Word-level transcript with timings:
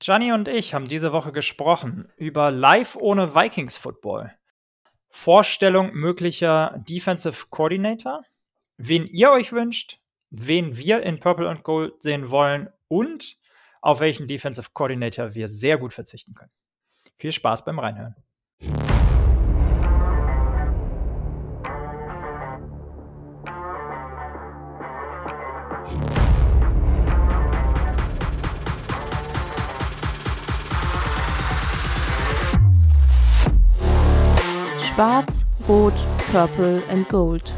Gianni 0.00 0.32
und 0.32 0.48
ich 0.48 0.72
haben 0.72 0.86
diese 0.86 1.12
Woche 1.12 1.30
gesprochen 1.30 2.10
über 2.16 2.50
Live 2.50 2.96
ohne 2.96 3.34
Vikings 3.34 3.76
Football. 3.76 4.32
Vorstellung 5.10 5.92
möglicher 5.92 6.82
Defensive 6.88 7.48
Coordinator, 7.50 8.24
wen 8.78 9.06
ihr 9.06 9.30
euch 9.30 9.52
wünscht, 9.52 9.98
wen 10.30 10.78
wir 10.78 11.02
in 11.02 11.20
Purple 11.20 11.48
und 11.48 11.64
Gold 11.64 12.00
sehen 12.00 12.30
wollen 12.30 12.70
und 12.88 13.36
auf 13.82 14.00
welchen 14.00 14.26
Defensive 14.26 14.70
Coordinator 14.72 15.34
wir 15.34 15.50
sehr 15.50 15.76
gut 15.76 15.92
verzichten 15.92 16.32
können. 16.32 16.52
Viel 17.18 17.32
Spaß 17.32 17.66
beim 17.66 17.78
Reinhören. 17.78 18.16
Schwarz, 35.00 35.46
Rot, 35.66 35.94
Purple 36.30 36.82
and 36.90 37.08
Gold. 37.08 37.54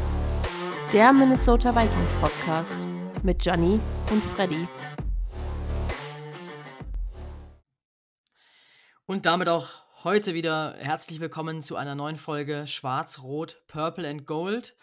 Der 0.93 1.11
Minnesota 1.11 1.75
Vikings 1.75 2.13
Podcast 2.21 2.77
mit 3.21 3.39
Gianni 3.39 3.81
und 4.09 4.23
Freddy. 4.23 4.65
Und 9.05 9.25
damit 9.25 9.49
auch 9.49 9.71
heute 10.05 10.33
wieder 10.33 10.75
herzlich 10.77 11.19
willkommen 11.19 11.61
zu 11.61 11.75
einer 11.75 11.95
neuen 11.95 12.15
Folge 12.15 12.65
Schwarz, 12.65 13.21
Rot, 13.21 13.61
Purple 13.67 14.07
and 14.07 14.25
Gold. 14.25 14.77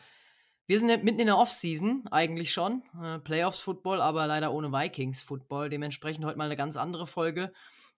Wir 0.67 0.79
sind 0.79 0.89
mitten 1.03 1.19
in 1.19 1.29
der 1.29 1.39
Offseason, 1.39 2.05
eigentlich 2.11 2.53
schon. 2.53 2.83
Äh, 3.03 3.21
Playoffs 3.21 3.61
Football, 3.61 4.03
aber 4.03 4.27
leider 4.27 4.53
ohne 4.53 4.71
Vikings 4.71 5.23
Football. 5.23 5.71
Dementsprechend 5.71 6.27
heute 6.27 6.37
mal 6.37 6.45
eine 6.45 6.57
ganz 6.57 6.77
andere 6.77 7.07
Folge. 7.07 7.55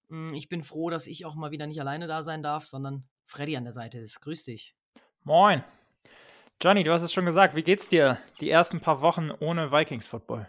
Mm, 0.09 0.35
ich 0.35 0.49
bin 0.49 0.63
froh, 0.63 0.89
dass 0.89 1.09
ich 1.09 1.27
auch 1.27 1.35
mal 1.35 1.51
wieder 1.51 1.67
nicht 1.67 1.81
alleine 1.81 2.07
da 2.07 2.23
sein 2.23 2.43
darf, 2.43 2.65
sondern 2.65 3.03
Freddy 3.25 3.57
an 3.57 3.65
der 3.65 3.73
Seite 3.73 3.99
ist. 3.99 4.21
Grüß 4.21 4.45
dich. 4.45 4.75
Moin. 5.25 5.65
Johnny, 6.63 6.85
du 6.85 6.93
hast 6.93 7.03
es 7.03 7.13
schon 7.13 7.27
gesagt. 7.27 7.57
Wie 7.57 7.63
geht's 7.63 7.89
dir 7.89 8.19
die 8.41 8.51
ersten 8.51 8.81
paar 8.81 9.01
Wochen 9.01 9.31
ohne 9.41 9.73
Vikings-Football? 9.73 10.49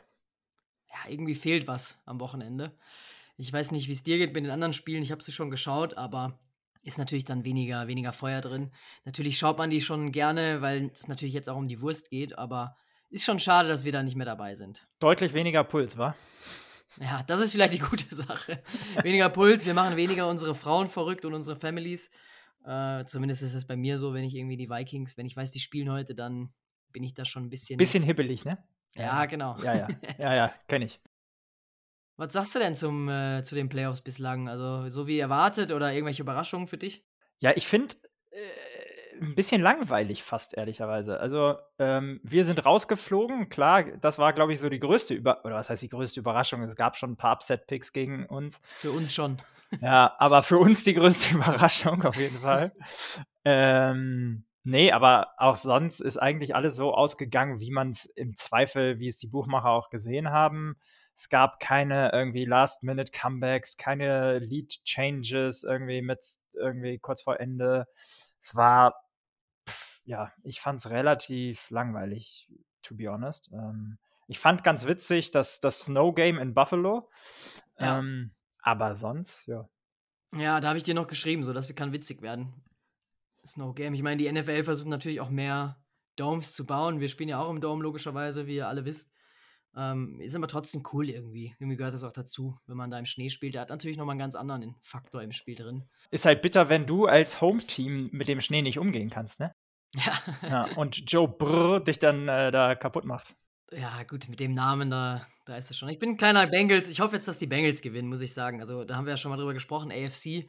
Ja, 0.90 1.10
irgendwie 1.12 1.36
fehlt 1.36 1.68
was 1.68 1.98
am 2.06 2.20
Wochenende. 2.20 2.78
Ich 3.38 3.52
weiß 3.52 3.72
nicht, 3.72 3.88
wie 3.88 3.94
es 3.94 4.04
dir 4.04 4.18
geht 4.20 4.34
mit 4.34 4.44
den 4.44 4.52
anderen 4.52 4.74
Spielen. 4.74 5.02
Ich 5.02 5.12
habe 5.12 5.24
sie 5.24 5.32
schon 5.32 5.50
geschaut, 5.50 5.98
aber 5.98 6.40
ist 6.84 6.98
natürlich 6.98 7.26
dann 7.26 7.46
weniger, 7.46 7.88
weniger 7.88 8.14
Feuer 8.14 8.42
drin. 8.42 8.72
Natürlich 9.06 9.38
schaut 9.38 9.58
man 9.58 9.70
die 9.70 9.82
schon 9.82 10.12
gerne, 10.12 10.62
weil 10.62 10.92
es 10.94 11.08
natürlich 11.08 11.34
jetzt 11.34 11.50
auch 11.50 11.58
um 11.58 11.68
die 11.68 11.82
Wurst 11.82 12.10
geht, 12.12 12.38
aber 12.38 12.76
ist 13.10 13.26
schon 13.26 13.40
schade, 13.40 13.70
dass 13.70 13.86
wir 13.86 13.92
da 13.92 14.04
nicht 14.04 14.16
mehr 14.16 14.26
dabei 14.26 14.56
sind. 14.56 14.86
Deutlich 15.00 15.34
weniger 15.34 15.64
Puls, 15.64 15.98
wa? 15.98 16.16
Ja, 17.00 17.24
das 17.24 17.42
ist 17.42 17.54
vielleicht 17.54 17.74
die 17.74 17.80
gute 17.80 18.06
Sache. 18.16 18.62
weniger 19.02 19.30
Puls, 19.30 19.66
wir 19.66 19.74
machen 19.74 19.96
weniger 19.96 20.28
unsere 20.28 20.54
Frauen 20.54 20.90
verrückt 20.90 21.26
und 21.26 21.34
unsere 21.34 21.60
Families. 21.60 22.12
Äh, 22.66 23.06
zumindest 23.06 23.42
ist 23.42 23.54
es 23.54 23.66
bei 23.66 23.76
mir 23.76 23.98
so, 23.98 24.14
wenn 24.14 24.24
ich 24.24 24.36
irgendwie 24.36 24.58
die 24.58 24.70
Vikings, 24.70 25.18
wenn 25.18 25.26
ich 25.26 25.36
weiß, 25.36 25.52
die 25.52 25.60
spielen 25.60 25.92
heute, 25.92 26.16
dann 26.16 26.54
bin 26.92 27.04
ich 27.04 27.14
da 27.14 27.26
schon 27.26 27.44
ein 27.44 27.50
bisschen. 27.50 27.78
Bisschen 27.78 28.04
hibbelig, 28.04 28.46
ne? 28.46 28.64
Ja, 28.96 29.26
genau. 29.26 29.58
Ja, 29.64 29.76
ja, 29.76 29.88
ja, 30.18 30.36
ja, 30.36 30.54
kenne 30.68 30.86
ich. 30.86 31.02
Was 32.16 32.34
sagst 32.34 32.54
du 32.54 32.60
denn 32.60 32.76
zum, 32.76 33.10
äh, 33.10 33.42
zu 33.44 33.56
den 33.56 33.70
Playoffs 33.70 34.02
bislang? 34.02 34.48
Also, 34.48 34.90
so 34.92 35.08
wie 35.08 35.18
erwartet 35.18 35.72
oder 35.72 35.92
irgendwelche 35.92 36.22
Überraschungen 36.22 36.68
für 36.68 36.78
dich? 36.78 37.04
Ja, 37.40 37.52
ich 37.56 37.68
finde 37.68 37.96
äh, 38.30 39.20
ein 39.20 39.34
bisschen 39.36 39.62
langweilig 39.62 40.22
fast, 40.24 40.56
ehrlicherweise. 40.56 41.20
Also, 41.20 41.56
ähm, 41.80 42.20
wir 42.24 42.46
sind 42.46 42.64
rausgeflogen. 42.64 43.50
Klar, 43.50 43.84
das 43.98 44.20
war, 44.20 44.32
glaube 44.34 44.54
ich, 44.54 44.60
so 44.60 44.70
die 44.70 44.80
größte 44.80 45.16
Über 45.16 45.44
oder 45.44 45.56
was 45.56 45.70
heißt 45.72 45.82
die 45.82 45.90
größte 45.90 46.20
Überraschung? 46.20 46.62
Es 46.62 46.76
gab 46.76 46.98
schon 46.98 47.14
ein 47.14 47.18
paar 47.18 47.34
Upset-Picks 47.34 47.94
gegen 47.94 48.28
uns. 48.28 48.62
Für 48.64 48.92
uns 48.92 49.14
schon. 49.14 49.38
Ja, 49.82 50.16
aber 50.20 50.44
für 50.44 50.58
uns 50.58 50.84
die 50.84 50.94
größte 50.94 51.34
Überraschung 51.36 52.04
auf 52.04 52.16
jeden 52.16 52.40
Fall. 52.40 52.74
ähm, 53.46 54.46
nee, 54.64 54.92
aber 54.92 55.34
auch 55.38 55.56
sonst 55.56 56.00
ist 56.00 56.18
eigentlich 56.18 56.56
alles 56.56 56.76
so 56.76 56.94
ausgegangen, 56.94 57.60
wie 57.60 57.72
man 57.72 57.92
es 57.92 58.06
im 58.06 58.36
Zweifel, 58.36 59.00
wie 59.00 59.08
es 59.08 59.18
die 59.18 59.28
Buchmacher 59.28 59.70
auch 59.70 59.90
gesehen 59.90 60.30
haben. 60.32 60.76
Es 61.16 61.30
gab 61.30 61.60
keine 61.60 62.12
irgendwie 62.12 62.46
Last-Minute-Comebacks, 62.46 63.78
keine 63.78 64.40
Lead-Changes 64.40 65.64
irgendwie 65.64 66.02
mit 66.02 66.26
irgendwie 66.56 66.98
kurz 66.98 67.22
vor 67.22 67.40
Ende. 67.40 67.88
Es 68.40 68.56
war, 68.56 68.96
pff, 69.70 70.02
ja, 70.06 70.32
ich 70.44 70.60
fand 70.60 70.80
es 70.80 70.90
relativ 70.90 71.70
langweilig, 71.70 72.50
to 72.82 72.96
be 72.96 73.12
honest. 73.12 73.52
Ähm, 73.54 74.00
ich 74.28 74.40
fand 74.40 74.64
ganz 74.64 74.88
witzig, 74.88 75.32
dass 75.32 75.60
das 75.60 75.82
Snow 75.82 76.16
Game 76.16 76.40
in 76.40 76.56
Buffalo. 76.56 77.10
Ja. 77.78 78.00
Ähm, 78.00 78.34
aber 78.64 78.96
sonst, 78.96 79.46
ja. 79.46 79.70
Ja, 80.36 80.60
da 80.60 80.70
habe 80.70 80.78
ich 80.78 80.84
dir 80.84 80.96
noch 80.96 81.08
geschrieben, 81.08 81.44
so 81.44 81.54
dass 81.54 81.68
wir 81.68 81.76
kann 81.76 81.94
witzig 81.94 82.22
werden. 82.24 82.54
Snow 83.46 83.76
Game. 83.76 83.94
Ich 83.94 84.02
meine, 84.02 84.18
die 84.18 84.32
NFL 84.32 84.64
versucht 84.64 84.88
natürlich 84.88 85.22
auch 85.22 85.30
mehr 85.30 85.78
Domes 86.16 86.54
zu 86.54 86.66
bauen. 86.66 87.00
Wir 87.00 87.10
spielen 87.10 87.30
ja 87.30 87.40
auch 87.40 87.50
im 87.50 87.62
Dome, 87.62 87.84
logischerweise, 87.84 88.48
wie 88.48 88.56
ihr 88.56 88.68
alle 88.68 88.86
wisst. 88.86 89.12
Ähm, 89.76 90.20
ist 90.20 90.36
aber 90.36 90.48
trotzdem 90.48 90.84
cool 90.94 91.10
irgendwie. 91.10 91.56
Irgendwie 91.60 91.78
gehört 91.78 91.94
das 91.94 92.04
auch 92.04 92.12
dazu, 92.12 92.58
wenn 92.68 92.78
man 92.78 92.92
da 92.92 93.00
im 93.00 93.06
Schnee 93.06 93.30
spielt. 93.30 93.56
Der 93.56 93.62
hat 93.62 93.70
natürlich 93.70 93.98
nochmal 93.98 94.14
einen 94.14 94.20
ganz 94.20 94.36
anderen 94.36 94.76
Faktor 94.82 95.22
im 95.22 95.32
Spiel 95.32 95.56
drin. 95.56 95.90
Ist 96.12 96.26
halt 96.26 96.42
bitter, 96.42 96.70
wenn 96.70 96.86
du 96.86 97.06
als 97.08 97.42
Home-Team 97.42 98.10
mit 98.12 98.28
dem 98.28 98.42
Schnee 98.42 98.62
nicht 98.62 98.80
umgehen 98.80 99.10
kannst, 99.10 99.40
ne? 99.40 99.54
Ja. 99.96 100.14
ja 100.50 100.76
und 100.76 101.12
Joe 101.12 101.28
Brr 101.28 101.80
dich 101.80 102.00
dann 102.00 102.28
äh, 102.28 102.52
da 102.52 102.74
kaputt 102.74 103.06
macht. 103.06 103.36
Ja, 103.76 104.04
gut, 104.04 104.30
mit 104.30 104.40
dem 104.40 104.54
Namen, 104.54 104.90
da, 104.90 105.26
da 105.46 105.58
ist 105.58 105.72
es 105.72 105.78
schon. 105.78 105.90
Ich 105.90 106.00
bin 106.00 106.12
ein 106.12 106.18
kleiner 106.18 106.46
Bengals. 106.48 106.90
Ich 106.90 107.00
hoffe 107.00 107.16
jetzt, 107.16 107.28
dass 107.28 107.40
die 107.40 107.48
Bengals 107.48 107.82
gewinnen, 107.82 108.10
muss 108.10 108.22
ich 108.22 108.34
sagen. 108.34 108.60
Also, 108.60 108.84
da 108.84 108.96
haben 108.96 109.06
wir 109.06 109.12
ja 109.12 109.18
schon 109.18 109.32
mal 109.32 109.38
drüber 109.38 109.54
gesprochen. 109.54 109.92
AFC 109.92 110.48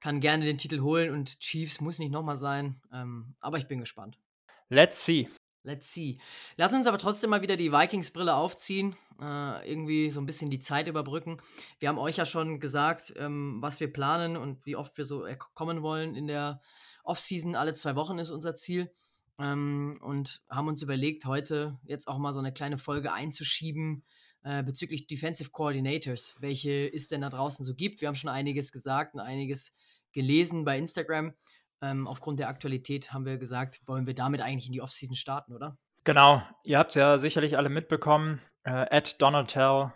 kann 0.00 0.20
gerne 0.20 0.44
den 0.44 0.58
Titel 0.58 0.80
holen 0.80 1.12
und 1.12 1.40
Chiefs 1.40 1.80
muss 1.80 1.98
nicht 1.98 2.10
nochmal 2.12 2.36
sein. 2.36 2.80
Ähm, 2.92 3.34
aber 3.40 3.58
ich 3.58 3.68
bin 3.68 3.80
gespannt. 3.80 4.18
Let's 4.68 5.04
see. 5.04 5.28
Let's 5.64 5.92
see. 5.92 6.18
Lass 6.56 6.72
uns 6.72 6.86
aber 6.86 6.98
trotzdem 6.98 7.30
mal 7.30 7.42
wieder 7.42 7.56
die 7.56 7.72
Vikings-Brille 7.72 8.34
aufziehen. 8.34 8.96
Äh, 9.20 9.70
irgendwie 9.70 10.10
so 10.10 10.20
ein 10.20 10.26
bisschen 10.26 10.50
die 10.50 10.58
Zeit 10.58 10.88
überbrücken. 10.88 11.40
Wir 11.78 11.88
haben 11.88 11.98
euch 11.98 12.16
ja 12.16 12.26
schon 12.26 12.58
gesagt, 12.58 13.12
ähm, 13.16 13.58
was 13.60 13.80
wir 13.80 13.92
planen 13.92 14.36
und 14.36 14.64
wie 14.66 14.76
oft 14.76 14.96
wir 14.98 15.04
so 15.04 15.26
kommen 15.54 15.82
wollen 15.82 16.14
in 16.16 16.26
der 16.26 16.60
Offseason. 17.04 17.54
Alle 17.54 17.74
zwei 17.74 17.94
Wochen 17.96 18.18
ist 18.18 18.30
unser 18.30 18.54
Ziel 18.54 18.90
ähm, 19.38 19.98
und 20.02 20.42
haben 20.48 20.68
uns 20.68 20.82
überlegt, 20.82 21.24
heute 21.24 21.78
jetzt 21.84 22.08
auch 22.08 22.18
mal 22.18 22.32
so 22.32 22.40
eine 22.40 22.52
kleine 22.52 22.78
Folge 22.78 23.12
einzuschieben 23.12 24.04
äh, 24.44 24.62
bezüglich 24.62 25.06
Defensive 25.06 25.50
Coordinators, 25.50 26.36
welche 26.40 26.92
es 26.92 27.08
denn 27.08 27.20
da 27.20 27.28
draußen 27.28 27.64
so 27.64 27.74
gibt. 27.74 28.00
Wir 28.00 28.08
haben 28.08 28.14
schon 28.14 28.30
einiges 28.30 28.72
gesagt 28.72 29.14
und 29.14 29.20
einiges 29.20 29.72
gelesen 30.12 30.64
bei 30.64 30.78
Instagram. 30.78 31.34
Ähm, 31.80 32.06
aufgrund 32.06 32.38
der 32.38 32.48
Aktualität 32.48 33.12
haben 33.12 33.24
wir 33.24 33.38
gesagt, 33.38 33.80
wollen 33.86 34.06
wir 34.06 34.14
damit 34.14 34.40
eigentlich 34.40 34.66
in 34.66 34.72
die 34.72 34.80
Offseason 34.80 35.16
starten, 35.16 35.52
oder? 35.52 35.76
Genau, 36.04 36.42
ihr 36.64 36.78
habt 36.78 36.90
es 36.90 36.94
ja 36.96 37.18
sicherlich 37.18 37.56
alle 37.56 37.68
mitbekommen. 37.68 38.40
Äh, 38.64 38.86
Ed 38.90 39.20
Donatel, 39.22 39.92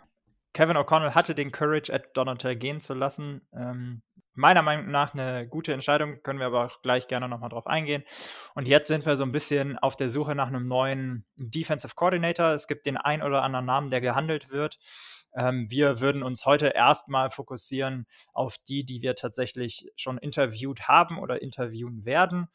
Kevin 0.53 0.77
O'Connell 0.77 1.11
hatte 1.11 1.35
den 1.35 1.51
Courage, 1.51 1.91
Ed 1.91 2.09
Donatel 2.13 2.55
gehen 2.55 2.81
zu 2.81 2.93
lassen. 2.93 3.41
Ähm, 3.53 4.01
meiner 4.37 4.61
Meinung 4.61 4.91
nach 4.91 5.13
eine 5.13 5.47
gute 5.47 5.73
Entscheidung, 5.73 6.21
können 6.23 6.39
wir 6.39 6.47
aber 6.47 6.65
auch 6.65 6.81
gleich 6.81 7.07
gerne 7.07 7.27
nochmal 7.27 7.49
drauf 7.49 7.67
eingehen. 7.67 8.03
Und 8.55 8.67
jetzt 8.67 8.87
sind 8.87 9.05
wir 9.05 9.17
so 9.17 9.23
ein 9.23 9.31
bisschen 9.31 9.77
auf 9.77 9.95
der 9.95 10.09
Suche 10.09 10.35
nach 10.35 10.47
einem 10.47 10.67
neuen 10.67 11.25
Defensive 11.37 11.95
Coordinator. 11.95 12.51
Es 12.51 12.67
gibt 12.67 12.85
den 12.85 12.97
ein 12.97 13.21
oder 13.21 13.43
anderen 13.43 13.65
Namen, 13.65 13.89
der 13.89 14.01
gehandelt 14.01 14.49
wird. 14.49 14.77
Ähm, 15.35 15.69
wir 15.69 15.99
würden 15.99 16.23
uns 16.23 16.45
heute 16.45 16.67
erstmal 16.67 17.29
fokussieren 17.29 18.07
auf 18.33 18.57
die, 18.57 18.83
die 18.83 19.01
wir 19.01 19.15
tatsächlich 19.15 19.91
schon 19.95 20.17
interviewt 20.17 20.87
haben 20.87 21.19
oder 21.19 21.41
interviewen 21.41 22.05
werden. 22.05 22.47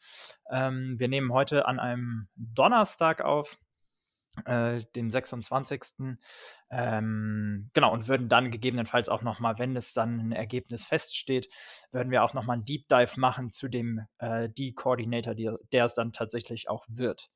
Ähm, 0.51 0.95
wir 0.97 1.07
nehmen 1.07 1.31
heute 1.31 1.65
an 1.65 1.79
einem 1.79 2.27
Donnerstag 2.35 3.21
auf 3.21 3.57
äh, 4.45 4.83
dem 4.95 5.09
26. 5.11 6.17
Ähm, 6.69 7.69
genau, 7.73 7.93
und 7.93 8.07
würden 8.07 8.29
dann 8.29 8.51
gegebenenfalls 8.51 9.09
auch 9.09 9.21
nochmal, 9.21 9.59
wenn 9.59 9.75
es 9.75 9.93
dann 9.93 10.19
ein 10.19 10.31
Ergebnis 10.31 10.85
feststeht, 10.85 11.49
würden 11.91 12.11
wir 12.11 12.23
auch 12.23 12.33
nochmal 12.33 12.55
einen 12.55 12.65
Deep 12.65 12.87
Dive 12.87 13.19
machen 13.19 13.51
zu 13.51 13.67
dem 13.67 14.01
äh, 14.17 14.49
D-Coordinator, 14.49 15.35
der 15.35 15.85
es 15.85 15.93
dann 15.93 16.11
tatsächlich 16.11 16.69
auch 16.69 16.85
wird. 16.87 17.29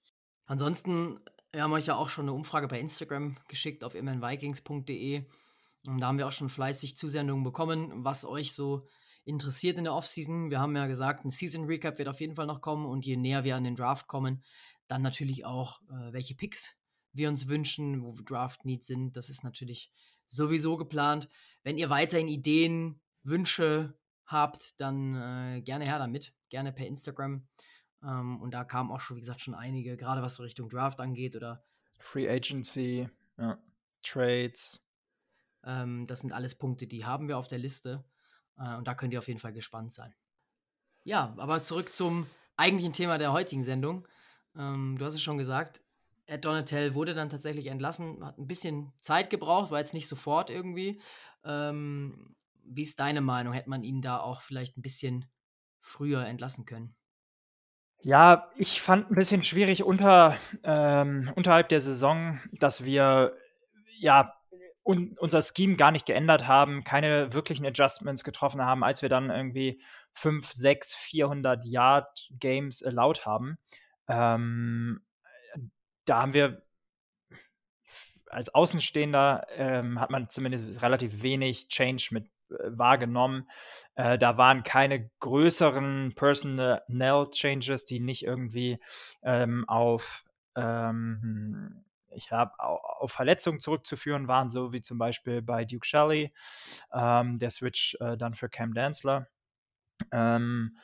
Ansonsten, 0.46 1.20
wir 1.52 1.64
haben 1.64 1.74
euch 1.74 1.86
ja 1.86 1.96
auch 1.96 2.10
schon 2.10 2.26
eine 2.26 2.34
Umfrage 2.34 2.68
bei 2.68 2.80
Instagram 2.80 3.38
geschickt 3.48 3.84
auf 3.84 3.96
immervikings.de. 3.96 5.26
Und 5.86 6.02
da 6.02 6.08
haben 6.08 6.18
wir 6.18 6.28
auch 6.28 6.32
schon 6.32 6.50
fleißig 6.50 6.98
Zusendungen 6.98 7.44
bekommen, 7.44 8.04
was 8.04 8.26
euch 8.26 8.54
so 8.54 8.88
interessiert 9.24 9.78
in 9.78 9.84
der 9.84 9.94
Offseason. 9.94 10.50
Wir 10.50 10.60
haben 10.60 10.76
ja 10.76 10.88
gesagt, 10.88 11.26
ein 11.26 11.30
Season 11.30 11.66
Recap 11.66 11.98
wird 11.98 12.08
auf 12.08 12.22
jeden 12.22 12.36
Fall 12.36 12.48
noch 12.48 12.62
kommen 12.62 12.86
und 12.86 13.06
je 13.06 13.18
näher 13.18 13.44
wir 13.44 13.56
an 13.56 13.66
den 13.66 13.76
Draft 13.76 14.08
kommen, 14.08 14.44
dann 14.88 15.02
natürlich 15.02 15.46
auch, 15.46 15.82
äh, 15.90 16.14
welche 16.14 16.34
Picks 16.34 16.76
wir 17.18 17.30
uns 17.30 17.48
wünschen, 17.48 18.04
wo 18.04 18.14
Draft 18.14 18.66
Needs 18.66 18.88
sind. 18.88 19.18
Das 19.18 19.30
ist 19.30 19.44
natürlich 19.44 19.92
sowieso 20.28 20.78
geplant. 20.78 21.30
Wenn 21.64 21.78
ihr 21.78 21.90
weiterhin 21.90 22.28
Ideen, 22.28 23.02
Wünsche 23.24 23.98
habt, 24.26 24.80
dann 24.80 25.16
äh, 25.16 25.62
gerne 25.62 25.86
her 25.86 26.00
damit. 26.00 26.34
Gerne 26.50 26.72
per 26.72 26.88
Instagram. 26.88 27.48
Ähm, 28.04 28.42
und 28.42 28.52
da 28.52 28.64
kamen 28.64 28.92
auch 28.92 29.02
schon, 29.02 29.18
wie 29.18 29.22
gesagt, 29.22 29.42
schon 29.42 29.56
einige, 29.56 29.98
gerade 29.98 30.22
was 30.22 30.36
so 30.36 30.44
Richtung 30.44 30.70
Draft 30.70 31.00
angeht 31.00 31.36
oder 31.36 31.64
Free 32.00 32.30
Agency, 32.30 33.10
ja. 33.38 33.58
Trades. 34.04 34.82
Ähm, 35.64 36.06
das 36.08 36.22
sind 36.22 36.34
alles 36.34 36.56
Punkte, 36.56 36.88
die 36.88 37.06
haben 37.06 37.28
wir 37.28 37.38
auf 37.38 37.48
der 37.48 37.60
Liste. 37.60 38.06
Äh, 38.58 38.76
und 38.76 38.88
da 38.88 38.94
könnt 38.94 39.14
ihr 39.14 39.20
auf 39.20 39.28
jeden 39.28 39.40
Fall 39.40 39.54
gespannt 39.54 39.94
sein. 39.94 40.14
Ja, 41.04 41.34
aber 41.38 41.64
zurück 41.64 41.94
zum 41.94 42.28
eigentlichen 42.56 42.94
Thema 42.94 43.18
der 43.18 43.32
heutigen 43.32 43.64
Sendung. 43.64 44.08
Ähm, 44.56 44.98
du 44.98 45.06
hast 45.06 45.14
es 45.14 45.22
schon 45.22 45.38
gesagt, 45.38 45.82
Ed 46.28 46.44
Donatel 46.44 46.94
wurde 46.94 47.14
dann 47.14 47.30
tatsächlich 47.30 47.68
entlassen, 47.68 48.24
hat 48.24 48.38
ein 48.38 48.48
bisschen 48.48 48.92
Zeit 49.00 49.30
gebraucht, 49.30 49.72
war 49.72 49.80
jetzt 49.80 49.94
nicht 49.94 50.08
sofort 50.08 50.50
irgendwie. 50.50 51.02
Ähm, 51.44 52.36
wie 52.64 52.82
ist 52.82 53.00
deine 53.00 53.22
Meinung? 53.22 53.54
Hätte 53.54 53.70
man 53.70 53.84
ihn 53.84 54.02
da 54.02 54.20
auch 54.20 54.42
vielleicht 54.42 54.78
ein 54.78 54.82
bisschen 54.82 55.26
früher 55.80 56.26
entlassen 56.26 56.66
können? 56.66 56.96
Ja, 58.02 58.52
ich 58.58 58.82
fand 58.82 59.10
ein 59.10 59.16
bisschen 59.16 59.44
schwierig 59.44 59.84
unter, 59.84 60.38
ähm, 60.64 61.32
unterhalb 61.36 61.70
der 61.70 61.82
Saison, 61.82 62.40
dass 62.52 62.86
wir 62.86 63.34
ja 63.98 64.34
un 64.84 65.16
unser 65.20 65.42
Scheme 65.42 65.76
gar 65.76 65.92
nicht 65.92 66.06
geändert 66.06 66.48
haben, 66.48 66.84
keine 66.84 67.34
wirklichen 67.34 67.66
Adjustments 67.66 68.24
getroffen 68.24 68.62
haben, 68.62 68.84
als 68.84 69.02
wir 69.02 69.10
dann 69.10 69.30
irgendwie 69.30 69.82
5, 70.14 70.52
6, 70.52 70.96
400 70.96 71.66
Yard 71.66 72.30
Games 72.40 72.84
allowed 72.84 73.26
haben. 73.26 73.58
Ähm, 74.08 75.02
da 76.08 76.22
haben 76.22 76.34
wir 76.34 76.64
als 78.30 78.54
Außenstehender 78.54 79.48
ähm, 79.52 80.00
hat 80.00 80.10
man 80.10 80.30
zumindest 80.30 80.82
relativ 80.82 81.22
wenig 81.22 81.70
Change 81.70 82.10
mit 82.12 82.26
äh, 82.50 82.56
wahrgenommen. 82.68 83.50
Äh, 83.96 84.18
da 84.18 84.38
waren 84.38 84.64
keine 84.64 85.10
größeren 85.20 86.14
Personnel 86.16 87.30
Changes, 87.32 87.86
die 87.86 88.00
nicht 88.00 88.24
irgendwie 88.24 88.80
ähm, 89.24 89.68
auf 89.70 90.26
ähm, 90.56 91.84
ich 92.10 92.32
habe 92.32 92.60
auf 92.60 93.12
Verletzungen 93.12 93.60
zurückzuführen 93.60 94.28
waren, 94.28 94.50
so 94.50 94.74
wie 94.74 94.82
zum 94.82 94.98
Beispiel 94.98 95.42
bei 95.42 95.66
Duke 95.66 95.86
Shelley, 95.86 96.34
ähm, 96.92 97.38
der 97.38 97.52
Switch 97.52 97.96
äh, 98.00 98.18
dann 98.18 98.34
für 98.34 98.50
Cam 98.50 98.74
Danzler. 98.74 99.28
Ähm, 100.12 100.78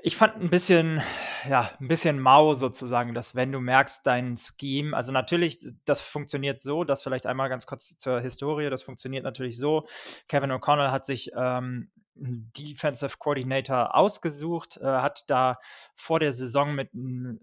ich 0.00 0.16
fand 0.16 0.36
ein 0.36 0.50
bisschen, 0.50 1.02
ja, 1.48 1.72
ein 1.80 1.88
bisschen 1.88 2.20
mau 2.20 2.54
sozusagen, 2.54 3.14
dass 3.14 3.34
wenn 3.34 3.50
du 3.50 3.60
merkst, 3.60 4.06
dein 4.06 4.36
Scheme, 4.36 4.96
also 4.96 5.10
natürlich, 5.10 5.58
das 5.84 6.00
funktioniert 6.00 6.62
so, 6.62 6.84
das 6.84 7.02
vielleicht 7.02 7.26
einmal 7.26 7.48
ganz 7.48 7.66
kurz 7.66 7.98
zur 7.98 8.20
Historie, 8.20 8.70
das 8.70 8.82
funktioniert 8.82 9.24
natürlich 9.24 9.58
so. 9.58 9.86
Kevin 10.28 10.52
O'Connell 10.52 10.92
hat 10.92 11.04
sich 11.04 11.32
ähm, 11.34 11.90
einen 12.16 12.52
Defensive 12.56 13.16
Coordinator 13.18 13.96
ausgesucht, 13.96 14.76
äh, 14.76 14.84
hat 14.84 15.28
da 15.28 15.58
vor 15.96 16.20
der 16.20 16.32
Saison 16.32 16.74
mit 16.74 16.94
ein, 16.94 17.40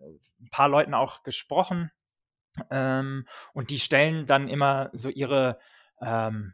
paar 0.51 0.69
Leuten 0.69 0.93
auch 0.93 1.23
gesprochen 1.23 1.91
ähm, 2.69 3.27
und 3.53 3.69
die 3.69 3.79
stellen 3.79 4.25
dann 4.25 4.47
immer 4.47 4.89
so 4.93 5.09
ihre 5.09 5.59
ähm, 6.01 6.53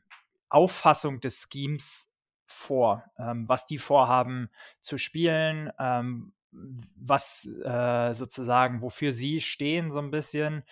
Auffassung 0.49 1.19
des 1.19 1.47
Schemes 1.51 2.10
vor, 2.51 3.03
ähm, 3.17 3.47
was 3.47 3.65
die 3.65 3.77
vorhaben 3.77 4.49
zu 4.81 4.97
spielen, 4.97 5.71
ähm, 5.79 6.33
was 6.51 7.45
äh, 7.63 8.13
sozusagen, 8.13 8.81
wofür 8.81 9.13
sie 9.13 9.39
stehen 9.39 9.89
so 9.89 9.99
ein 9.99 10.11
bisschen 10.11 10.63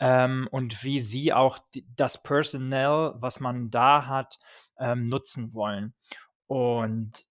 ähm, 0.00 0.48
und 0.50 0.82
wie 0.82 1.00
sie 1.00 1.32
auch 1.32 1.58
die, 1.74 1.86
das 1.94 2.22
Personal, 2.22 3.14
was 3.16 3.40
man 3.40 3.70
da 3.70 4.06
hat, 4.06 4.40
ähm, 4.78 5.08
nutzen 5.08 5.54
wollen. 5.54 5.94
Und 6.46 7.26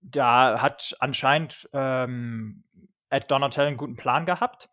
da 0.00 0.60
hat 0.60 0.96
anscheinend 0.98 1.68
ähm, 1.72 2.64
Ed 3.08 3.30
Donatel 3.30 3.68
einen 3.68 3.76
guten 3.76 3.96
Plan 3.96 4.26
gehabt, 4.26 4.68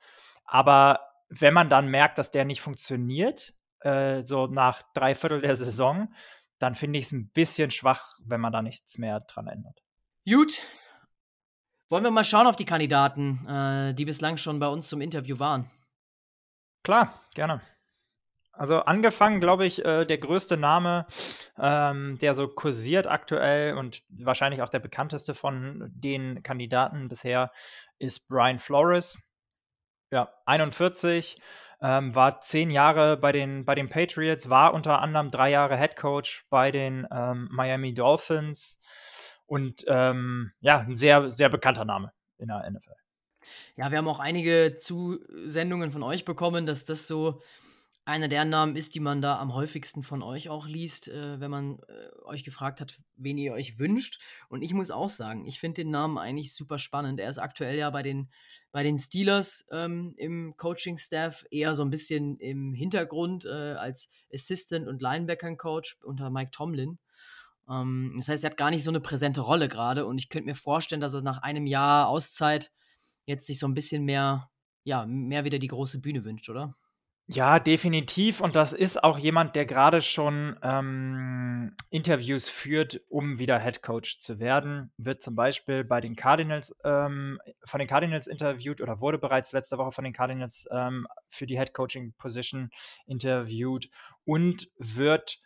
aber 0.46 1.02
wenn 1.30 1.54
man 1.54 1.70
dann 1.70 1.88
merkt, 1.88 2.18
dass 2.18 2.32
der 2.32 2.46
nicht 2.46 2.62
funktioniert, 2.62 3.54
äh, 3.80 4.24
so 4.24 4.48
nach 4.48 4.82
drei 4.94 5.16
Viertel 5.16 5.42
der 5.42 5.56
Saison, 5.56 6.14
dann 6.62 6.76
finde 6.76 7.00
ich 7.00 7.06
es 7.06 7.12
ein 7.12 7.30
bisschen 7.30 7.72
schwach, 7.72 8.18
wenn 8.24 8.42
man 8.42 8.54
da 8.54 8.62
nichts 8.62 8.98
mehr 8.98 9.20
dran 9.22 9.48
ändert. 9.48 9.82
Gut. 10.28 10.62
Wollen 11.90 12.04
wir 12.04 12.12
mal 12.12 12.24
schauen 12.24 12.48
auf 12.48 12.56
die 12.56 12.66
Kandidaten, 12.66 13.46
äh, 13.48 13.94
die 13.94 14.06
bislang 14.06 14.38
schon 14.38 14.60
bei 14.60 14.68
uns 14.68 14.88
zum 14.88 15.02
Interview 15.02 15.40
waren? 15.40 15.70
Klar, 16.84 17.20
gerne. 17.34 17.62
Also 18.54 18.80
angefangen, 18.80 19.40
glaube 19.40 19.66
ich, 19.66 19.84
äh, 19.84 20.06
der 20.06 20.18
größte 20.18 20.58
Name, 20.58 21.08
ähm, 21.58 22.18
der 22.20 22.36
so 22.36 22.48
kursiert 22.48 23.08
aktuell 23.08 23.76
und 23.76 24.04
wahrscheinlich 24.10 24.62
auch 24.62 24.70
der 24.70 24.80
bekannteste 24.80 25.34
von 25.34 25.90
den 25.96 26.44
Kandidaten 26.44 27.08
bisher, 27.08 27.52
ist 27.98 28.28
Brian 28.28 28.60
Flores. 28.60 29.18
Ja, 30.12 30.32
41, 30.46 31.42
ähm, 31.82 32.14
war 32.16 32.42
zehn 32.42 32.70
Jahre 32.70 33.18
bei 33.18 33.32
den, 33.32 33.66
bei 33.66 33.76
den 33.76 33.90
Patriots, 33.90 34.50
war 34.50 34.74
unter 34.74 35.02
anderem 35.02 35.32
drei 35.32 35.50
Jahre 35.50 35.78
Head 35.78 35.96
Coach 35.96 36.46
bei 36.50 36.72
den 36.72 37.08
ähm, 37.12 37.50
Miami 37.52 37.94
Dolphins 37.94 38.80
und 39.46 39.84
ähm, 39.88 40.52
ja, 40.62 40.80
ein 40.80 40.96
sehr, 40.96 41.32
sehr 41.32 41.50
bekannter 41.50 41.86
Name 41.86 42.12
in 42.38 42.48
der 42.48 42.70
NFL. 42.70 42.96
Ja, 43.76 43.90
wir 43.90 43.98
haben 43.98 44.08
auch 44.08 44.20
einige 44.20 44.78
Zusendungen 44.78 45.92
von 45.92 46.04
euch 46.04 46.26
bekommen, 46.26 46.66
dass 46.66 46.86
das 46.86 47.08
so 47.08 47.42
einer 48.04 48.28
der 48.28 48.46
Namen 48.46 48.76
ist, 48.76 48.96
die 48.96 49.00
man 49.00 49.22
da 49.22 49.40
am 49.40 49.54
häufigsten 49.54 50.02
von 50.02 50.24
euch 50.24 50.50
auch 50.50 50.66
liest, 50.68 51.08
äh, 51.08 51.40
wenn 51.40 51.52
man 51.52 51.80
äh, 51.88 52.24
euch 52.24 52.44
gefragt 52.44 52.82
hat, 52.82 53.00
wen 53.16 53.38
ihr 53.38 53.54
euch 53.54 53.78
wünscht. 53.78 54.20
Und 54.50 54.64
ich 54.64 54.74
muss 54.74 54.90
auch 54.90 55.10
sagen, 55.10 55.46
ich 55.46 55.60
finde 55.60 55.84
den 55.84 55.92
Namen 55.92 56.18
eigentlich 56.18 56.54
super 56.54 56.80
spannend. 56.80 57.20
Er 57.20 57.30
ist 57.30 57.38
aktuell 57.38 57.78
ja 57.78 57.90
bei 57.92 58.02
den, 58.02 58.32
bei 58.72 58.82
den 58.82 58.98
Steelers 58.98 59.66
ähm, 59.72 60.16
im 60.18 60.56
Coaching-Staff 60.58 61.46
eher 61.52 61.76
so 61.76 61.84
ein 61.84 61.92
bisschen 61.92 62.38
im 62.40 62.74
Hintergrund 62.74 63.46
äh, 63.46 63.74
als 63.74 64.10
Assistant 64.34 64.88
und 64.88 65.02
Linebacker-Coach 65.02 65.98
unter 66.04 66.32
Mike 66.32 66.52
Tomlin. 66.52 66.98
Ähm, 67.70 68.16
das 68.18 68.30
heißt, 68.30 68.44
er 68.44 68.50
hat 68.50 68.58
gar 68.58 68.72
nicht 68.72 68.84
so 68.84 68.92
eine 68.92 69.00
präsente 69.00 69.42
Rolle 69.42 69.68
gerade. 69.68 70.08
Und 70.08 70.18
ich 70.18 70.30
könnte 70.30 70.48
mir 70.48 70.56
vorstellen, 70.56 71.02
dass 71.02 71.14
er 71.14 71.22
nach 71.22 71.44
einem 71.44 71.68
Jahr 71.68 72.08
Auszeit 72.08 72.72
jetzt 73.26 73.46
sich 73.46 73.60
so 73.60 73.68
ein 73.68 73.76
bisschen 73.76 74.04
mehr, 74.06 74.50
ja, 74.84 75.06
mehr 75.06 75.46
wieder 75.46 75.60
die 75.60 75.68
große 75.68 76.00
Bühne 76.00 76.26
wünscht, 76.26 76.50
oder? 76.50 76.76
Ja, 77.34 77.60
definitiv. 77.60 78.42
Und 78.42 78.58
das 78.58 78.74
ist 78.74 79.02
auch 79.06 79.18
jemand, 79.18 79.56
der 79.56 79.66
gerade 79.66 80.02
schon 80.02 80.58
ähm, 80.62 81.74
Interviews 81.90 82.50
führt, 82.50 83.00
um 83.08 83.40
wieder 83.40 83.58
Head 83.58 83.82
Coach 83.82 84.20
zu 84.20 84.40
werden. 84.40 84.92
Wird 84.98 85.24
zum 85.24 85.36
Beispiel 85.36 85.86
bei 85.86 86.02
den 86.02 86.18
Cardinals 86.18 86.76
ähm, 86.84 87.40
von 87.64 87.80
den 87.80 87.88
Cardinals 87.88 88.28
interviewt 88.28 88.82
oder 88.82 89.00
wurde 89.00 89.18
bereits 89.18 89.54
letzte 89.54 89.78
Woche 89.78 89.92
von 89.92 90.04
den 90.04 90.12
Cardinals 90.12 90.68
ähm, 90.72 91.08
für 91.30 91.48
die 91.48 91.58
Head 91.58 91.74
Coaching 91.74 92.14
Position 92.18 92.70
interviewt 93.08 93.90
und 94.26 94.70
wird 94.78 95.40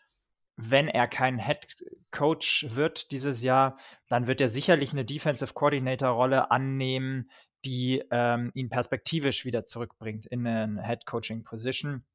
wenn 0.57 0.87
er 0.87 1.07
kein 1.07 1.37
Head 1.37 1.75
Coach 2.11 2.67
wird 2.69 3.11
dieses 3.11 3.41
Jahr, 3.41 3.75
dann 4.07 4.27
wird 4.27 4.39
er 4.39 4.47
sicherlich 4.47 4.93
eine 4.93 5.03
Defensive 5.03 5.53
Coordinator 5.53 6.09
Rolle 6.09 6.49
annehmen, 6.49 7.29
die 7.65 8.03
ähm, 8.11 8.51
ihn 8.53 8.69
perspektivisch 8.69 9.45
wieder 9.45 9.65
zurückbringt 9.65 10.25
in 10.27 10.45
eine 10.45 10.85
Head 10.85 11.05
Coaching 11.05 11.43
Position. 11.43 12.05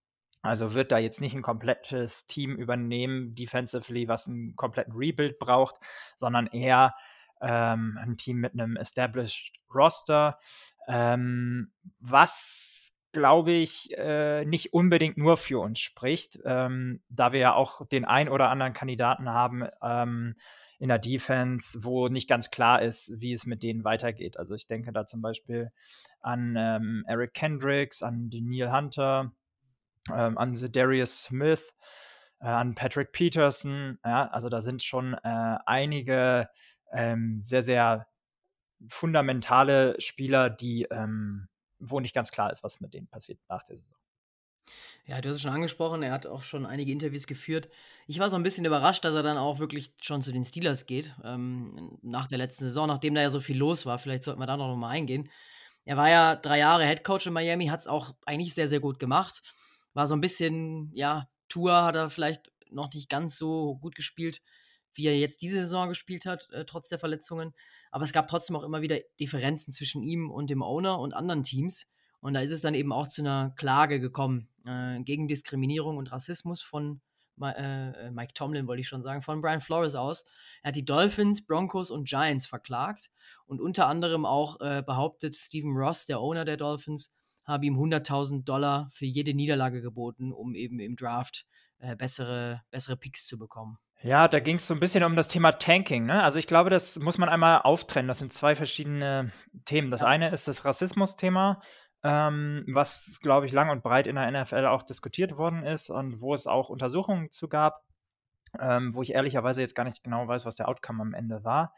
Also 0.42 0.72
wird 0.72 0.90
da 0.90 0.98
jetzt 0.98 1.20
nicht 1.20 1.34
ein 1.34 1.42
komplettes 1.42 2.26
Team 2.26 2.56
übernehmen, 2.56 3.34
defensively, 3.34 4.08
was 4.08 4.26
einen 4.26 4.56
kompletten 4.56 4.94
Rebuild 4.94 5.38
braucht, 5.38 5.76
sondern 6.16 6.46
eher 6.46 6.94
ähm, 7.42 7.98
ein 8.00 8.16
Team 8.16 8.38
mit 8.38 8.54
einem 8.54 8.76
established 8.76 9.52
Roster, 9.74 10.38
ähm, 10.88 11.72
was 11.98 12.96
glaube 13.12 13.52
ich 13.52 13.96
äh, 13.98 14.44
nicht 14.44 14.72
unbedingt 14.72 15.18
nur 15.18 15.36
für 15.36 15.60
uns 15.60 15.80
spricht, 15.80 16.38
ähm, 16.44 17.02
da 17.08 17.32
wir 17.32 17.40
ja 17.40 17.54
auch 17.54 17.86
den 17.86 18.04
ein 18.04 18.28
oder 18.28 18.50
anderen 18.50 18.72
Kandidaten 18.72 19.28
haben, 19.28 19.66
ähm, 19.82 20.36
in 20.80 20.88
der 20.88 20.98
Defense, 20.98 21.84
wo 21.84 22.08
nicht 22.08 22.28
ganz 22.28 22.50
klar 22.50 22.80
ist, 22.80 23.20
wie 23.20 23.34
es 23.34 23.44
mit 23.44 23.62
denen 23.62 23.84
weitergeht. 23.84 24.38
Also 24.38 24.54
ich 24.54 24.66
denke 24.66 24.92
da 24.92 25.06
zum 25.06 25.20
Beispiel 25.20 25.70
an 26.20 26.56
ähm, 26.56 27.04
Eric 27.06 27.34
Kendricks, 27.34 28.02
an 28.02 28.30
Neil 28.32 28.72
Hunter, 28.72 29.30
ähm, 30.10 30.38
an 30.38 30.54
Darius 30.72 31.24
Smith, 31.24 31.74
äh, 32.40 32.46
an 32.46 32.74
Patrick 32.74 33.12
Peterson. 33.12 33.98
Ja, 34.02 34.28
also 34.28 34.48
da 34.48 34.62
sind 34.62 34.82
schon 34.82 35.12
äh, 35.22 35.58
einige 35.66 36.48
ähm, 36.92 37.40
sehr, 37.40 37.62
sehr 37.62 38.06
fundamentale 38.88 40.00
Spieler, 40.00 40.48
die, 40.48 40.86
ähm, 40.90 41.48
wo 41.78 42.00
nicht 42.00 42.14
ganz 42.14 42.30
klar 42.30 42.50
ist, 42.50 42.64
was 42.64 42.80
mit 42.80 42.94
denen 42.94 43.06
passiert 43.06 43.38
nach 43.50 43.64
der 43.64 43.76
Saison. 43.76 43.99
Ja, 45.06 45.20
du 45.20 45.28
hast 45.28 45.36
es 45.36 45.42
schon 45.42 45.50
angesprochen, 45.50 46.02
er 46.02 46.12
hat 46.12 46.26
auch 46.26 46.42
schon 46.42 46.66
einige 46.66 46.92
Interviews 46.92 47.26
geführt. 47.26 47.68
Ich 48.06 48.18
war 48.18 48.30
so 48.30 48.36
ein 48.36 48.42
bisschen 48.42 48.64
überrascht, 48.64 49.04
dass 49.04 49.14
er 49.14 49.22
dann 49.22 49.38
auch 49.38 49.58
wirklich 49.58 49.92
schon 50.00 50.22
zu 50.22 50.32
den 50.32 50.44
Steelers 50.44 50.86
geht, 50.86 51.14
ähm, 51.24 51.98
nach 52.02 52.28
der 52.28 52.38
letzten 52.38 52.64
Saison, 52.64 52.86
nachdem 52.86 53.14
da 53.14 53.22
ja 53.22 53.30
so 53.30 53.40
viel 53.40 53.56
los 53.56 53.86
war. 53.86 53.98
Vielleicht 53.98 54.22
sollten 54.22 54.40
wir 54.40 54.46
da 54.46 54.56
noch 54.56 54.76
mal 54.76 54.90
eingehen. 54.90 55.28
Er 55.84 55.96
war 55.96 56.10
ja 56.10 56.36
drei 56.36 56.58
Jahre 56.58 56.86
Head 56.86 57.02
Coach 57.02 57.26
in 57.26 57.32
Miami, 57.32 57.66
hat 57.66 57.80
es 57.80 57.86
auch 57.86 58.14
eigentlich 58.24 58.54
sehr, 58.54 58.68
sehr 58.68 58.80
gut 58.80 58.98
gemacht. 58.98 59.42
War 59.94 60.06
so 60.06 60.14
ein 60.14 60.20
bisschen, 60.20 60.92
ja, 60.94 61.28
Tour 61.48 61.82
hat 61.82 61.96
er 61.96 62.10
vielleicht 62.10 62.52
noch 62.70 62.92
nicht 62.92 63.08
ganz 63.08 63.36
so 63.36 63.76
gut 63.76 63.94
gespielt, 63.94 64.40
wie 64.94 65.06
er 65.06 65.18
jetzt 65.18 65.42
diese 65.42 65.56
Saison 65.56 65.88
gespielt 65.88 66.26
hat, 66.26 66.48
äh, 66.50 66.64
trotz 66.64 66.88
der 66.88 66.98
Verletzungen. 66.98 67.54
Aber 67.90 68.04
es 68.04 68.12
gab 68.12 68.28
trotzdem 68.28 68.56
auch 68.56 68.62
immer 68.62 68.82
wieder 68.82 68.98
Differenzen 69.18 69.72
zwischen 69.72 70.02
ihm 70.02 70.30
und 70.30 70.50
dem 70.50 70.62
Owner 70.62 70.98
und 70.98 71.14
anderen 71.14 71.42
Teams. 71.42 71.88
Und 72.20 72.34
da 72.34 72.40
ist 72.40 72.52
es 72.52 72.60
dann 72.60 72.74
eben 72.74 72.92
auch 72.92 73.08
zu 73.08 73.22
einer 73.22 73.52
Klage 73.56 74.00
gekommen 74.00 74.48
äh, 74.66 75.00
gegen 75.00 75.28
Diskriminierung 75.28 75.96
und 75.96 76.12
Rassismus 76.12 76.62
von 76.62 77.00
äh, 77.42 78.10
Mike 78.10 78.34
Tomlin 78.34 78.66
wollte 78.66 78.82
ich 78.82 78.88
schon 78.88 79.02
sagen, 79.02 79.22
von 79.22 79.40
Brian 79.40 79.60
Flores 79.60 79.94
aus. 79.94 80.24
Er 80.62 80.68
hat 80.68 80.76
die 80.76 80.84
Dolphins, 80.84 81.46
Broncos 81.46 81.90
und 81.90 82.08
Giants 82.08 82.46
verklagt 82.46 83.10
und 83.46 83.60
unter 83.60 83.86
anderem 83.86 84.26
auch 84.26 84.60
äh, 84.60 84.82
behauptet, 84.84 85.34
Stephen 85.36 85.76
Ross, 85.76 86.06
der 86.06 86.20
Owner 86.20 86.44
der 86.44 86.56
Dolphins, 86.56 87.12
habe 87.44 87.66
ihm 87.66 87.78
100.000 87.78 88.44
Dollar 88.44 88.88
für 88.90 89.06
jede 89.06 89.34
Niederlage 89.34 89.80
geboten, 89.80 90.32
um 90.32 90.54
eben 90.54 90.78
im 90.78 90.96
Draft 90.96 91.46
äh, 91.78 91.96
bessere, 91.96 92.62
bessere 92.70 92.96
Picks 92.96 93.26
zu 93.26 93.38
bekommen. 93.38 93.78
Ja, 94.02 94.28
da 94.28 94.40
ging 94.40 94.56
es 94.56 94.66
so 94.66 94.72
ein 94.72 94.80
bisschen 94.80 95.04
um 95.04 95.14
das 95.14 95.28
Thema 95.28 95.52
Tanking. 95.52 96.06
Ne? 96.06 96.22
Also 96.22 96.38
ich 96.38 96.46
glaube, 96.46 96.70
das 96.70 96.98
muss 96.98 97.18
man 97.18 97.28
einmal 97.28 97.60
auftrennen. 97.62 98.08
Das 98.08 98.18
sind 98.18 98.32
zwei 98.32 98.56
verschiedene 98.56 99.30
Themen. 99.66 99.90
Das 99.90 100.00
ja. 100.00 100.06
eine 100.06 100.30
ist 100.30 100.48
das 100.48 100.64
Rassismus-Thema, 100.64 101.60
ähm, 102.02 102.64
was, 102.68 103.20
glaube 103.20 103.46
ich, 103.46 103.52
lang 103.52 103.70
und 103.70 103.82
breit 103.82 104.06
in 104.06 104.16
der 104.16 104.30
NFL 104.30 104.66
auch 104.66 104.82
diskutiert 104.82 105.36
worden 105.36 105.64
ist 105.64 105.90
und 105.90 106.20
wo 106.20 106.34
es 106.34 106.46
auch 106.46 106.68
Untersuchungen 106.68 107.30
zu 107.30 107.48
gab, 107.48 107.84
ähm, 108.58 108.94
wo 108.94 109.02
ich 109.02 109.12
ehrlicherweise 109.12 109.60
jetzt 109.60 109.74
gar 109.74 109.84
nicht 109.84 110.02
genau 110.02 110.26
weiß, 110.26 110.46
was 110.46 110.56
der 110.56 110.68
Outcome 110.68 111.02
am 111.02 111.14
Ende 111.14 111.44
war. 111.44 111.74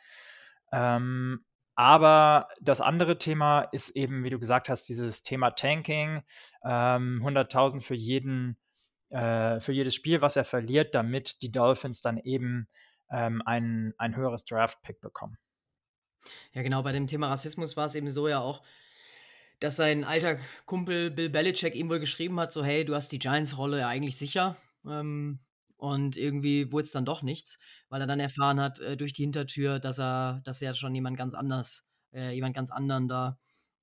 Ähm, 0.73 1.45
aber 1.75 2.49
das 2.61 2.81
andere 2.81 3.19
Thema 3.19 3.63
ist 3.63 3.91
eben, 3.91 4.25
wie 4.25 4.31
du 4.31 4.39
gesagt 4.39 4.69
hast, 4.69 4.89
dieses 4.89 5.23
Thema 5.23 5.51
Tanking. 5.51 6.23
100.000 6.63 7.75
ähm, 7.75 7.81
für 7.81 7.95
jeden 7.95 8.59
äh, 9.13 9.61
für 9.61 9.73
jedes 9.73 9.95
Spiel, 9.95 10.23
was 10.23 10.37
er 10.37 10.45
verliert, 10.45 10.95
damit 10.95 11.43
die 11.43 11.53
Dolphins 11.53 12.01
dann 12.01 12.17
eben 12.17 12.67
ähm, 13.11 13.43
ein, 13.45 13.93
ein 13.99 14.17
höheres 14.17 14.47
Draft-Pick 14.47 15.01
bekommen. 15.01 15.37
Ja, 16.53 16.63
genau, 16.63 16.83
bei 16.83 16.93
dem 16.93 17.07
Thema 17.07 17.29
Rassismus 17.29 17.77
war 17.77 17.87
es 17.87 17.95
eben 17.95 18.11
so 18.11 18.27
ja 18.27 18.39
auch, 18.39 18.63
dass 19.63 19.77
sein 19.77 20.05
alter 20.05 20.37
Kumpel 20.67 21.11
Bill 21.11 21.31
Belichick 21.31 21.75
ihm 21.75 21.89
wohl 21.89 22.01
geschrieben 22.01 22.39
hat, 22.41 22.53
so 22.53 22.65
hey, 22.65 22.85
du 22.85 22.95
hast 22.95 23.13
die 23.13 23.19
Giants-Rolle 23.19 23.81
ja 23.81 23.89
eigentlich 23.89 24.17
sicher. 24.17 24.57
Ähm, 24.87 25.41
und 25.77 26.17
irgendwie 26.17 26.71
wurde 26.71 26.85
es 26.85 26.93
dann 26.93 27.05
doch 27.05 27.23
nichts, 27.23 27.59
weil 27.89 28.01
er 28.01 28.07
dann 28.07 28.21
erfahren 28.21 28.61
hat 28.61 28.79
äh, 28.79 28.97
durch 28.97 29.13
die 29.13 29.23
Hintertür, 29.23 29.81
dass 29.81 29.99
er, 29.99 30.41
dass 30.45 30.63
er 30.63 30.75
schon 30.75 30.95
jemand 30.95 31.17
ganz 31.17 31.35
anders, 31.35 31.85
äh, 32.13 32.33
jemand 32.33 32.55
ganz 32.55 32.71
anderen 32.71 33.09
da 33.09 33.37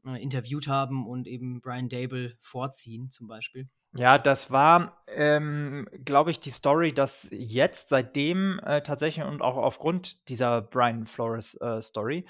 äh, 0.06 0.22
interviewt 0.22 0.68
haben 0.68 1.08
und 1.08 1.28
eben 1.28 1.60
Brian 1.62 1.90
Dable 1.90 2.38
vorziehen, 2.40 3.10
zum 3.10 3.28
Beispiel. 3.28 3.68
Ja, 3.96 4.18
das 4.18 4.52
war, 4.52 5.04
ähm, 5.08 5.88
glaube 6.06 6.32
ich, 6.32 6.40
die 6.40 6.52
Story, 6.52 6.94
dass 6.94 7.28
jetzt 7.32 7.90
seitdem 7.90 8.60
äh, 8.60 8.82
tatsächlich 8.82 9.26
und 9.26 9.42
auch 9.42 9.58
aufgrund 9.58 10.30
dieser 10.30 10.62
Brian 10.62 11.06
Flores 11.06 11.56
äh, 11.56 11.82
Story, 11.82 12.26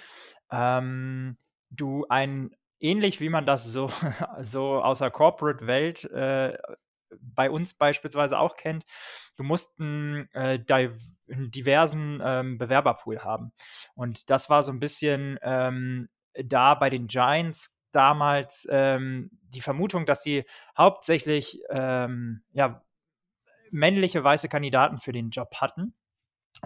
ähm, 0.51 1.38
du 1.70 2.06
ein 2.10 2.56
ähnlich 2.79 3.19
wie 3.19 3.29
man 3.29 3.45
das 3.45 3.65
so, 3.65 3.89
so 4.41 4.81
aus 4.81 5.00
der 5.00 5.12
Corporate-Welt 5.12 6.05
äh, 6.05 6.57
bei 7.21 7.50
uns 7.50 7.74
beispielsweise 7.74 8.38
auch 8.38 8.55
kennt, 8.55 8.86
du 9.36 9.43
musst 9.43 9.79
einen, 9.79 10.31
äh, 10.33 10.59
diversen 11.27 12.21
ähm, 12.24 12.57
Bewerberpool 12.57 13.19
haben. 13.19 13.51
Und 13.95 14.29
das 14.29 14.50
war 14.50 14.63
so 14.63 14.71
ein 14.71 14.79
bisschen 14.79 15.39
ähm, 15.41 16.09
da 16.33 16.75
bei 16.75 16.89
den 16.89 17.07
Giants 17.07 17.75
damals 17.91 18.67
ähm, 18.69 19.31
die 19.41 19.62
Vermutung, 19.62 20.05
dass 20.05 20.24
sie 20.24 20.45
hauptsächlich 20.77 21.62
ähm, 21.69 22.43
ja, 22.51 22.83
männliche 23.71 24.24
weiße 24.24 24.50
Kandidaten 24.50 25.00
für 25.00 25.12
den 25.12 25.31
Job 25.31 25.55
hatten. 25.55 25.95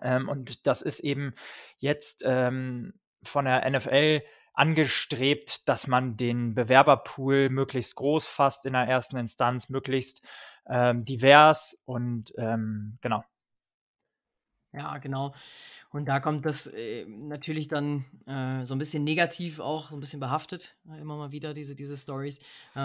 Ähm, 0.01 0.27
und 0.27 0.67
das 0.67 0.81
ist 0.81 0.99
eben 0.99 1.33
jetzt 1.77 2.23
ähm, 2.25 2.93
von 3.23 3.45
der 3.45 3.69
NFL 3.69 4.21
angestrebt, 4.53 5.67
dass 5.67 5.87
man 5.87 6.17
den 6.17 6.53
Bewerberpool 6.55 7.49
möglichst 7.49 7.95
groß 7.95 8.27
fasst 8.27 8.65
in 8.65 8.73
der 8.73 8.83
ersten 8.83 9.17
Instanz, 9.17 9.69
möglichst 9.69 10.21
ähm, 10.67 11.05
divers 11.05 11.81
und 11.85 12.33
ähm, 12.37 12.97
genau. 13.01 13.23
Ja, 14.71 14.97
genau. 14.97 15.33
Und 15.91 16.05
da 16.05 16.19
kommt 16.19 16.43
das 16.47 16.65
äh, 16.65 17.05
natürlich 17.05 17.67
dann 17.67 18.05
äh, 18.25 18.65
so 18.65 18.73
ein 18.73 18.79
bisschen 18.79 19.03
negativ 19.03 19.59
auch, 19.59 19.89
so 19.89 19.95
ein 19.95 19.99
bisschen 19.99 20.19
behaftet, 20.19 20.75
äh, 20.89 20.99
immer 20.99 21.15
mal 21.17 21.31
wieder 21.31 21.53
diese, 21.53 21.75
diese 21.75 21.95
Stories. 21.95 22.39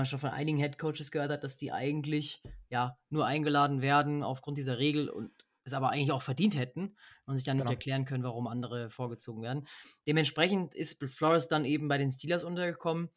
Schon 0.04 0.18
von 0.18 0.28
einigen 0.28 0.58
Headcoaches 0.58 1.10
gehört 1.10 1.30
hat, 1.30 1.44
dass 1.44 1.56
die 1.56 1.72
eigentlich 1.72 2.42
ja 2.68 2.98
nur 3.08 3.24
eingeladen 3.24 3.80
werden 3.80 4.22
aufgrund 4.22 4.58
dieser 4.58 4.78
Regel 4.78 5.08
und 5.08 5.30
es 5.68 5.72
aber 5.74 5.90
eigentlich 5.90 6.12
auch 6.12 6.22
verdient 6.22 6.56
hätten 6.56 6.96
und 7.26 7.36
sich 7.36 7.44
dann 7.44 7.56
nicht 7.56 7.64
genau. 7.64 7.74
erklären 7.74 8.04
können, 8.04 8.24
warum 8.24 8.46
andere 8.46 8.90
vorgezogen 8.90 9.42
werden. 9.42 9.66
Dementsprechend 10.06 10.74
ist 10.74 11.02
Flores 11.04 11.48
dann 11.48 11.64
eben 11.64 11.88
bei 11.88 11.98
den 11.98 12.10
Steelers 12.10 12.44
untergekommen. 12.44 13.10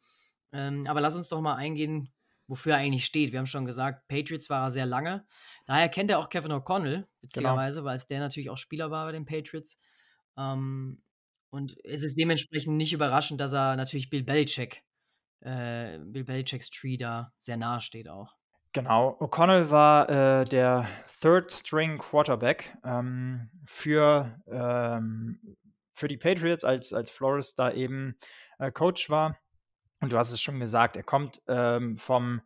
Ähm, 0.52 0.86
aber 0.86 1.00
lass 1.00 1.16
uns 1.16 1.28
doch 1.28 1.40
mal 1.40 1.56
eingehen, 1.56 2.12
wofür 2.46 2.74
er 2.74 2.78
eigentlich 2.78 3.04
steht. 3.04 3.32
Wir 3.32 3.38
haben 3.38 3.46
schon 3.46 3.64
gesagt, 3.64 4.06
Patriots 4.08 4.50
war 4.50 4.66
er 4.66 4.70
sehr 4.70 4.86
lange. 4.86 5.26
Daher 5.66 5.88
kennt 5.88 6.10
er 6.10 6.18
auch 6.18 6.28
Kevin 6.28 6.52
O'Connell, 6.52 7.06
beziehungsweise, 7.20 7.80
genau. 7.80 7.88
weil 7.88 7.96
es 7.96 8.06
der 8.06 8.20
natürlich 8.20 8.50
auch 8.50 8.58
Spieler 8.58 8.90
war 8.90 9.06
bei 9.06 9.12
den 9.12 9.24
Patriots. 9.24 9.78
Ähm, 10.36 11.02
und 11.50 11.76
es 11.84 12.02
ist 12.02 12.18
dementsprechend 12.18 12.76
nicht 12.76 12.92
überraschend, 12.92 13.40
dass 13.40 13.52
er 13.52 13.76
natürlich 13.76 14.10
Bill 14.10 14.22
Belichick, 14.22 14.82
äh, 15.40 15.98
Bill 15.98 16.24
Belichicks 16.24 16.70
Tree 16.70 16.96
da 16.96 17.32
sehr 17.38 17.56
nahe 17.56 17.80
steht 17.80 18.08
auch. 18.08 18.36
Genau, 18.74 19.18
O'Connell 19.20 19.70
war 19.70 20.08
äh, 20.08 20.44
der 20.46 20.88
Third 21.20 21.52
String 21.52 21.98
Quarterback 21.98 22.74
ähm, 22.84 23.50
für, 23.66 24.40
ähm, 24.50 25.56
für 25.92 26.08
die 26.08 26.16
Patriots, 26.16 26.64
als, 26.64 26.94
als 26.94 27.10
Flores 27.10 27.54
da 27.54 27.70
eben 27.70 28.16
äh, 28.58 28.72
Coach 28.72 29.10
war. 29.10 29.36
Und 30.00 30.12
du 30.12 30.18
hast 30.18 30.32
es 30.32 30.40
schon 30.40 30.58
gesagt, 30.58 30.96
er 30.96 31.02
kommt 31.02 31.42
ähm, 31.48 31.96
vom 31.96 32.40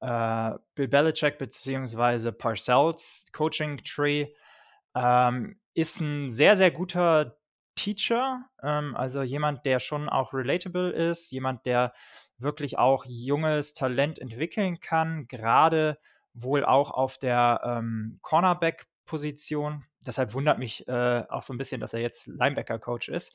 äh, 0.00 0.52
Bill 0.76 0.88
Belichick 0.88 1.38
bzw. 1.38 2.30
Parcells 2.30 3.26
Coaching 3.32 3.78
Tree, 3.78 4.28
ähm, 4.94 5.58
ist 5.74 6.00
ein 6.00 6.30
sehr, 6.30 6.56
sehr 6.56 6.70
guter 6.70 7.36
Teacher, 7.74 8.44
ähm, 8.62 8.94
also 8.94 9.22
jemand, 9.22 9.66
der 9.66 9.80
schon 9.80 10.08
auch 10.08 10.32
relatable 10.32 10.90
ist, 10.90 11.32
jemand, 11.32 11.66
der 11.66 11.92
wirklich 12.38 12.78
auch 12.78 13.04
junges 13.06 13.74
Talent 13.74 14.18
entwickeln 14.18 14.80
kann, 14.80 15.26
gerade 15.28 15.98
wohl 16.32 16.64
auch 16.64 16.90
auf 16.90 17.18
der 17.18 17.60
ähm, 17.64 18.18
Cornerback-Position. 18.22 19.84
Deshalb 20.06 20.34
wundert 20.34 20.58
mich 20.58 20.86
äh, 20.88 21.24
auch 21.28 21.42
so 21.42 21.54
ein 21.54 21.58
bisschen, 21.58 21.80
dass 21.80 21.94
er 21.94 22.00
jetzt 22.00 22.26
Linebacker-Coach 22.26 23.08
ist. 23.08 23.34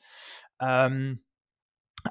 Ähm, 0.60 1.24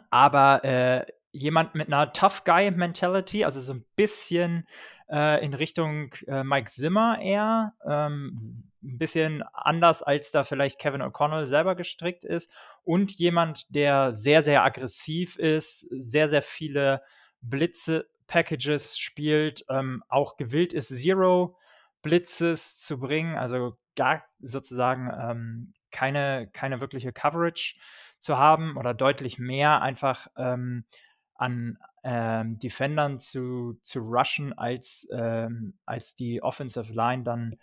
aber 0.10 0.64
äh, 0.64 1.06
jemand 1.32 1.76
mit 1.76 1.88
einer 1.88 2.12
Tough 2.14 2.44
Guy 2.44 2.70
Mentality, 2.72 3.46
also 3.46 3.62
so 3.62 3.74
ein 3.74 3.86
bisschen 3.96 4.68
äh, 5.10 5.44
in 5.44 5.54
Richtung 5.54 6.14
äh, 6.28 6.44
Mike 6.44 6.70
Zimmer 6.70 7.20
eher, 7.22 7.74
ähm, 7.86 8.69
ein 8.82 8.98
bisschen 8.98 9.44
anders 9.54 10.04
als 10.04 10.32
da 10.32 10.44
vielleicht 10.44 10.80
Kevin 10.80 11.02
O'Connell 11.02 11.46
selber 11.46 11.76
gestrickt 11.76 12.24
ist. 12.24 12.52
Und 12.84 13.12
jemand, 13.12 13.74
der 13.76 14.14
sehr, 14.14 14.44
sehr 14.44 14.64
aggressiv 14.64 15.38
ist, 15.38 15.82
sehr, 15.92 16.30
sehr 16.30 16.42
viele 16.42 17.02
Blitze, 17.42 18.08
Packages 18.28 18.98
spielt, 18.98 19.66
ähm, 19.70 20.04
auch 20.08 20.38
gewillt 20.38 20.74
ist, 20.74 20.90
Zero 20.90 21.58
Blitzes 22.02 22.78
zu 22.78 23.00
bringen, 23.00 23.36
also 23.36 23.78
gar 23.96 24.24
sozusagen 24.40 25.12
ähm, 25.20 25.74
keine, 25.92 26.50
keine 26.54 26.80
wirkliche 26.80 27.12
Coverage 27.12 27.78
zu 28.20 28.38
haben 28.38 28.78
oder 28.78 28.94
deutlich 28.94 29.40
mehr 29.40 29.82
einfach 29.82 30.28
ähm, 30.38 30.86
an 31.34 31.78
ähm, 32.04 32.60
Defendern 32.60 33.20
zu, 33.20 33.80
zu 33.82 34.00
rushen, 34.00 34.58
als, 34.58 35.08
ähm, 35.12 35.78
als 35.86 36.16
die 36.16 36.42
Offensive 36.42 36.94
Line 36.94 37.24
dann 37.24 37.56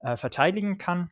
äh, 0.00 0.16
verteidigen 0.16 0.78
kann. 0.78 1.10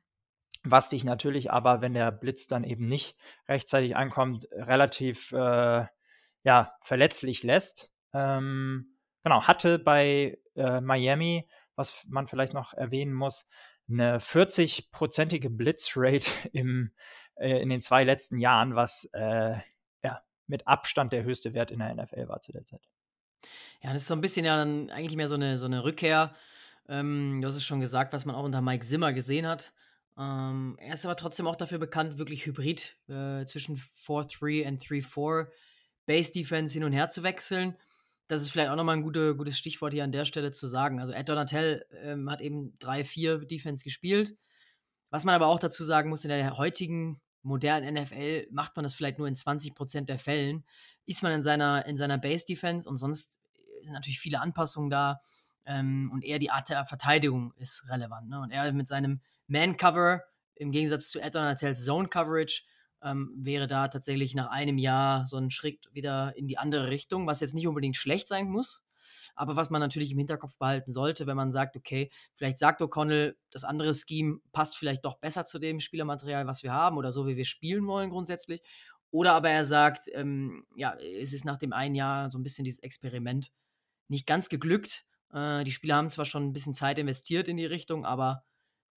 Was 0.65 0.91
dich 0.91 1.05
natürlich 1.05 1.51
aber, 1.51 1.81
wenn 1.81 1.95
der 1.95 2.13
Blitz 2.13 2.47
dann 2.47 2.65
eben 2.65 2.87
nicht 2.87 3.17
rechtzeitig 3.49 3.97
ankommt, 3.97 4.47
relativ 4.53 5.33
äh, 5.33 5.87
ja, 6.45 6.75
verletzlich 6.81 7.43
lässt. 7.43 7.93
Ähm, 8.13 8.97
genau, 9.25 9.43
hatte 9.43 9.79
bei 9.79 10.39
äh, 10.55 10.81
Miami, 10.81 11.49
was 11.75 12.05
man 12.09 12.29
vielleicht 12.29 12.55
noch 12.55 12.75
erwähnen 12.75 13.13
muss, 13.13 13.49
eine 13.89 14.19
40-prozentige 14.19 15.51
Blitzrate 15.51 16.31
im, 16.53 16.93
äh, 17.37 17.61
in 17.61 17.69
den 17.69 17.81
zwei 17.81 18.05
letzten 18.05 18.39
Jahren, 18.39 18.75
was 18.75 19.05
äh, 19.13 19.57
mit 20.53 20.69
Abstand 20.69 21.13
der 21.13 21.25
höchste 21.25 21.55
Wert 21.55 21.71
in 21.71 21.81
der 21.81 21.95
NFL 21.95 22.29
war 22.29 22.41
zu 22.41 22.53
der 22.53 22.65
Zeit. 22.65 22.83
Ja, 23.83 23.93
das 23.93 24.03
ist 24.03 24.09
so 24.09 24.15
ein 24.15 24.21
bisschen 24.21 24.45
ja 24.45 24.57
dann 24.57 24.91
eigentlich 24.91 25.17
mehr 25.17 25.29
so 25.29 25.35
eine, 25.35 25.59
so 25.59 25.67
eine 25.67 25.83
Rückkehr. 25.83 26.35
Ähm, 26.89 27.41
du 27.41 27.49
hast 27.49 27.57
es 27.57 27.65
schon 27.65 27.81
gesagt, 27.81 28.13
was 28.13 28.25
man 28.25 28.37
auch 28.37 28.45
unter 28.45 28.61
Mike 28.61 28.85
Zimmer 28.85 29.13
gesehen 29.13 29.47
hat. 29.47 29.73
Ähm, 30.19 30.77
er 30.79 30.95
ist 30.95 31.05
aber 31.05 31.17
trotzdem 31.17 31.47
auch 31.47 31.57
dafür 31.57 31.79
bekannt, 31.79 32.19
wirklich 32.19 32.47
hybrid 32.47 32.97
äh, 33.09 33.45
zwischen 33.47 33.77
4-3 33.77 34.69
und 34.69 34.85
3-4 34.85 35.49
Base 36.07 36.33
Defense 36.33 36.75
hin 36.75 36.85
und 36.85 36.93
her 36.93 37.09
zu 37.09 37.23
wechseln. 37.23 37.77
Das 38.29 38.43
ist 38.43 38.51
vielleicht 38.51 38.71
auch 38.71 38.77
nochmal 38.77 38.97
ein 38.97 39.03
gute, 39.03 39.35
gutes 39.37 39.59
Stichwort 39.59 39.93
hier 39.93 40.05
an 40.05 40.13
der 40.13 40.25
Stelle 40.25 40.53
zu 40.53 40.67
sagen. 40.67 41.01
Also 41.01 41.13
Ed 41.13 41.29
Donatel 41.29 41.87
ähm, 42.03 42.31
hat 42.31 42.41
eben 42.41 42.77
3-4 42.81 43.47
Defense 43.47 43.85
gespielt. 43.85 44.37
Was 45.11 45.25
man 45.25 45.35
aber 45.35 45.47
auch 45.47 45.59
dazu 45.59 45.85
sagen 45.85 46.09
muss, 46.09 46.25
in 46.25 46.31
der 46.31 46.57
heutigen 46.57 47.21
modernen 47.43 47.95
NFL 47.95 48.49
macht 48.51 48.77
man 48.77 48.85
das 48.85 48.95
vielleicht 48.95 49.19
nur 49.19 49.29
in 49.29 49.35
20% 49.35 50.07
der 50.07 50.19
Fällen. 50.19 50.65
Ist 51.07 51.23
man 51.23 51.33
in 51.33 51.43
seiner, 51.43 51.87
in 51.87 51.97
seiner 51.97 52.19
Base-Defense 52.19 52.89
und 52.89 52.99
sonst 52.99 53.41
sind 53.83 53.93
natürlich 53.93 54.21
viele 54.21 54.41
Anpassungen 54.41 54.91
da. 54.91 55.21
Ähm, 55.65 56.11
und 56.13 56.25
eher 56.25 56.39
die 56.39 56.51
Art 56.51 56.69
der 56.69 56.85
Verteidigung 56.85 57.53
ist 57.57 57.89
relevant. 57.89 58.29
Ne? 58.29 58.41
Und 58.41 58.51
er 58.51 58.73
mit 58.73 58.89
seinem 58.89 59.21
Man-Cover 59.47 60.23
im 60.57 60.71
Gegensatz 60.71 61.11
zu 61.11 61.21
Ed 61.21 61.35
Donatells 61.35 61.85
Zone-Coverage 61.85 62.63
ähm, 63.03 63.33
wäre 63.37 63.67
da 63.67 63.89
tatsächlich 63.89 64.35
nach 64.35 64.51
einem 64.51 64.79
Jahr 64.79 65.27
so 65.27 65.37
ein 65.37 65.51
Schritt 65.51 65.89
wieder 65.93 66.37
in 66.37 66.47
die 66.47 66.59
andere 66.59 66.89
Richtung, 66.89 67.27
was 67.27 67.41
jetzt 67.41 67.55
nicht 67.55 67.67
unbedingt 67.67 67.97
schlecht 67.97 68.29
sein 68.29 68.49
muss, 68.49 68.83
aber 69.43 69.57
was 69.57 69.71
man 69.71 69.81
natürlich 69.81 70.13
im 70.13 70.19
Hinterkopf 70.19 70.57
behalten 70.57 70.93
sollte, 70.93 71.27
wenn 71.27 71.37
man 71.37 71.51
sagt, 71.51 71.77
okay, 71.77 72.13
vielleicht 72.37 72.61
sagt 72.61 72.81
O'Connell, 72.81 73.35
das 73.51 73.65
andere 73.65 73.93
Scheme 73.93 74.39
passt 74.53 74.77
vielleicht 74.77 75.05
doch 75.05 75.19
besser 75.19 75.45
zu 75.45 75.59
dem 75.59 75.81
Spielermaterial, 75.81 76.47
was 76.47 76.63
wir 76.63 76.73
haben 76.73 76.97
oder 76.97 77.11
so, 77.11 77.27
wie 77.27 77.37
wir 77.37 77.45
spielen 77.45 77.85
wollen 77.89 78.11
grundsätzlich. 78.11 78.63
Oder 79.11 79.35
aber 79.35 79.51
er 79.51 79.65
sagt, 79.65 80.09
ähm, 80.13 80.65
ja, 80.77 80.95
es 80.95 81.33
ist 81.33 81.45
nach 81.45 81.57
dem 81.57 81.73
einen 81.73 81.97
Jahr 81.97 82.31
so 82.31 82.39
ein 82.39 82.45
bisschen 82.45 82.65
dieses 82.65 82.85
Experiment 82.85 83.51
nicht 84.07 84.29
ganz 84.29 84.49
geglückt. 84.49 85.05
Äh, 85.33 85.65
die 85.65 85.73
Spieler 85.73 85.97
haben 85.97 86.09
zwar 86.09 86.25
schon 86.25 86.45
ein 86.45 86.53
bisschen 86.53 86.73
Zeit 86.73 86.99
investiert 86.99 87.49
in 87.49 87.57
die 87.57 87.67
Richtung, 87.67 88.05
aber 88.05 88.45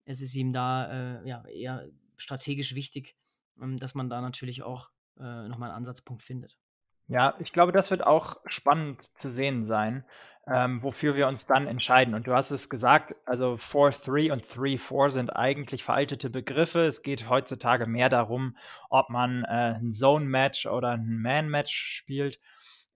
es 0.06 0.22
ist 0.22 0.36
ihm 0.36 0.54
da 0.54 1.22
äh, 1.24 1.28
ja, 1.28 1.44
eher 1.48 1.90
strategisch 2.18 2.76
wichtig, 2.76 3.16
ähm, 3.60 3.78
dass 3.78 3.96
man 3.96 4.12
da 4.12 4.22
natürlich 4.22 4.62
auch 4.62 4.92
äh, 5.18 5.48
nochmal 5.48 5.72
einen 5.72 5.78
Ansatzpunkt 5.78 6.22
findet. 6.22 6.60
Ja, 7.08 7.36
ich 7.40 7.54
glaube, 7.54 7.72
das 7.72 7.92
wird 7.92 8.06
auch 8.06 8.38
spannend 8.48 9.02
zu 9.02 9.30
sehen 9.30 9.68
sein, 9.68 10.04
ähm, 10.48 10.82
wofür 10.82 11.16
wir 11.16 11.28
uns 11.28 11.46
dann 11.46 11.68
entscheiden. 11.68 12.16
Und 12.16 12.26
du 12.28 12.34
hast 12.34 12.52
es 12.52 12.70
gesagt, 12.70 13.16
also 13.26 13.58
4-3 13.58 14.32
und 14.32 14.44
3-4 14.44 15.12
sind 15.12 15.30
eigentlich 15.30 15.84
veraltete 15.84 16.30
Begriffe. 16.32 16.86
Es 16.86 17.04
geht 17.04 17.30
heutzutage 17.30 17.86
mehr 17.86 18.10
darum, 18.10 18.58
ob 18.90 19.10
man 19.10 19.44
äh, 19.44 19.76
ein 19.80 19.94
Zone-Match 19.94 20.66
oder 20.66 20.92
ein 20.92 21.22
Man-Match 21.22 21.76
spielt. 21.76 22.40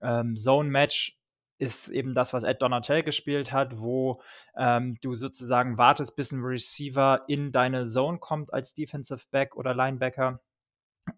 Ähm, 0.02 0.36
Zone-Match 0.36 1.16
ist 1.58 1.88
eben 1.90 2.14
das, 2.14 2.32
was 2.32 2.42
Ed 2.42 2.62
Donatel 2.62 3.02
gespielt 3.02 3.52
hat, 3.52 3.78
wo 3.78 4.22
ähm, 4.56 4.96
du 5.02 5.14
sozusagen 5.14 5.78
wartest, 5.78 6.16
bis 6.16 6.32
ein 6.32 6.42
Receiver 6.42 7.24
in 7.28 7.52
deine 7.52 7.86
Zone 7.86 8.18
kommt 8.18 8.52
als 8.52 8.74
Defensive 8.74 9.26
Back 9.30 9.56
oder 9.56 9.74
Linebacker. 9.74 10.40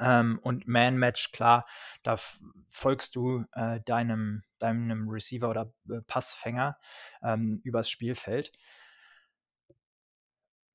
Ähm, 0.01 0.39
und 0.43 0.67
Man-Match, 0.67 1.33
klar, 1.33 1.67
da 2.03 2.17
folgst 2.69 3.17
du 3.17 3.45
äh, 3.53 3.81
deinem, 3.85 4.43
deinem 4.59 5.09
Receiver 5.09 5.49
oder 5.49 5.73
äh, 5.89 6.01
Passfänger 6.07 6.79
ähm, 7.23 7.61
übers 7.65 7.91
Spielfeld. 7.91 8.53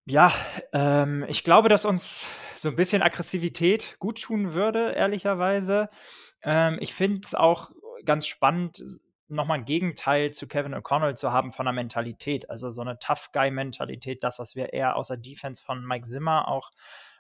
Ja, 0.05 0.31
ähm, 0.71 1.25
ich 1.27 1.43
glaube, 1.43 1.67
dass 1.67 1.83
uns 1.83 2.27
so 2.55 2.69
ein 2.69 2.77
bisschen 2.77 3.01
Aggressivität 3.01 3.97
gut 3.99 4.21
tun 4.21 4.53
würde, 4.53 4.91
ehrlicherweise. 4.91 5.89
Ähm, 6.43 6.77
ich 6.79 6.93
finde 6.93 7.21
es 7.25 7.35
auch 7.35 7.71
ganz 8.05 8.25
spannend, 8.25 8.81
nochmal 9.27 9.59
ein 9.59 9.65
Gegenteil 9.65 10.31
zu 10.31 10.47
Kevin 10.47 10.73
O'Connell 10.73 11.15
zu 11.15 11.31
haben 11.33 11.51
von 11.51 11.65
der 11.65 11.73
Mentalität. 11.73 12.49
Also 12.49 12.71
so 12.71 12.81
eine 12.81 12.97
Tough 12.99 13.31
Guy-Mentalität, 13.33 14.23
das, 14.23 14.39
was 14.39 14.55
wir 14.55 14.71
eher 14.73 14.95
aus 14.95 15.09
der 15.09 15.17
Defense 15.17 15.61
von 15.61 15.85
Mike 15.85 16.07
Zimmer 16.07 16.47
auch 16.47 16.71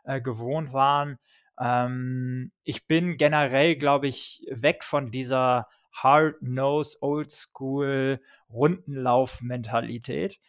äh, 0.05 0.21
gewohnt 0.21 0.73
waren. 0.73 1.19
Ähm, 1.59 2.51
ich 2.63 2.87
bin 2.87 3.17
generell, 3.17 3.75
glaube 3.75 4.07
ich, 4.07 4.45
weg 4.51 4.83
von 4.83 5.11
dieser 5.11 5.67
Hard-Nose, 5.91 6.97
Old-School 7.01 8.21
Rundenlauf-Mentalität. 8.49 10.39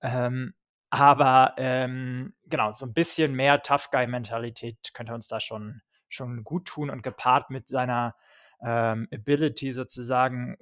Ähm, 0.00 0.54
aber 0.90 1.54
ähm, 1.56 2.34
genau, 2.46 2.70
so 2.72 2.86
ein 2.86 2.92
bisschen 2.92 3.34
mehr 3.34 3.62
Tough 3.62 3.90
Guy-Mentalität 3.90 4.92
könnte 4.94 5.14
uns 5.14 5.28
da 5.28 5.40
schon, 5.40 5.80
schon 6.08 6.44
gut 6.44 6.66
tun 6.66 6.90
und 6.90 7.02
gepaart 7.02 7.50
mit 7.50 7.68
seiner 7.68 8.14
ähm, 8.62 9.08
Ability 9.12 9.72
sozusagen, 9.72 10.56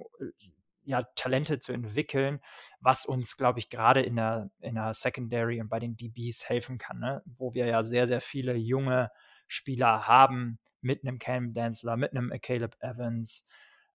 ja, 0.83 1.03
Talente 1.15 1.59
zu 1.59 1.73
entwickeln, 1.73 2.41
was 2.79 3.05
uns, 3.05 3.37
glaube 3.37 3.59
ich, 3.59 3.69
gerade 3.69 4.01
in 4.01 4.15
der, 4.15 4.49
in 4.61 4.75
der 4.75 4.93
Secondary 4.93 5.61
und 5.61 5.69
bei 5.69 5.79
den 5.79 5.95
DBs 5.95 6.49
helfen 6.49 6.77
kann, 6.77 6.99
ne? 6.99 7.21
wo 7.25 7.53
wir 7.53 7.65
ja 7.67 7.83
sehr, 7.83 8.07
sehr 8.07 8.21
viele 8.21 8.55
junge 8.55 9.11
Spieler 9.51 10.07
haben, 10.07 10.59
mit 10.81 11.03
einem 11.03 11.19
Cam 11.19 11.53
Danzler, 11.53 11.97
mit 11.97 12.11
einem 12.11 12.31
Caleb 12.41 12.75
Evans, 12.79 13.45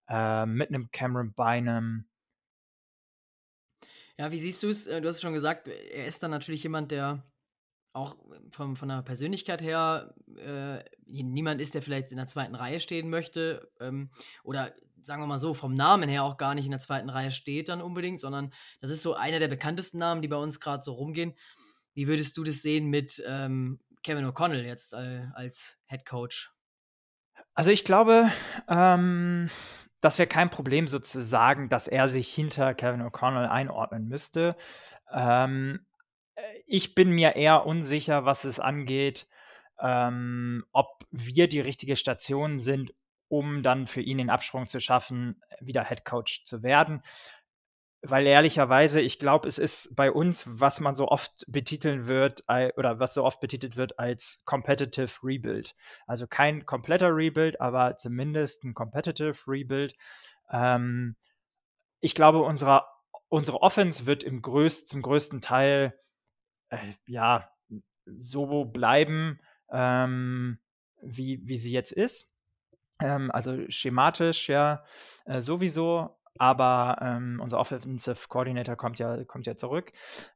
äh, 0.08 0.46
mit 0.46 0.68
einem 0.68 0.90
Cameron 0.90 1.32
Bynum. 1.32 2.04
Ja, 4.18 4.30
wie 4.30 4.38
siehst 4.38 4.62
du 4.62 4.68
es? 4.68 4.86
Äh, 4.86 5.00
du 5.00 5.08
hast 5.08 5.16
es 5.16 5.22
schon 5.22 5.32
gesagt, 5.32 5.68
er 5.68 6.06
ist 6.06 6.22
dann 6.22 6.30
natürlich 6.30 6.62
jemand, 6.62 6.90
der 6.90 7.24
auch 7.92 8.16
von, 8.50 8.76
von 8.76 8.88
der 8.88 9.02
Persönlichkeit 9.02 9.62
her 9.62 10.14
äh, 10.36 10.84
niemand 11.06 11.62
ist, 11.62 11.74
der 11.74 11.80
vielleicht 11.80 12.10
in 12.10 12.18
der 12.18 12.26
zweiten 12.26 12.54
Reihe 12.54 12.78
stehen 12.78 13.08
möchte 13.08 13.72
ähm, 13.80 14.10
oder 14.44 14.74
sagen 15.02 15.22
wir 15.22 15.26
mal 15.26 15.38
so, 15.38 15.54
vom 15.54 15.72
Namen 15.72 16.08
her 16.08 16.24
auch 16.24 16.36
gar 16.36 16.54
nicht 16.54 16.66
in 16.66 16.72
der 16.72 16.80
zweiten 16.80 17.08
Reihe 17.08 17.30
steht 17.30 17.68
dann 17.70 17.80
unbedingt, 17.80 18.20
sondern 18.20 18.52
das 18.80 18.90
ist 18.90 19.02
so 19.02 19.14
einer 19.14 19.38
der 19.38 19.48
bekanntesten 19.48 19.98
Namen, 19.98 20.20
die 20.20 20.28
bei 20.28 20.36
uns 20.36 20.60
gerade 20.60 20.82
so 20.82 20.92
rumgehen. 20.92 21.34
Wie 21.94 22.08
würdest 22.08 22.36
du 22.36 22.44
das 22.44 22.60
sehen 22.60 22.88
mit 22.88 23.22
ähm, 23.26 23.80
Kevin 24.06 24.24
O'Connell 24.24 24.64
jetzt 24.64 24.92
äh, 24.92 25.24
als 25.34 25.80
Head 25.88 26.06
Coach? 26.06 26.52
Also 27.54 27.72
ich 27.72 27.82
glaube, 27.82 28.30
ähm, 28.68 29.50
das 30.00 30.20
wäre 30.20 30.28
kein 30.28 30.48
Problem 30.48 30.86
sozusagen, 30.86 31.68
dass 31.68 31.88
er 31.88 32.08
sich 32.08 32.32
hinter 32.32 32.72
Kevin 32.74 33.02
O'Connell 33.02 33.48
einordnen 33.48 34.06
müsste. 34.06 34.56
Ähm, 35.12 35.84
ich 36.66 36.94
bin 36.94 37.10
mir 37.10 37.34
eher 37.34 37.66
unsicher, 37.66 38.24
was 38.24 38.44
es 38.44 38.60
angeht, 38.60 39.26
ähm, 39.80 40.64
ob 40.70 41.04
wir 41.10 41.48
die 41.48 41.60
richtige 41.60 41.96
Station 41.96 42.60
sind, 42.60 42.94
um 43.26 43.64
dann 43.64 43.88
für 43.88 44.02
ihn 44.02 44.18
den 44.18 44.30
Absprung 44.30 44.68
zu 44.68 44.80
schaffen, 44.80 45.42
wieder 45.58 45.84
Head 45.84 46.04
Coach 46.04 46.44
zu 46.44 46.62
werden. 46.62 47.02
Weil 48.08 48.26
ehrlicherweise, 48.26 49.00
ich 49.00 49.18
glaube, 49.18 49.48
es 49.48 49.58
ist 49.58 49.96
bei 49.96 50.12
uns, 50.12 50.44
was 50.60 50.80
man 50.80 50.94
so 50.94 51.08
oft 51.08 51.44
betiteln 51.48 52.06
wird, 52.06 52.44
oder 52.76 53.00
was 53.00 53.14
so 53.14 53.24
oft 53.24 53.40
betitelt 53.40 53.76
wird 53.76 53.98
als 53.98 54.42
Competitive 54.44 55.10
Rebuild. 55.22 55.74
Also 56.06 56.26
kein 56.26 56.66
kompletter 56.66 57.14
Rebuild, 57.14 57.60
aber 57.60 57.96
zumindest 57.96 58.64
ein 58.64 58.74
Competitive 58.74 59.36
Rebuild. 59.46 59.94
Ähm, 60.50 61.16
ich 62.00 62.14
glaube, 62.14 62.42
unsere, 62.42 62.84
unsere 63.28 63.62
Offense 63.62 64.06
wird 64.06 64.22
im 64.22 64.42
größt, 64.42 64.88
zum 64.88 65.02
größten 65.02 65.40
Teil 65.40 65.98
äh, 66.68 66.92
ja, 67.06 67.50
so 68.18 68.64
bleiben, 68.64 69.40
ähm, 69.70 70.58
wie, 71.02 71.40
wie 71.44 71.58
sie 71.58 71.72
jetzt 71.72 71.92
ist. 71.92 72.32
Ähm, 73.00 73.30
also 73.30 73.68
schematisch 73.68 74.48
ja 74.48 74.84
äh, 75.24 75.40
sowieso, 75.40 76.16
aber 76.38 76.98
ähm, 77.00 77.40
unser 77.42 77.58
Offensive 77.58 78.28
Coordinator 78.28 78.76
kommt 78.76 78.98
ja, 78.98 79.24
kommt 79.24 79.46
ja 79.46 79.56
zurück. 79.56 79.92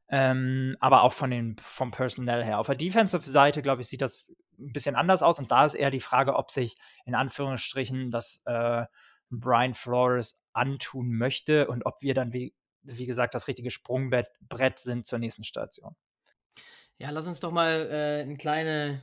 Ähm, 0.09 0.75
aber 0.79 1.03
auch 1.03 1.13
von 1.13 1.31
den, 1.31 1.57
vom 1.59 1.91
Personell 1.91 2.43
her. 2.43 2.59
Auf 2.59 2.67
der 2.67 2.75
Defensive-Seite, 2.75 3.61
glaube 3.61 3.81
ich, 3.81 3.87
sieht 3.87 4.01
das 4.01 4.33
ein 4.59 4.73
bisschen 4.73 4.95
anders 4.95 5.23
aus 5.23 5.39
und 5.39 5.51
da 5.51 5.65
ist 5.65 5.73
eher 5.73 5.91
die 5.91 5.99
Frage, 5.99 6.35
ob 6.35 6.51
sich 6.51 6.75
in 7.05 7.15
Anführungsstrichen 7.15 8.11
das 8.11 8.41
äh, 8.45 8.85
Brian 9.29 9.73
Flores 9.73 10.41
antun 10.53 11.13
möchte 11.13 11.67
und 11.67 11.85
ob 11.85 12.01
wir 12.01 12.13
dann, 12.13 12.33
wie, 12.33 12.53
wie 12.83 13.05
gesagt, 13.05 13.33
das 13.33 13.47
richtige 13.47 13.71
Sprungbrett 13.71 14.79
sind 14.79 15.07
zur 15.07 15.19
nächsten 15.19 15.43
Station. 15.43 15.95
Ja, 16.97 17.09
lass 17.09 17.27
uns 17.27 17.39
doch 17.39 17.51
mal 17.51 17.89
äh, 17.89 18.21
eine, 18.21 18.37
kleine, 18.37 19.01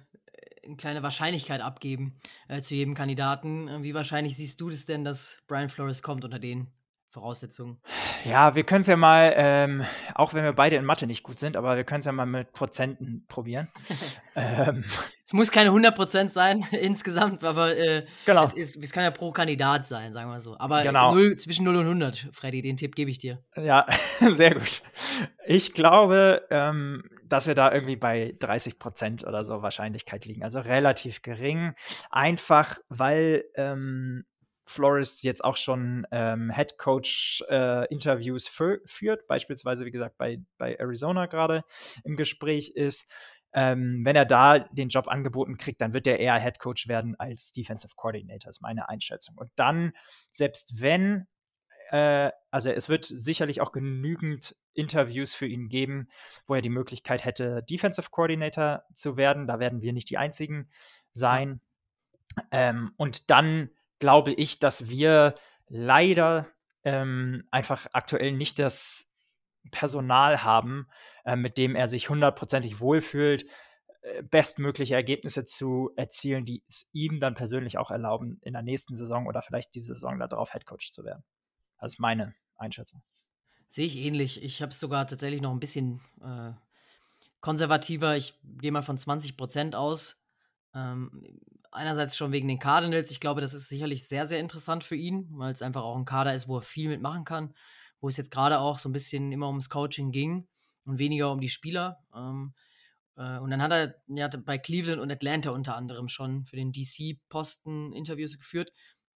eine 0.64 0.76
kleine 0.76 1.02
Wahrscheinlichkeit 1.02 1.60
abgeben 1.60 2.18
äh, 2.46 2.60
zu 2.60 2.76
jedem 2.76 2.94
Kandidaten. 2.94 3.82
Wie 3.82 3.94
wahrscheinlich 3.94 4.36
siehst 4.36 4.60
du 4.60 4.70
das 4.70 4.86
denn, 4.86 5.02
dass 5.02 5.42
Brian 5.48 5.68
Flores 5.68 6.02
kommt 6.02 6.24
unter 6.24 6.38
den 6.38 6.70
Voraussetzungen? 7.10 7.80
Ja, 8.24 8.54
wir 8.54 8.64
können 8.64 8.82
es 8.82 8.86
ja 8.86 8.96
mal, 8.96 9.32
ähm, 9.36 9.84
auch 10.14 10.34
wenn 10.34 10.44
wir 10.44 10.52
beide 10.52 10.76
in 10.76 10.84
Mathe 10.84 11.06
nicht 11.06 11.22
gut 11.22 11.38
sind, 11.38 11.56
aber 11.56 11.76
wir 11.76 11.84
können 11.84 12.00
es 12.00 12.06
ja 12.06 12.12
mal 12.12 12.26
mit 12.26 12.52
Prozenten 12.52 13.24
probieren. 13.28 13.68
ähm, 14.36 14.84
es 15.24 15.32
muss 15.32 15.50
keine 15.50 15.70
100% 15.70 16.28
sein 16.28 16.66
insgesamt, 16.72 17.44
aber 17.44 17.76
äh, 17.76 18.06
genau. 18.26 18.44
es, 18.44 18.52
ist, 18.52 18.76
es 18.76 18.92
kann 18.92 19.04
ja 19.04 19.10
pro 19.10 19.32
Kandidat 19.32 19.86
sein, 19.86 20.12
sagen 20.12 20.30
wir 20.30 20.40
so. 20.40 20.58
Aber 20.58 20.82
genau. 20.82 21.14
0, 21.14 21.36
zwischen 21.36 21.64
0 21.64 21.76
und 21.76 21.84
100, 21.84 22.28
Freddy, 22.32 22.60
den 22.62 22.76
Tipp 22.76 22.94
gebe 22.94 23.10
ich 23.10 23.18
dir. 23.18 23.42
Ja, 23.56 23.86
sehr 24.32 24.54
gut. 24.54 24.82
Ich 25.46 25.72
glaube, 25.72 26.46
ähm, 26.50 27.04
dass 27.24 27.46
wir 27.46 27.54
da 27.54 27.72
irgendwie 27.72 27.96
bei 27.96 28.34
30% 28.38 29.26
oder 29.26 29.44
so 29.44 29.62
Wahrscheinlichkeit 29.62 30.24
liegen. 30.24 30.42
Also 30.42 30.60
relativ 30.60 31.22
gering. 31.22 31.74
Einfach, 32.10 32.78
weil 32.88 33.44
ähm, 33.54 34.24
Flores 34.70 35.22
jetzt 35.22 35.44
auch 35.44 35.56
schon 35.56 36.06
ähm, 36.10 36.52
Head 36.54 36.78
Coach 36.78 37.44
äh, 37.48 37.86
Interviews 37.92 38.48
führt, 38.48 39.26
beispielsweise 39.26 39.84
wie 39.84 39.90
gesagt 39.90 40.18
bei, 40.18 40.40
bei 40.56 40.74
Arizona 40.74 41.26
gerade 41.26 41.64
im 42.04 42.16
Gespräch 42.16 42.72
ist. 42.74 43.10
Ähm, 43.54 44.02
wenn 44.04 44.14
er 44.14 44.26
da 44.26 44.58
den 44.58 44.90
Job 44.90 45.08
angeboten 45.08 45.56
kriegt, 45.56 45.80
dann 45.80 45.94
wird 45.94 46.06
er 46.06 46.20
eher 46.20 46.38
Head 46.38 46.58
Coach 46.58 46.86
werden 46.86 47.16
als 47.18 47.52
Defensive 47.52 47.94
Coordinator, 47.96 48.50
ist 48.50 48.60
meine 48.60 48.88
Einschätzung. 48.88 49.36
Und 49.38 49.50
dann, 49.56 49.92
selbst 50.32 50.82
wenn, 50.82 51.26
äh, 51.90 52.30
also 52.50 52.70
es 52.70 52.90
wird 52.90 53.06
sicherlich 53.06 53.62
auch 53.62 53.72
genügend 53.72 54.54
Interviews 54.74 55.34
für 55.34 55.46
ihn 55.46 55.68
geben, 55.68 56.08
wo 56.46 56.54
er 56.54 56.62
die 56.62 56.68
Möglichkeit 56.68 57.24
hätte, 57.24 57.62
Defensive 57.62 58.10
Coordinator 58.10 58.84
zu 58.94 59.16
werden. 59.16 59.46
Da 59.46 59.58
werden 59.58 59.80
wir 59.80 59.92
nicht 59.92 60.10
die 60.10 60.18
einzigen 60.18 60.70
sein. 61.12 61.60
Ähm, 62.52 62.92
und 62.96 63.30
dann 63.30 63.70
glaube 63.98 64.32
ich, 64.32 64.58
dass 64.58 64.88
wir 64.88 65.34
leider 65.68 66.46
ähm, 66.84 67.46
einfach 67.50 67.86
aktuell 67.92 68.32
nicht 68.32 68.58
das 68.58 69.12
Personal 69.70 70.42
haben, 70.42 70.88
äh, 71.24 71.36
mit 71.36 71.58
dem 71.58 71.76
er 71.76 71.88
sich 71.88 72.08
hundertprozentig 72.08 72.80
wohlfühlt, 72.80 73.46
äh, 74.02 74.22
bestmögliche 74.22 74.94
Ergebnisse 74.94 75.44
zu 75.44 75.90
erzielen, 75.96 76.44
die 76.44 76.62
es 76.68 76.88
ihm 76.92 77.20
dann 77.20 77.34
persönlich 77.34 77.78
auch 77.78 77.90
erlauben, 77.90 78.40
in 78.42 78.52
der 78.52 78.62
nächsten 78.62 78.94
Saison 78.94 79.26
oder 79.26 79.42
vielleicht 79.42 79.74
diese 79.74 79.94
Saison 79.94 80.18
darauf 80.18 80.54
Headcoach 80.54 80.92
zu 80.92 81.04
werden. 81.04 81.24
Das 81.78 81.94
ist 81.94 81.98
meine 81.98 82.34
Einschätzung. 82.56 83.02
Sehe 83.68 83.86
ich 83.86 83.98
ähnlich. 83.98 84.42
Ich 84.42 84.62
habe 84.62 84.70
es 84.70 84.80
sogar 84.80 85.06
tatsächlich 85.06 85.42
noch 85.42 85.52
ein 85.52 85.60
bisschen 85.60 86.00
äh, 86.22 86.52
konservativer. 87.40 88.16
Ich 88.16 88.38
gehe 88.42 88.72
mal 88.72 88.82
von 88.82 88.96
20 88.98 89.36
Prozent 89.36 89.74
aus. 89.74 90.22
Ähm, 90.74 91.24
einerseits 91.70 92.16
schon 92.16 92.32
wegen 92.32 92.48
den 92.48 92.58
Cardinals. 92.58 93.10
Ich 93.10 93.20
glaube, 93.20 93.40
das 93.40 93.54
ist 93.54 93.68
sicherlich 93.68 94.06
sehr, 94.06 94.26
sehr 94.26 94.40
interessant 94.40 94.84
für 94.84 94.96
ihn, 94.96 95.28
weil 95.32 95.52
es 95.52 95.62
einfach 95.62 95.82
auch 95.82 95.96
ein 95.96 96.04
Kader 96.04 96.34
ist, 96.34 96.48
wo 96.48 96.56
er 96.56 96.62
viel 96.62 96.88
mitmachen 96.88 97.24
kann. 97.24 97.54
Wo 98.00 98.08
es 98.08 98.16
jetzt 98.16 98.30
gerade 98.30 98.60
auch 98.60 98.78
so 98.78 98.88
ein 98.88 98.92
bisschen 98.92 99.32
immer 99.32 99.48
ums 99.48 99.70
Coaching 99.70 100.12
ging 100.12 100.46
und 100.84 100.98
weniger 100.98 101.32
um 101.32 101.40
die 101.40 101.48
Spieler. 101.48 101.98
Ähm, 102.14 102.54
äh, 103.16 103.38
und 103.38 103.50
dann 103.50 103.62
hat 103.62 103.72
er, 103.72 103.94
er 104.14 104.28
bei 104.38 104.58
Cleveland 104.58 105.00
und 105.00 105.10
Atlanta 105.10 105.50
unter 105.50 105.76
anderem 105.76 106.08
schon 106.08 106.44
für 106.44 106.56
den 106.56 106.72
DC-Posten 106.72 107.92
Interviews 107.92 108.38
geführt. 108.38 108.72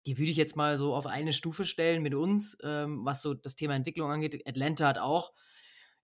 Die 0.05 0.17
würde 0.17 0.31
ich 0.31 0.37
jetzt 0.37 0.55
mal 0.55 0.77
so 0.77 0.95
auf 0.95 1.05
eine 1.05 1.33
Stufe 1.33 1.65
stellen 1.65 2.01
mit 2.01 2.15
uns, 2.15 2.57
ähm, 2.63 3.01
was 3.03 3.21
so 3.21 3.33
das 3.33 3.55
Thema 3.55 3.75
Entwicklung 3.75 4.09
angeht. 4.09 4.47
Atlanta 4.47 4.87
hat 4.87 4.97
auch 4.97 5.33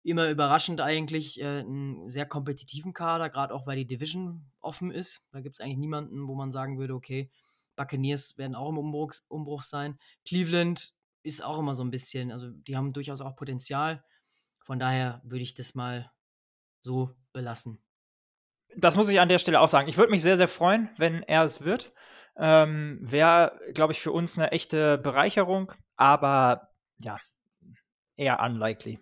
immer 0.06 0.30
überraschend 0.30 0.82
eigentlich 0.82 1.41
äh, 1.41 1.60
einen 1.60 2.10
sehr 2.12 2.26
kompetitiven 2.26 2.94
Kader, 2.94 3.30
gerade 3.30 3.54
auch 3.54 3.65
weil 3.65 3.78
die 3.78 3.88
Division 3.88 4.46
offen 4.62 4.91
ist. 4.91 5.26
Da 5.32 5.41
gibt 5.41 5.58
es 5.58 5.62
eigentlich 5.62 5.80
niemanden, 5.80 6.28
wo 6.28 6.36
man 6.36 6.52
sagen 6.52 6.78
würde, 6.78 6.94
okay, 6.94 7.32
Buccaneers 7.76 8.38
werden 8.38 8.56
auch 8.56 8.70
im 8.70 8.78
Umbruch, 8.78 9.13
Umbruch 9.28 9.63
sein. 9.63 9.98
Cleveland 10.24 10.94
ist 11.24 11.44
auch 11.44 11.58
immer 11.58 11.74
so 11.74 11.84
ein 11.84 11.89
bisschen, 11.89 12.32
also 12.32 12.50
die 12.52 12.78
haben 12.78 12.94
durchaus 12.94 13.20
auch 13.20 13.36
Potenzial. 13.36 14.04
Von 14.63 14.80
daher 14.80 15.22
würde 15.24 15.44
ich 15.44 15.56
das 15.56 15.74
mal 15.74 16.12
so 16.82 17.12
belassen. 17.34 17.82
Das 18.78 18.96
muss 18.96 19.10
ich 19.10 19.20
an 19.20 19.30
der 19.30 19.39
Stelle 19.39 19.60
auch 19.60 19.70
sagen. 19.70 19.89
Ich 19.89 19.98
würde 19.98 20.12
mich 20.12 20.22
sehr, 20.22 20.38
sehr 20.38 20.48
freuen, 20.48 20.89
wenn 20.98 21.24
er 21.24 21.44
es 21.44 21.62
wird. 21.62 21.94
Ähm, 22.38 23.00
Wäre, 23.02 23.60
glaube 23.74 23.94
ich, 23.94 24.02
für 24.02 24.12
uns 24.12 24.38
eine 24.38 24.52
echte 24.52 24.98
Bereicherung, 24.98 25.72
aber 25.96 26.74
ja, 27.00 27.18
eher 28.18 28.39
unlikely. 28.41 29.00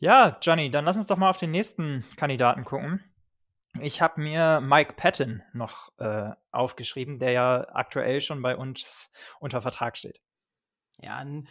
Ja, 0.00 0.38
Johnny, 0.40 0.70
dann 0.70 0.86
lass 0.86 0.96
uns 0.96 1.06
doch 1.06 1.18
mal 1.18 1.28
auf 1.28 1.36
den 1.36 1.50
nächsten 1.50 2.04
Kandidaten 2.16 2.64
gucken. 2.64 3.04
Ich 3.78 4.00
habe 4.00 4.20
mir 4.20 4.60
Mike 4.62 4.94
Patton 4.94 5.42
noch 5.52 5.92
äh, 5.98 6.30
aufgeschrieben, 6.50 7.18
der 7.18 7.32
ja 7.32 7.66
aktuell 7.74 8.22
schon 8.22 8.40
bei 8.40 8.56
uns 8.56 9.12
unter 9.40 9.60
Vertrag 9.60 9.98
steht. 9.98 10.20
Ja, 11.02 11.18
ein 11.18 11.48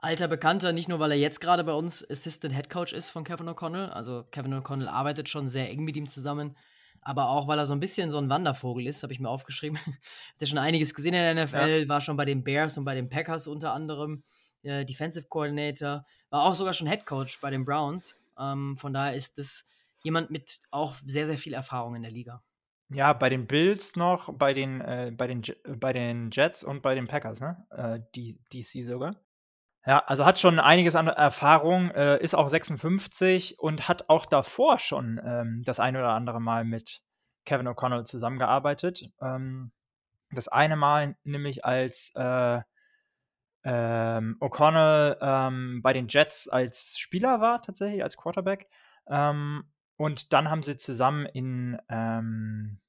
alter 0.00 0.28
Bekannter, 0.28 0.72
nicht 0.72 0.88
nur 0.88 1.00
weil 1.00 1.10
er 1.10 1.18
jetzt 1.18 1.40
gerade 1.40 1.64
bei 1.64 1.72
uns 1.72 2.08
Assistant 2.08 2.54
Head 2.54 2.70
Coach 2.70 2.92
ist 2.92 3.10
von 3.10 3.24
Kevin 3.24 3.48
O'Connell. 3.48 3.88
Also 3.88 4.24
Kevin 4.30 4.54
O'Connell 4.54 4.88
arbeitet 4.88 5.28
schon 5.28 5.48
sehr 5.48 5.68
eng 5.68 5.82
mit 5.82 5.96
ihm 5.96 6.06
zusammen, 6.06 6.56
aber 7.02 7.28
auch 7.28 7.48
weil 7.48 7.58
er 7.58 7.66
so 7.66 7.74
ein 7.74 7.80
bisschen 7.80 8.10
so 8.10 8.18
ein 8.18 8.30
Wandervogel 8.30 8.86
ist, 8.86 9.02
habe 9.02 9.12
ich 9.12 9.18
mir 9.18 9.28
aufgeschrieben. 9.28 9.76
Hat 9.86 10.40
er 10.40 10.46
schon 10.46 10.58
einiges 10.58 10.94
gesehen 10.94 11.14
in 11.14 11.36
der 11.36 11.44
NFL, 11.44 11.82
ja. 11.82 11.88
war 11.88 12.00
schon 12.00 12.16
bei 12.16 12.24
den 12.24 12.44
Bears 12.44 12.78
und 12.78 12.84
bei 12.84 12.94
den 12.94 13.08
Packers 13.08 13.48
unter 13.48 13.72
anderem 13.72 14.22
äh, 14.62 14.84
Defensive 14.84 15.26
Coordinator, 15.28 16.04
war 16.30 16.44
auch 16.44 16.54
sogar 16.54 16.72
schon 16.72 16.88
Head 16.88 17.06
Coach 17.06 17.40
bei 17.40 17.50
den 17.50 17.64
Browns. 17.64 18.16
Ähm, 18.38 18.76
von 18.76 18.92
daher 18.92 19.14
ist 19.14 19.38
das 19.38 19.66
jemand 20.02 20.30
mit 20.30 20.60
auch 20.70 20.96
sehr, 21.06 21.26
sehr 21.26 21.38
viel 21.38 21.54
Erfahrung 21.54 21.96
in 21.96 22.02
der 22.02 22.10
Liga. 22.10 22.42
Ja, 22.90 23.12
bei 23.12 23.28
den 23.28 23.46
Bills 23.46 23.96
noch, 23.96 24.32
bei 24.32 24.54
den, 24.54 24.80
äh, 24.80 25.12
bei 25.14 25.26
den, 25.26 25.42
bei 25.78 25.92
den 25.92 26.30
Jets 26.32 26.64
und 26.64 26.82
bei 26.82 26.94
den 26.94 27.06
Packers, 27.06 27.40
ne? 27.40 27.66
Äh, 27.70 28.00
DC 28.52 28.86
sogar. 28.86 29.14
Ja, 29.84 30.00
also 30.06 30.24
hat 30.24 30.38
schon 30.38 30.58
einiges 30.58 30.96
an 30.96 31.06
Erfahrung, 31.06 31.90
äh, 31.90 32.22
ist 32.22 32.34
auch 32.34 32.48
56 32.48 33.58
und 33.58 33.88
hat 33.88 34.08
auch 34.08 34.26
davor 34.26 34.78
schon 34.78 35.20
ähm, 35.24 35.62
das 35.64 35.80
ein 35.80 35.96
oder 35.96 36.10
andere 36.10 36.40
Mal 36.40 36.64
mit 36.64 37.02
Kevin 37.44 37.68
O'Connell 37.68 38.04
zusammengearbeitet. 38.04 39.10
Ähm, 39.20 39.72
das 40.30 40.48
eine 40.48 40.76
Mal 40.76 41.16
nämlich 41.24 41.64
als 41.64 42.12
äh, 42.16 42.60
ähm, 43.64 44.36
O'Connell 44.40 45.18
ähm, 45.20 45.82
bei 45.82 45.92
den 45.92 46.08
Jets 46.08 46.48
als 46.48 46.98
Spieler 46.98 47.40
war, 47.40 47.60
tatsächlich, 47.60 48.02
als 48.02 48.16
Quarterback. 48.16 48.68
Ähm, 49.08 49.64
und 49.96 50.32
dann 50.32 50.50
haben 50.50 50.62
sie 50.62 50.76
zusammen 50.76 51.26
in 51.26 51.78
ähm, 51.88 52.80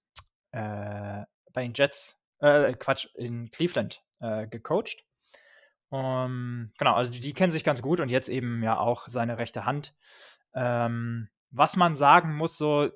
äh, 0.51 1.23
bei 1.53 1.63
den 1.63 1.73
Jets, 1.73 2.19
äh, 2.39 2.73
Quatsch, 2.73 3.07
in 3.15 3.51
Cleveland 3.51 4.03
äh, 4.19 4.47
gecoacht. 4.47 5.05
Um, 5.91 6.71
genau, 6.77 6.93
also 6.93 7.11
die, 7.11 7.19
die, 7.19 7.33
kennen 7.33 7.51
sich 7.51 7.63
ganz 7.63 7.81
gut 7.81 7.99
und 7.99 8.09
jetzt 8.09 8.29
eben 8.29 8.61
ja 8.61 8.77
auch 8.77 9.07
seine 9.07 9.39
rechte 9.39 9.65
Hand. 9.65 9.95
Ähm, 10.53 11.29
was 11.49 11.75
man 11.75 11.95
sagen 11.95 12.35
muss, 12.35 12.57
so 12.59 12.91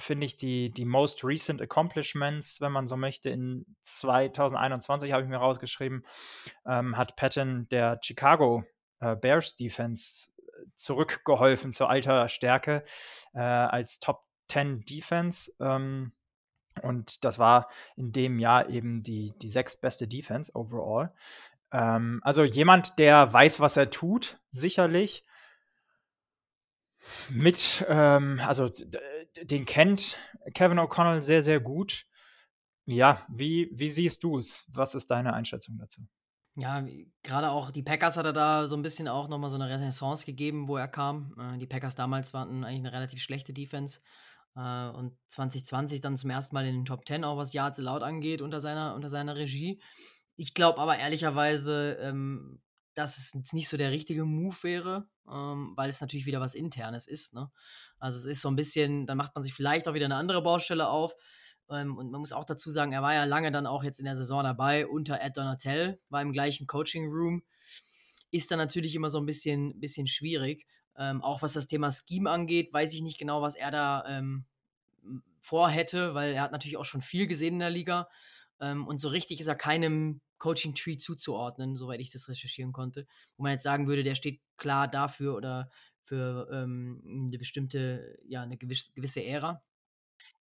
finde 0.00 0.26
ich, 0.26 0.36
die, 0.36 0.70
die 0.70 0.84
most 0.84 1.24
recent 1.24 1.60
accomplishments, 1.62 2.60
wenn 2.60 2.72
man 2.72 2.86
so 2.86 2.96
möchte, 2.96 3.30
in 3.30 3.64
2021 3.84 5.12
habe 5.12 5.22
ich 5.22 5.28
mir 5.28 5.36
rausgeschrieben, 5.36 6.04
ähm, 6.66 6.96
hat 6.96 7.16
Patton 7.16 7.68
der 7.70 7.98
Chicago 8.02 8.64
äh, 9.00 9.16
Bears 9.16 9.56
Defense 9.56 10.30
äh, 10.38 10.66
zurückgeholfen 10.74 11.72
zur 11.72 11.90
alter 11.90 12.28
Stärke 12.28 12.84
äh, 13.34 13.40
als 13.40 14.00
Top 14.00 14.24
10 14.48 14.84
Defense. 14.84 15.52
Ähm, 15.60 16.12
und 16.82 17.24
das 17.24 17.38
war 17.38 17.68
in 17.96 18.12
dem 18.12 18.38
Jahr 18.38 18.68
eben 18.68 19.02
die, 19.02 19.32
die 19.42 19.48
sechstbeste 19.48 20.08
Defense 20.08 20.52
overall. 20.54 21.12
Ähm, 21.72 22.20
also 22.24 22.44
jemand, 22.44 22.98
der 22.98 23.32
weiß, 23.32 23.60
was 23.60 23.76
er 23.76 23.90
tut, 23.90 24.40
sicherlich. 24.52 25.24
Mit, 27.28 27.84
ähm, 27.88 28.40
also 28.44 28.70
den 29.42 29.66
kennt 29.66 30.16
Kevin 30.54 30.78
O'Connell 30.78 31.20
sehr, 31.20 31.42
sehr 31.42 31.60
gut. 31.60 32.06
Ja, 32.86 33.24
wie, 33.28 33.70
wie 33.72 33.90
siehst 33.90 34.24
du 34.24 34.38
es? 34.38 34.66
Was 34.72 34.94
ist 34.94 35.10
deine 35.10 35.32
Einschätzung 35.32 35.76
dazu? 35.78 36.02
Ja, 36.56 36.84
gerade 37.22 37.50
auch 37.50 37.70
die 37.70 37.82
Packers 37.82 38.16
hat 38.16 38.26
er 38.26 38.32
da 38.32 38.66
so 38.66 38.76
ein 38.76 38.82
bisschen 38.82 39.06
auch 39.06 39.28
nochmal 39.28 39.50
so 39.50 39.56
eine 39.56 39.68
Renaissance 39.68 40.26
gegeben, 40.26 40.66
wo 40.66 40.76
er 40.76 40.88
kam. 40.88 41.34
Äh, 41.38 41.58
die 41.58 41.66
Packers 41.66 41.94
damals 41.94 42.34
waren 42.34 42.64
eigentlich 42.64 42.80
eine 42.80 42.92
relativ 42.92 43.22
schlechte 43.22 43.52
Defense. 43.52 44.00
Äh, 44.56 44.88
und 44.88 45.16
2020 45.28 46.00
dann 46.00 46.16
zum 46.16 46.30
ersten 46.30 46.54
Mal 46.54 46.66
in 46.66 46.74
den 46.74 46.84
Top 46.84 47.06
10, 47.06 47.24
auch 47.24 47.36
was 47.36 47.52
Yards 47.52 47.78
laut 47.78 48.02
angeht, 48.02 48.42
unter 48.42 48.60
seiner, 48.60 48.94
unter 48.94 49.08
seiner 49.08 49.36
Regie. 49.36 49.80
Ich 50.36 50.54
glaube 50.54 50.78
aber 50.80 50.98
ehrlicherweise, 50.98 51.98
ähm, 52.00 52.60
dass 52.94 53.18
es 53.18 53.52
nicht 53.52 53.68
so 53.68 53.76
der 53.76 53.90
richtige 53.90 54.24
Move 54.24 54.56
wäre, 54.62 55.08
ähm, 55.28 55.72
weil 55.76 55.90
es 55.90 56.00
natürlich 56.00 56.26
wieder 56.26 56.40
was 56.40 56.54
Internes 56.54 57.06
ist. 57.06 57.34
Ne? 57.34 57.50
Also 57.98 58.18
es 58.18 58.24
ist 58.24 58.42
so 58.42 58.48
ein 58.48 58.56
bisschen, 58.56 59.06
dann 59.06 59.16
macht 59.16 59.34
man 59.34 59.42
sich 59.42 59.54
vielleicht 59.54 59.88
auch 59.88 59.94
wieder 59.94 60.06
eine 60.06 60.16
andere 60.16 60.42
Baustelle 60.42 60.88
auf. 60.88 61.14
Ähm, 61.70 61.96
und 61.96 62.10
man 62.10 62.20
muss 62.20 62.32
auch 62.32 62.44
dazu 62.44 62.70
sagen, 62.70 62.92
er 62.92 63.02
war 63.02 63.14
ja 63.14 63.24
lange 63.24 63.52
dann 63.52 63.66
auch 63.66 63.84
jetzt 63.84 64.00
in 64.00 64.04
der 64.04 64.16
Saison 64.16 64.42
dabei 64.42 64.86
unter 64.86 65.20
Ed 65.20 65.36
Donatel, 65.36 66.00
war 66.08 66.22
im 66.22 66.32
gleichen 66.32 66.66
Coaching 66.66 67.06
Room. 67.06 67.42
Ist 68.32 68.50
dann 68.50 68.58
natürlich 68.58 68.94
immer 68.94 69.10
so 69.10 69.18
ein 69.18 69.26
bisschen, 69.26 69.78
bisschen 69.78 70.06
schwierig. 70.06 70.66
Ähm, 70.96 71.22
auch 71.22 71.42
was 71.42 71.52
das 71.52 71.66
Thema 71.66 71.90
Scheme 71.92 72.30
angeht, 72.30 72.72
weiß 72.72 72.92
ich 72.92 73.02
nicht 73.02 73.18
genau, 73.18 73.40
was 73.40 73.54
er 73.54 73.70
da 73.70 74.04
ähm, 74.06 74.44
vorhätte, 75.40 76.14
weil 76.14 76.34
er 76.34 76.42
hat 76.42 76.52
natürlich 76.52 76.76
auch 76.76 76.84
schon 76.84 77.00
viel 77.00 77.26
gesehen 77.26 77.54
in 77.54 77.60
der 77.60 77.70
Liga. 77.70 78.08
Ähm, 78.60 78.86
und 78.86 78.98
so 78.98 79.08
richtig 79.08 79.40
ist 79.40 79.46
er 79.46 79.54
keinem 79.54 80.20
Coaching-Tree 80.40 80.96
zuzuordnen, 80.96 81.76
soweit 81.76 82.00
ich 82.00 82.10
das 82.10 82.28
recherchieren 82.28 82.72
konnte. 82.72 83.06
Wo 83.36 83.44
man 83.44 83.52
jetzt 83.52 83.62
sagen 83.62 83.86
würde, 83.86 84.02
der 84.02 84.16
steht 84.16 84.40
klar 84.56 84.88
dafür 84.88 85.36
oder 85.36 85.70
für 86.02 86.48
ähm, 86.52 87.00
eine 87.28 87.38
bestimmte, 87.38 88.18
ja, 88.26 88.42
eine 88.42 88.56
gewisse, 88.56 88.92
gewisse 88.94 89.24
Ära. 89.24 89.62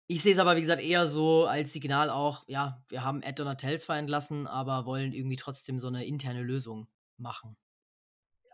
Ich 0.06 0.22
sehe 0.22 0.32
es 0.32 0.38
aber, 0.38 0.56
wie 0.56 0.62
gesagt, 0.62 0.82
eher 0.82 1.06
so 1.06 1.44
als 1.44 1.74
Signal 1.74 2.08
auch, 2.08 2.44
ja, 2.48 2.82
wir 2.88 3.04
haben 3.04 3.22
Ed 3.22 3.38
Donatel 3.38 3.78
zwar 3.78 3.98
entlassen, 3.98 4.46
aber 4.46 4.87
wollen 4.87 5.12
irgendwie 5.12 5.37
trotzdem 5.37 5.78
so 5.78 5.88
eine 5.88 6.06
interne 6.06 6.42
Lösung 6.42 6.88
machen. 7.18 7.58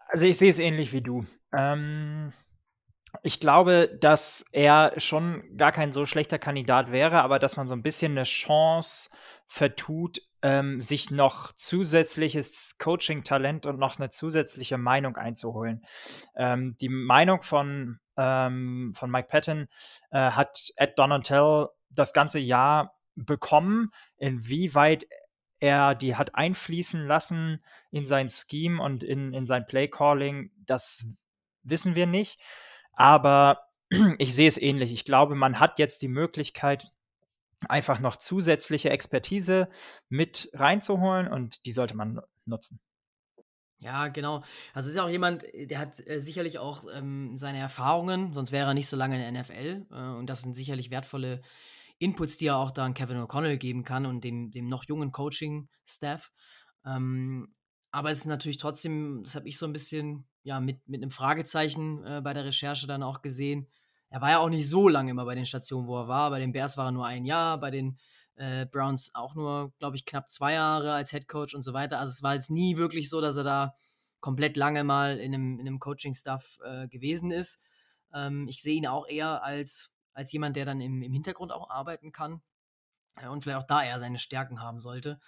Also 0.09 0.27
ich 0.27 0.37
sehe 0.37 0.51
es 0.51 0.59
ähnlich 0.59 0.93
wie 0.93 1.03
du. 1.03 1.25
Ähm, 1.53 2.33
ich 3.23 3.39
glaube, 3.39 3.97
dass 4.01 4.45
er 4.51 4.95
schon 4.99 5.57
gar 5.57 5.71
kein 5.71 5.93
so 5.93 6.07
schlechter 6.07 6.39
Kandidat 6.41 6.91
wäre, 6.91 7.23
aber 7.23 7.39
dass 7.39 7.57
man 7.57 7.69
so 7.69 7.75
ein 7.75 7.83
bisschen 7.83 8.13
eine 8.13 8.25
Chance 8.25 9.11
vertut, 9.47 10.21
ähm, 10.45 10.83
sich 10.83 11.11
noch 11.11 11.55
zusätzliches 11.55 12.77
Coaching-Talent 12.79 13.65
und 13.65 13.79
noch 13.79 13.99
eine 13.99 14.11
zusätzliche 14.11 14.77
Meinung 14.77 15.17
einzuholen. 15.17 15.87
Ähm, 16.37 16.77
die 16.79 16.91
Meinung 16.91 17.41
von, 17.41 17.99
ähm, 18.19 18.93
von 18.95 19.11
Mike 19.11 19.29
Patton 19.29 19.69
äh, 20.11 20.19
hat 20.19 20.71
Ed 20.77 20.99
Donatel 20.99 21.69
das 21.89 22.13
ganze 22.13 22.41
Jahr 22.41 22.95
bekommen. 23.15 23.91
Inwieweit 24.19 25.07
er 25.61 25.95
die 25.95 26.15
hat 26.15 26.35
einfließen 26.35 27.07
lassen 27.07 27.65
in 27.91 28.05
sein 28.05 28.29
Scheme 28.29 28.83
und 28.83 29.03
in, 29.03 29.33
in 29.33 29.47
sein 29.47 29.67
Play-Calling, 29.67 30.51
das 30.59 31.07
wissen 31.63 31.95
wir 31.95 32.07
nicht. 32.07 32.39
Aber 32.93 33.63
ich 34.19 34.35
sehe 34.35 34.49
es 34.49 34.61
ähnlich. 34.61 34.93
Ich 34.93 35.07
glaube, 35.07 35.37
man 35.37 35.59
hat 35.59 35.79
jetzt 35.79 36.03
die 36.03 36.09
Möglichkeit, 36.09 36.93
einfach 37.67 38.01
noch 38.01 38.17
zusätzliche 38.17 38.91
Expertise 38.91 39.69
mit 40.09 40.51
reinzuholen 40.53 41.29
und 41.29 41.65
die 41.67 41.73
sollte 41.73 41.97
man 41.97 42.21
nutzen. 42.47 42.81
Ja, 43.79 44.09
genau. 44.09 44.43
Also 44.73 44.89
ist 44.89 44.97
ja 44.97 45.05
auch 45.05 45.11
jemand, 45.11 45.45
äh, 45.53 45.67
der 45.67 45.79
hat 45.79 46.01
äh, 46.07 46.21
sicherlich 46.21 46.59
auch 46.59 46.85
ähm, 46.95 47.37
seine 47.37 47.59
Erfahrungen, 47.59 48.33
sonst 48.33 48.53
wäre 48.53 48.69
er 48.69 48.75
nicht 48.75 48.89
so 48.89 48.97
lange 48.97 49.17
in 49.17 49.35
der 49.35 49.43
NFL. 49.43 49.87
Äh, 49.91 50.19
und 50.19 50.27
das 50.27 50.43
sind 50.43 50.55
sicherlich 50.55 50.91
wertvolle 50.91 51.43
Inputs, 51.99 52.39
die 52.39 52.47
er 52.47 52.57
auch 52.57 52.71
da 52.71 52.85
an 52.85 52.95
Kevin 52.95 53.19
O'Connell 53.19 53.57
geben 53.57 53.85
kann 53.85 54.07
und 54.07 54.25
dem, 54.25 54.51
dem 54.51 54.69
noch 54.69 54.85
jungen 54.85 55.13
Coaching-Staff. 55.13 56.33
Ähm, 56.87 57.55
aber 57.91 58.11
es 58.11 58.21
ist 58.21 58.27
natürlich 58.27 58.59
trotzdem, 58.59 59.23
das 59.23 59.35
habe 59.35 59.49
ich 59.49 59.59
so 59.59 59.67
ein 59.67 59.73
bisschen 59.73 60.27
ja, 60.43 60.61
mit, 60.61 60.87
mit 60.89 61.03
einem 61.03 61.11
Fragezeichen 61.11 62.05
äh, 62.05 62.21
bei 62.23 62.33
der 62.33 62.45
Recherche 62.45 62.87
dann 62.87 63.03
auch 63.03 63.23
gesehen. 63.23 63.69
Er 64.15 64.21
war 64.21 64.31
ja 64.31 64.39
auch 64.39 64.49
nicht 64.49 64.69
so 64.69 64.89
lange 64.89 65.11
immer 65.11 65.25
bei 65.25 65.35
den 65.35 65.45
Stationen, 65.45 65.89
wo 65.89 65.99
er 65.99 66.07
war. 66.07 66.31
Bei 66.31 66.39
den 66.39 66.53
Bears 66.53 66.77
war 66.77 66.87
er 66.87 66.93
nur 66.93 67.05
ein 67.05 67.25
Jahr, 67.25 67.59
bei 67.59 67.73
den 67.73 67.99
äh, 68.37 68.65
Browns 68.65 69.13
auch 69.13 69.35
nur, 69.35 69.73
glaube 69.81 69.97
ich, 69.97 70.05
knapp 70.05 70.31
zwei 70.31 70.53
Jahre 70.53 70.93
als 70.93 71.11
Head 71.11 71.27
Coach 71.27 71.53
und 71.53 71.63
so 71.63 71.73
weiter. 71.73 71.99
Also 71.99 72.13
es 72.13 72.23
war 72.23 72.35
jetzt 72.35 72.49
nie 72.49 72.77
wirklich 72.77 73.11
so, 73.11 73.21
dass 73.21 73.37
er 73.37 73.43
da 73.43 73.75
komplett 74.21 74.57
lange 74.57 74.85
mal 74.85 75.19
in 75.19 75.35
einem, 75.35 75.59
in 75.59 75.67
einem 75.67 75.81
Coaching-Stuff 75.81 76.59
äh, 76.63 76.87
gewesen 76.87 77.33
ist. 77.33 77.59
Ähm, 78.15 78.47
ich 78.49 78.63
sehe 78.63 78.77
ihn 78.77 78.87
auch 78.87 79.09
eher 79.09 79.43
als, 79.43 79.91
als 80.13 80.31
jemand, 80.31 80.55
der 80.55 80.65
dann 80.65 80.81
im, 80.81 81.03
im 81.03 81.13
Hintergrund 81.13 81.51
auch 81.51 81.69
arbeiten 81.69 82.13
kann 82.13 82.41
äh, 83.21 83.27
und 83.27 83.43
vielleicht 83.43 83.59
auch 83.59 83.67
da 83.67 83.83
eher 83.83 83.99
seine 83.99 84.21
Stärken 84.21 84.61
haben 84.61 84.79
sollte. 84.79 85.19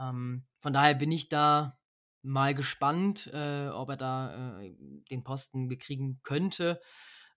Ähm, 0.00 0.46
von 0.58 0.72
daher 0.72 0.94
bin 0.96 1.12
ich 1.12 1.28
da 1.28 1.78
mal 2.22 2.54
gespannt, 2.56 3.28
äh, 3.32 3.68
ob 3.68 3.90
er 3.90 3.96
da 3.96 4.60
äh, 4.60 4.74
den 5.12 5.22
Posten 5.22 5.68
bekriegen 5.68 6.18
könnte. 6.24 6.80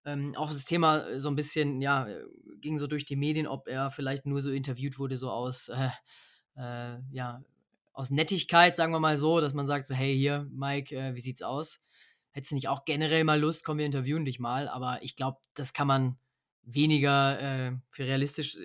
Ähm, 0.06 0.36
auch 0.36 0.52
das 0.52 0.65
Thema 0.65 1.08
äh, 1.08 1.20
so 1.20 1.30
ein 1.30 1.36
bisschen, 1.36 1.82
ja, 1.82 2.08
äh, 2.08 2.24
ging 2.62 2.78
so 2.80 2.88
durch 2.88 3.06
die 3.06 3.15
Medien, 3.15 3.48
ob 3.48 3.68
er 3.68 3.91
vielleicht 3.91 4.26
nur 4.26 4.41
so 4.41 4.52
interviewt 4.52 5.00
wurde, 5.00 5.18
so 5.18 5.30
aus, 5.30 5.70
äh, 5.70 5.89
äh, 6.56 7.00
ja, 7.12 7.44
aus 7.91 8.12
Nettigkeit, 8.12 8.76
sagen 8.76 8.94
wir 8.94 9.00
mal 9.00 9.18
so, 9.18 9.41
dass 9.41 9.54
man 9.54 9.68
sagt 9.68 9.88
so, 9.88 9.96
hey, 9.96 10.15
hier, 10.15 10.48
Mike, 10.52 10.96
äh, 10.96 11.15
wie 11.15 11.22
sieht's 11.22 11.41
aus? 11.41 11.82
Hättest 12.32 12.52
du 12.52 12.56
nicht 12.56 12.68
auch 12.68 12.86
generell 12.86 13.24
mal 13.24 13.39
Lust, 13.39 13.65
komm, 13.65 13.78
wir 13.78 13.86
interviewen 13.86 14.26
dich 14.26 14.39
mal, 14.39 14.68
aber 14.68 15.02
ich 15.02 15.15
glaube, 15.15 15.39
das 15.54 15.74
kann 15.74 15.88
man 15.88 16.18
weniger 16.63 17.39
äh, 17.39 17.72
für 17.89 18.06
realistisch 18.06 18.58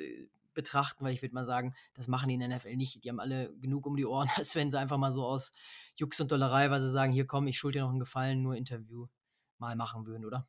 betrachten, 0.55 1.05
weil 1.05 1.15
ich 1.15 1.23
würde 1.23 1.35
mal 1.35 1.45
sagen, 1.45 1.75
das 1.95 2.09
machen 2.09 2.29
die 2.29 2.35
in 2.35 2.41
der 2.41 2.49
NFL 2.49 2.77
nicht. 2.77 3.05
Die 3.05 3.09
haben 3.09 3.21
alle 3.21 3.55
genug 3.61 3.87
um 3.87 3.97
die 3.97 4.07
Ohren, 4.07 4.29
als 4.37 4.55
wenn 4.57 4.71
sie 4.71 4.79
einfach 4.79 4.99
mal 4.99 5.13
so 5.13 5.25
aus 5.25 5.53
Jux 5.95 6.21
und 6.21 6.31
Dollerei, 6.31 6.71
weil 6.71 6.81
sie 6.81 6.91
sagen, 6.91 7.13
hier 7.13 7.27
komm, 7.27 7.47
ich 7.47 7.59
schulde 7.59 7.79
dir 7.79 7.83
noch 7.85 7.91
einen 7.91 8.01
Gefallen, 8.01 8.43
nur 8.43 8.57
Interview 8.57 9.07
mal 9.59 9.77
machen 9.77 10.07
würden, 10.07 10.25
oder? 10.25 10.47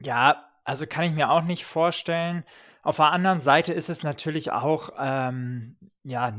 Ja, 0.00 0.44
also 0.64 0.86
kann 0.86 1.04
ich 1.04 1.12
mir 1.12 1.30
auch 1.30 1.42
nicht 1.42 1.64
vorstellen. 1.64 2.44
Auf 2.82 2.96
der 2.96 3.12
anderen 3.12 3.40
Seite 3.40 3.72
ist 3.72 3.88
es 3.88 4.02
natürlich 4.02 4.52
auch, 4.52 4.90
ähm, 4.98 5.76
ja, 6.02 6.32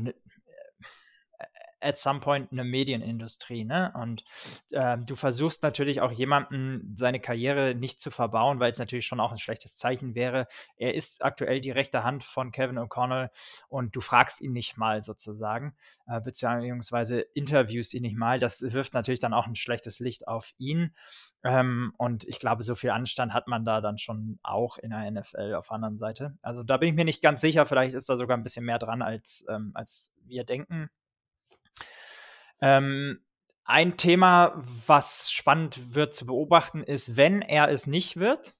at 1.80 1.98
some 1.98 2.20
point 2.20 2.52
eine 2.52 2.64
Medienindustrie, 2.64 3.64
ne? 3.64 3.92
Und 3.94 4.24
äh, 4.70 4.98
du 4.98 5.14
versuchst 5.14 5.62
natürlich 5.62 6.00
auch 6.00 6.12
jemanden 6.12 6.94
seine 6.96 7.20
Karriere 7.20 7.74
nicht 7.74 8.00
zu 8.00 8.10
verbauen, 8.10 8.60
weil 8.60 8.70
es 8.70 8.78
natürlich 8.78 9.06
schon 9.06 9.20
auch 9.20 9.32
ein 9.32 9.38
schlechtes 9.38 9.76
Zeichen 9.76 10.14
wäre. 10.14 10.46
Er 10.76 10.94
ist 10.94 11.24
aktuell 11.24 11.60
die 11.60 11.70
rechte 11.70 12.04
Hand 12.04 12.24
von 12.24 12.52
Kevin 12.52 12.78
O'Connell 12.78 13.30
und 13.68 13.94
du 13.94 14.00
fragst 14.00 14.40
ihn 14.40 14.52
nicht 14.52 14.76
mal 14.76 15.02
sozusagen, 15.02 15.76
äh, 16.06 16.20
beziehungsweise 16.20 17.20
interviewst 17.20 17.94
ihn 17.94 18.02
nicht 18.02 18.16
mal. 18.16 18.38
Das 18.38 18.62
wirft 18.62 18.94
natürlich 18.94 19.20
dann 19.20 19.34
auch 19.34 19.46
ein 19.46 19.56
schlechtes 19.56 19.98
Licht 19.98 20.28
auf 20.28 20.52
ihn. 20.58 20.94
Ähm, 21.44 21.92
und 21.96 22.24
ich 22.24 22.40
glaube, 22.40 22.62
so 22.62 22.74
viel 22.74 22.90
Anstand 22.90 23.32
hat 23.32 23.46
man 23.46 23.64
da 23.64 23.80
dann 23.80 23.98
schon 23.98 24.38
auch 24.42 24.78
in 24.78 24.90
der 24.90 25.10
NFL 25.10 25.54
auf 25.54 25.68
der 25.68 25.74
anderen 25.74 25.98
Seite. 25.98 26.36
Also 26.42 26.62
da 26.62 26.76
bin 26.76 26.88
ich 26.88 26.94
mir 26.94 27.04
nicht 27.04 27.22
ganz 27.22 27.40
sicher. 27.40 27.66
Vielleicht 27.66 27.94
ist 27.94 28.08
da 28.08 28.16
sogar 28.16 28.36
ein 28.36 28.42
bisschen 28.42 28.64
mehr 28.64 28.78
dran, 28.78 29.02
als, 29.02 29.44
ähm, 29.48 29.70
als 29.74 30.12
wir 30.24 30.44
denken. 30.44 30.90
Ähm, 32.60 33.20
ein 33.64 33.96
Thema, 33.96 34.52
was 34.86 35.30
spannend 35.30 35.94
wird 35.94 36.14
zu 36.14 36.26
beobachten, 36.26 36.82
ist, 36.82 37.16
wenn 37.16 37.42
er 37.42 37.68
es 37.68 37.86
nicht 37.86 38.18
wird, 38.18 38.54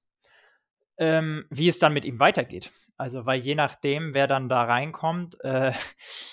ähm, 0.99 1.47
wie 1.51 1.69
es 1.69 1.79
dann 1.79 1.93
mit 1.93 2.05
ihm 2.05 2.19
weitergeht. 2.19 2.73
Also, 2.97 3.27
weil 3.27 3.41
je 3.41 3.55
nachdem, 3.55 4.15
wer 4.15 4.27
dann 4.27 4.49
da 4.49 4.65
reinkommt, 4.65 5.39
äh, 5.45 5.73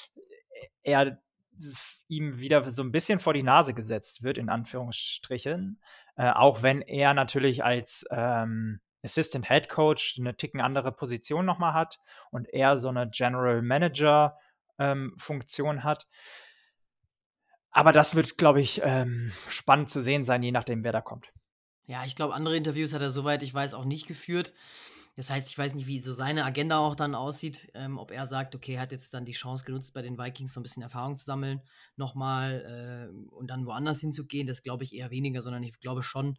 er 0.84 1.22
ihm 2.08 2.40
wieder 2.40 2.70
so 2.70 2.84
ein 2.84 2.92
bisschen 2.92 3.20
vor 3.20 3.34
die 3.34 3.44
Nase 3.44 3.74
gesetzt 3.74 4.24
wird, 4.24 4.38
in 4.38 4.50
Anführungsstrichen. 4.50 5.80
Äh, 6.16 6.32
auch 6.32 6.62
wenn 6.62 6.82
er 6.82 7.14
natürlich 7.14 7.64
als 7.64 8.06
ähm, 8.12 8.80
Assistant 9.04 9.48
Head 9.48 9.70
Coach 9.70 10.18
eine 10.20 10.36
ticken 10.36 10.62
andere 10.62 10.92
Position 10.92 11.46
nochmal 11.46 11.74
hat 11.74 12.00
und 12.32 12.48
er 12.50 12.78
so 12.78 12.90
eine 12.90 13.10
General 13.10 13.62
Manager 13.62 14.38
ähm, 14.80 15.14
Funktion 15.18 15.84
hat. 15.84 16.08
Aber 17.74 17.92
das 17.92 18.16
wird, 18.16 18.38
glaube 18.38 18.62
ich, 18.62 18.82
ähm, 18.84 19.34
spannend 19.50 19.90
zu 19.90 20.02
sehen 20.02 20.24
sein, 20.24 20.44
je 20.44 20.52
nachdem, 20.52 20.84
wer 20.84 20.92
da 20.92 21.02
kommt. 21.02 21.34
Ja, 21.88 22.06
ich 22.06 22.16
glaube, 22.16 22.36
andere 22.36 22.56
Interviews 22.56 22.94
hat 22.94 23.02
er 23.02 23.12
soweit, 23.12 23.44
ich 23.44 23.54
weiß, 23.54 23.74
auch 23.74 23.84
nicht 23.84 24.08
geführt. 24.08 24.54
Das 25.16 25.30
heißt, 25.30 25.50
ich 25.50 25.58
weiß 25.58 25.76
nicht, 25.76 25.88
wie 25.88 26.00
so 26.00 26.12
seine 26.12 26.46
Agenda 26.46 26.78
auch 26.80 26.96
dann 26.96 27.14
aussieht. 27.14 27.70
Ähm, 27.74 27.98
ob 27.98 28.12
er 28.12 28.26
sagt, 28.26 28.56
okay, 28.56 28.76
er 28.76 28.82
hat 28.82 28.92
jetzt 28.92 29.14
dann 29.14 29.26
die 29.26 29.34
Chance 29.34 29.66
genutzt, 29.66 29.94
bei 29.94 30.02
den 30.02 30.18
Vikings 30.18 30.54
so 30.54 30.60
ein 30.60 30.64
bisschen 30.64 30.82
Erfahrung 30.82 31.18
zu 31.18 31.26
sammeln, 31.26 31.62
nochmal 31.96 33.10
äh, 33.12 33.34
und 33.36 33.50
dann 33.50 33.66
woanders 33.66 34.00
hinzugehen. 34.00 34.48
Das 34.48 34.62
glaube 34.62 34.84
ich 34.84 34.96
eher 34.96 35.12
weniger, 35.12 35.42
sondern 35.42 35.64
ich 35.64 35.80
glaube 35.80 36.04
schon. 36.04 36.30
Und 36.30 36.38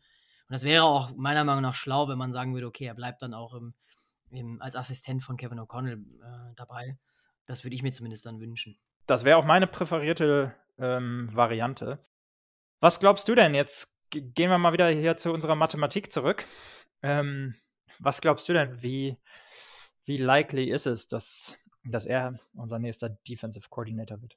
das 0.48 0.62
wäre 0.64 0.84
auch 0.84 1.14
meiner 1.16 1.44
Meinung 1.44 1.62
nach 1.62 1.74
schlau, 1.74 2.08
wenn 2.08 2.18
man 2.18 2.32
sagen 2.32 2.54
würde, 2.54 2.66
okay, 2.66 2.84
er 2.84 2.94
bleibt 2.94 3.22
dann 3.22 3.34
auch 3.34 3.54
im, 3.54 3.74
im, 4.30 4.60
als 4.60 4.76
Assistent 4.76 5.22
von 5.22 5.36
Kevin 5.36 5.60
O'Connell 5.60 5.98
äh, 5.98 6.54
dabei. 6.56 6.98
Das 7.46 7.64
würde 7.64 7.76
ich 7.76 7.82
mir 7.82 7.92
zumindest 7.92 8.26
dann 8.26 8.40
wünschen. 8.40 8.76
Das 9.06 9.24
wäre 9.24 9.36
auch 9.36 9.44
meine 9.44 9.66
präferierte 9.66 10.54
ähm, 10.78 11.28
Variante. 11.32 12.04
Was 12.80 13.00
glaubst 13.00 13.28
du 13.28 13.34
denn 13.34 13.54
jetzt? 13.54 13.98
Gehen 14.10 14.50
wir 14.50 14.58
mal 14.58 14.72
wieder 14.72 14.88
hier 14.90 15.16
zu 15.16 15.32
unserer 15.32 15.54
Mathematik 15.54 16.12
zurück. 16.12 16.44
Ähm, 17.02 17.54
was 17.98 18.20
glaubst 18.20 18.48
du 18.48 18.52
denn, 18.52 18.82
wie, 18.82 19.16
wie 20.04 20.16
likely 20.16 20.70
ist 20.70 20.86
es, 20.86 21.08
dass, 21.08 21.56
dass 21.84 22.06
er 22.06 22.38
unser 22.54 22.78
nächster 22.78 23.08
Defensive 23.08 23.68
Coordinator 23.70 24.20
wird? 24.20 24.36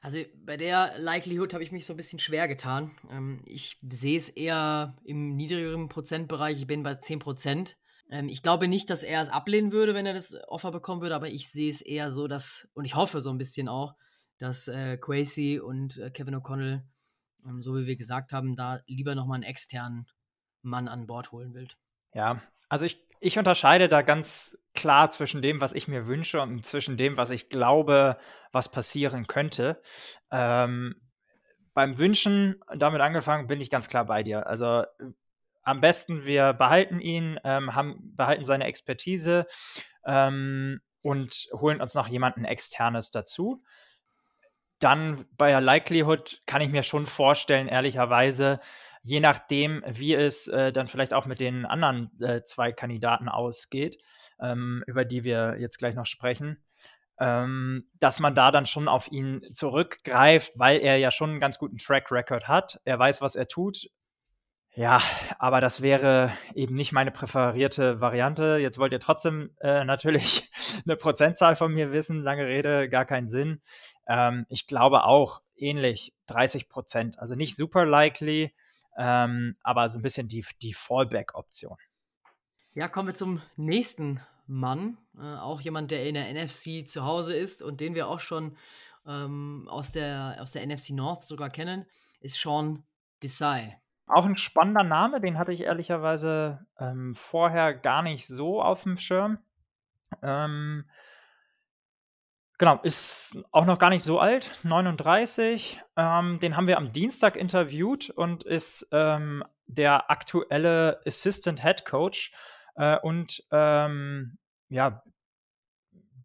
Also 0.00 0.18
bei 0.44 0.56
der 0.56 0.94
Likelihood 0.98 1.52
habe 1.52 1.64
ich 1.64 1.72
mich 1.72 1.84
so 1.84 1.92
ein 1.92 1.96
bisschen 1.96 2.18
schwer 2.18 2.46
getan. 2.46 2.92
Ähm, 3.10 3.42
ich 3.44 3.78
sehe 3.88 4.16
es 4.16 4.28
eher 4.28 4.96
im 5.04 5.34
niedrigeren 5.34 5.88
Prozentbereich. 5.88 6.58
Ich 6.58 6.66
bin 6.66 6.82
bei 6.82 6.94
10 6.94 7.18
Prozent. 7.18 7.76
Ähm, 8.10 8.28
ich 8.28 8.42
glaube 8.42 8.68
nicht, 8.68 8.90
dass 8.90 9.02
er 9.02 9.22
es 9.22 9.28
ablehnen 9.28 9.72
würde, 9.72 9.94
wenn 9.94 10.06
er 10.06 10.14
das 10.14 10.34
Offer 10.46 10.70
bekommen 10.70 11.02
würde, 11.02 11.14
aber 11.14 11.28
ich 11.28 11.50
sehe 11.50 11.70
es 11.70 11.82
eher 11.82 12.10
so, 12.10 12.28
dass, 12.28 12.68
und 12.74 12.84
ich 12.84 12.94
hoffe 12.94 13.20
so 13.20 13.30
ein 13.30 13.38
bisschen 13.38 13.68
auch, 13.68 13.94
dass 14.38 14.68
äh, 14.68 14.96
Quasi 14.96 15.58
und 15.58 15.98
äh, 15.98 16.10
Kevin 16.10 16.36
O'Connell, 16.36 16.82
ähm, 17.46 17.60
so 17.60 17.76
wie 17.76 17.86
wir 17.86 17.96
gesagt 17.96 18.32
haben, 18.32 18.56
da 18.56 18.80
lieber 18.86 19.14
nochmal 19.14 19.36
einen 19.36 19.44
externen 19.44 20.06
Mann 20.62 20.88
an 20.88 21.06
Bord 21.06 21.32
holen 21.32 21.54
will. 21.54 21.68
Ja, 22.14 22.40
also 22.68 22.84
ich, 22.84 23.04
ich 23.20 23.38
unterscheide 23.38 23.88
da 23.88 24.02
ganz 24.02 24.58
klar 24.74 25.10
zwischen 25.10 25.42
dem, 25.42 25.60
was 25.60 25.72
ich 25.72 25.88
mir 25.88 26.06
wünsche 26.06 26.40
und 26.40 26.64
zwischen 26.64 26.96
dem, 26.96 27.16
was 27.16 27.30
ich 27.30 27.48
glaube, 27.48 28.18
was 28.52 28.70
passieren 28.70 29.26
könnte. 29.26 29.82
Ähm, 30.30 30.94
beim 31.74 31.98
Wünschen, 31.98 32.60
damit 32.76 33.00
angefangen, 33.00 33.46
bin 33.46 33.60
ich 33.60 33.70
ganz 33.70 33.88
klar 33.88 34.04
bei 34.04 34.22
dir. 34.22 34.46
Also 34.46 34.84
am 35.62 35.80
besten, 35.80 36.24
wir 36.24 36.52
behalten 36.52 37.00
ihn, 37.00 37.38
ähm, 37.44 37.74
haben, 37.74 38.16
behalten 38.16 38.44
seine 38.44 38.64
Expertise 38.64 39.46
ähm, 40.04 40.80
und 41.02 41.48
holen 41.52 41.80
uns 41.80 41.94
noch 41.94 42.08
jemanden 42.08 42.44
externes 42.44 43.10
dazu 43.10 43.62
dann 44.78 45.24
bei 45.36 45.50
der 45.50 45.60
Likelihood 45.60 46.42
kann 46.46 46.62
ich 46.62 46.70
mir 46.70 46.82
schon 46.82 47.06
vorstellen, 47.06 47.68
ehrlicherweise, 47.68 48.60
je 49.02 49.20
nachdem, 49.20 49.82
wie 49.86 50.14
es 50.14 50.48
äh, 50.48 50.72
dann 50.72 50.88
vielleicht 50.88 51.14
auch 51.14 51.26
mit 51.26 51.40
den 51.40 51.66
anderen 51.66 52.10
äh, 52.20 52.42
zwei 52.44 52.72
Kandidaten 52.72 53.28
ausgeht, 53.28 53.98
ähm, 54.40 54.84
über 54.86 55.04
die 55.04 55.24
wir 55.24 55.56
jetzt 55.58 55.78
gleich 55.78 55.94
noch 55.94 56.06
sprechen, 56.06 56.62
ähm, 57.18 57.88
dass 57.98 58.20
man 58.20 58.34
da 58.34 58.50
dann 58.50 58.66
schon 58.66 58.88
auf 58.88 59.10
ihn 59.10 59.42
zurückgreift, 59.52 60.58
weil 60.58 60.80
er 60.80 60.96
ja 60.96 61.10
schon 61.10 61.30
einen 61.30 61.40
ganz 61.40 61.58
guten 61.58 61.78
Track 61.78 62.12
Record 62.12 62.46
hat. 62.48 62.80
Er 62.84 62.98
weiß, 62.98 63.20
was 63.20 63.34
er 63.34 63.48
tut. 63.48 63.88
Ja, 64.74 65.02
aber 65.40 65.60
das 65.60 65.82
wäre 65.82 66.30
eben 66.54 66.76
nicht 66.76 66.92
meine 66.92 67.10
präferierte 67.10 68.00
Variante. 68.00 68.58
Jetzt 68.60 68.78
wollt 68.78 68.92
ihr 68.92 69.00
trotzdem 69.00 69.50
äh, 69.60 69.84
natürlich 69.84 70.48
eine 70.86 70.94
Prozentzahl 70.94 71.56
von 71.56 71.74
mir 71.74 71.90
wissen. 71.90 72.22
Lange 72.22 72.46
Rede, 72.46 72.88
gar 72.88 73.04
keinen 73.04 73.28
Sinn. 73.28 73.60
Ähm, 74.08 74.46
ich 74.48 74.66
glaube 74.66 75.04
auch 75.04 75.42
ähnlich 75.56 76.14
30 76.26 76.68
Prozent. 76.68 77.18
Also 77.18 77.34
nicht 77.34 77.56
super 77.56 77.84
likely, 77.84 78.54
ähm, 78.96 79.56
aber 79.62 79.88
so 79.88 79.98
ein 79.98 80.02
bisschen 80.02 80.28
die, 80.28 80.44
die 80.62 80.74
Fallback-Option. 80.74 81.76
Ja, 82.74 82.88
kommen 82.88 83.08
wir 83.08 83.14
zum 83.14 83.42
nächsten 83.56 84.20
Mann. 84.46 84.98
Äh, 85.16 85.36
auch 85.36 85.60
jemand, 85.60 85.90
der 85.90 86.06
in 86.08 86.14
der 86.14 86.32
NFC 86.32 86.86
zu 86.86 87.04
Hause 87.04 87.36
ist 87.36 87.62
und 87.62 87.80
den 87.80 87.94
wir 87.94 88.08
auch 88.08 88.20
schon 88.20 88.56
ähm, 89.06 89.68
aus, 89.70 89.92
der, 89.92 90.38
aus 90.40 90.52
der 90.52 90.66
NFC 90.66 90.90
North 90.90 91.24
sogar 91.24 91.50
kennen, 91.50 91.86
ist 92.20 92.40
Sean 92.40 92.84
Desai. 93.22 93.80
Auch 94.06 94.24
ein 94.24 94.36
spannender 94.36 94.84
Name, 94.84 95.20
den 95.20 95.38
hatte 95.38 95.52
ich 95.52 95.62
ehrlicherweise 95.62 96.66
ähm, 96.78 97.14
vorher 97.14 97.74
gar 97.74 98.02
nicht 98.02 98.26
so 98.26 98.62
auf 98.62 98.84
dem 98.84 98.96
Schirm. 98.96 99.38
Ähm, 100.22 100.88
Genau, 102.58 102.80
ist 102.82 103.38
auch 103.52 103.66
noch 103.66 103.78
gar 103.78 103.88
nicht 103.88 104.02
so 104.02 104.18
alt, 104.18 104.50
39. 104.64 105.80
Ähm, 105.96 106.40
den 106.40 106.56
haben 106.56 106.66
wir 106.66 106.76
am 106.76 106.90
Dienstag 106.90 107.36
interviewt 107.36 108.10
und 108.10 108.42
ist 108.42 108.88
ähm, 108.90 109.44
der 109.66 110.10
aktuelle 110.10 111.00
Assistant 111.06 111.62
Head 111.62 111.84
Coach 111.84 112.32
äh, 112.74 112.98
und 112.98 113.44
ähm, 113.52 114.38
ja, 114.70 115.04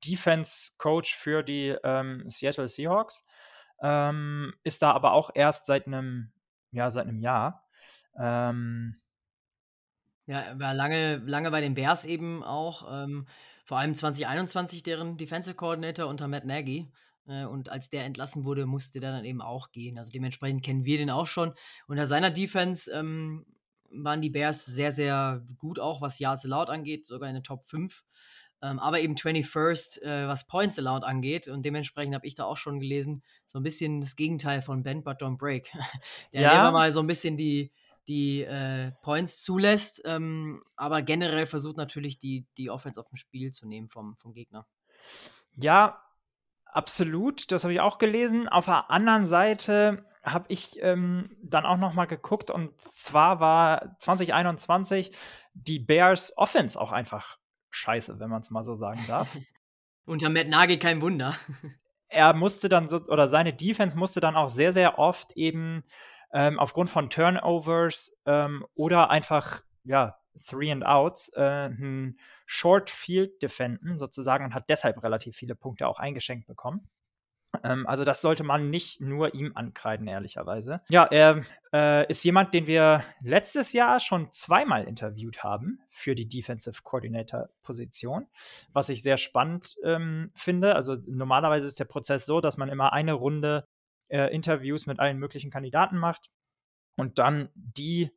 Defense 0.04 0.72
Coach 0.80 1.16
für 1.16 1.44
die 1.44 1.76
ähm, 1.84 2.28
Seattle 2.28 2.68
Seahawks. 2.68 3.24
Ähm, 3.80 4.56
ist 4.64 4.82
da 4.82 4.92
aber 4.92 5.12
auch 5.12 5.30
erst 5.36 5.68
seit 5.68 5.86
einem, 5.86 6.32
ja, 6.72 6.90
seit 6.90 7.06
einem 7.06 7.20
Jahr. 7.20 7.64
Ähm, 8.20 9.00
ja, 10.26 10.60
war 10.60 10.74
lange, 10.74 11.18
lange 11.18 11.52
bei 11.52 11.62
den 11.62 11.76
Bears 11.76 12.06
eben 12.06 12.44
auch. 12.44 13.06
Vor 13.64 13.78
allem 13.78 13.94
2021 13.94 14.84
deren 14.84 15.18
Defensive 15.18 15.56
Coordinator 15.56 16.08
unter 16.08 16.28
Matt 16.28 16.46
Nagy. 16.46 16.92
Äh, 17.28 17.46
und 17.46 17.70
als 17.70 17.90
der 17.90 18.06
entlassen 18.06 18.44
wurde, 18.44 18.66
musste 18.66 19.00
der 19.00 19.12
dann 19.12 19.26
eben 19.26 19.42
auch 19.42 19.72
gehen. 19.72 19.98
Also 19.98 20.12
dementsprechend 20.12 20.64
kennen 20.64 20.86
wir 20.86 20.98
den 20.98 21.10
auch 21.10 21.28
schon. 21.28 21.54
Unter 21.88 22.08
seiner 22.08 22.32
Defense 22.32 22.92
ähm, 22.92 23.46
waren 23.90 24.22
die 24.22 24.30
Bears 24.30 24.66
sehr, 24.66 24.92
sehr 24.92 25.46
gut 25.58 25.80
auch, 25.80 26.02
was 26.02 26.20
Yards 26.20 26.46
Allowed 26.46 26.70
angeht, 26.70 27.06
sogar 27.06 27.30
in 27.30 27.36
den 27.36 27.44
Top 27.44 27.66
5. 27.68 28.04
Ähm, 28.62 28.80
aber 28.80 29.02
eben 29.02 29.16
21st, 29.16 30.02
äh, 30.04 30.28
was 30.28 30.48
Points 30.48 30.80
Allowed 30.80 31.04
angeht. 31.04 31.48
Und 31.48 31.64
dementsprechend 31.66 32.16
habe 32.16 32.26
ich 32.26 32.36
da 32.36 32.46
auch 32.46 32.58
schon 32.58 32.80
gelesen, 32.80 33.24
so 33.46 33.60
ein 33.60 33.64
bisschen 33.64 34.02
das 34.02 34.16
Gegenteil 34.16 34.62
von 34.62 34.84
Bend 34.84 35.04
But 35.04 35.22
Don't 35.22 35.38
Break. 35.38 35.70
Der 36.34 36.42
ja. 36.42 36.60
immer 36.60 36.72
mal 36.72 36.92
so 36.92 37.02
ein 37.02 37.08
bisschen 37.08 37.38
die, 37.38 37.72
die 38.08 38.42
äh, 38.42 38.92
Points 39.02 39.42
zulässt, 39.42 40.02
ähm, 40.06 40.64
aber 40.76 41.02
generell 41.02 41.46
versucht 41.46 41.78
natürlich 41.78 42.20
die, 42.20 42.46
die 42.58 42.70
Offense 42.70 43.00
auf 43.00 43.08
dem 43.10 43.18
Spiel 43.18 43.52
zu 43.52 43.68
nehmen 43.68 43.88
vom, 43.88 44.16
vom 44.18 44.34
Gegner. 44.34 44.68
Ja, 45.56 46.02
absolut. 46.66 47.52
Das 47.52 47.64
habe 47.64 47.74
ich 47.74 47.80
auch 47.80 47.98
gelesen. 47.98 48.50
Auf 48.50 48.66
der 48.66 48.90
anderen 48.90 49.26
Seite 49.26 50.06
habe 50.24 50.46
ich 50.50 50.82
ähm, 50.82 51.36
dann 51.42 51.66
auch 51.66 51.78
noch 51.78 51.94
mal 51.94 52.06
geguckt 52.06 52.50
und 52.50 52.80
zwar 52.82 53.40
war 53.40 53.98
2021 54.00 55.12
die 55.54 55.80
Bears 55.80 56.38
Offense 56.38 56.80
auch 56.80 56.92
einfach 56.92 57.38
scheiße, 57.70 58.20
wenn 58.20 58.30
man 58.30 58.42
es 58.42 58.50
mal 58.50 58.64
so 58.64 58.76
sagen 58.76 59.04
darf. 59.08 59.36
Unter 60.06 60.30
Matt 60.30 60.48
Nagy 60.48 60.80
kein 60.80 61.02
Wunder. 61.02 61.36
er 62.08 62.34
musste 62.34 62.70
dann 62.70 62.90
so, 62.90 62.98
oder 63.08 63.28
seine 63.28 63.54
Defense 63.54 63.98
musste 63.98 64.20
dann 64.20 64.36
auch 64.36 64.50
sehr, 64.50 64.74
sehr 64.74 65.00
oft 65.00 65.34
eben 65.34 65.84
ähm, 66.34 66.60
aufgrund 66.60 66.90
von 66.90 67.10
Turnovers 67.10 68.18
ähm, 68.26 68.66
oder 68.76 69.10
einfach, 69.10 69.62
ja, 69.84 70.18
Three 70.48 70.72
and 70.72 70.86
Outs, 70.86 71.30
äh, 71.36 71.68
ein 71.68 72.18
Short 72.46 72.90
Field 72.90 73.42
defenden 73.42 73.98
sozusagen 73.98 74.44
und 74.46 74.56
hat 74.56 74.70
deshalb 74.70 75.02
relativ 75.04 75.36
viele 75.36 75.56
Punkte 75.56 75.88
auch 75.88 76.00
eingeschenkt 76.00 76.48
bekommen. 76.48 76.90
Ähm, 77.64 77.86
also 77.88 78.04
das 78.04 78.22
sollte 78.22 78.44
man 78.44 78.70
nicht 78.70 79.00
nur 79.00 79.36
ihm 79.36 79.52
ankreiden, 79.56 80.08
ehrlicherweise. 80.08 80.82
Ja, 80.90 81.06
er 81.06 81.44
äh, 81.72 82.10
ist 82.10 82.24
jemand, 82.24 82.54
den 82.54 82.68
wir 82.68 83.04
letztes 83.22 83.74
Jahr 83.74 84.00
schon 84.00 84.32
zweimal 84.32 84.86
interviewt 84.86 85.44
haben 85.44 85.80
für 85.90 86.16
die 86.16 86.28
Defensive 86.28 86.82
Coordinator 86.84 87.50
Position, 87.62 88.28
was 88.72 88.90
ich 88.90 89.04
sehr 89.04 89.18
spannend 89.18 89.76
ähm, 89.84 90.32
finde. 90.34 90.76
Also 90.76 90.98
normalerweise 91.06 91.68
ist 91.68 91.80
der 91.80 91.86
Prozess 91.86 92.26
so, 92.26 92.42
dass 92.42 92.58
man 92.58 92.70
immer 92.70 92.92
eine 92.94 93.14
Runde 93.14 93.68
äh, 94.14 94.28
Interviews 94.34 94.86
mit 94.86 95.00
allen 95.00 95.18
möglichen 95.18 95.50
Kandidaten 95.50 95.98
macht 95.98 96.30
und 96.96 97.18
dann 97.18 97.50
die 97.56 98.12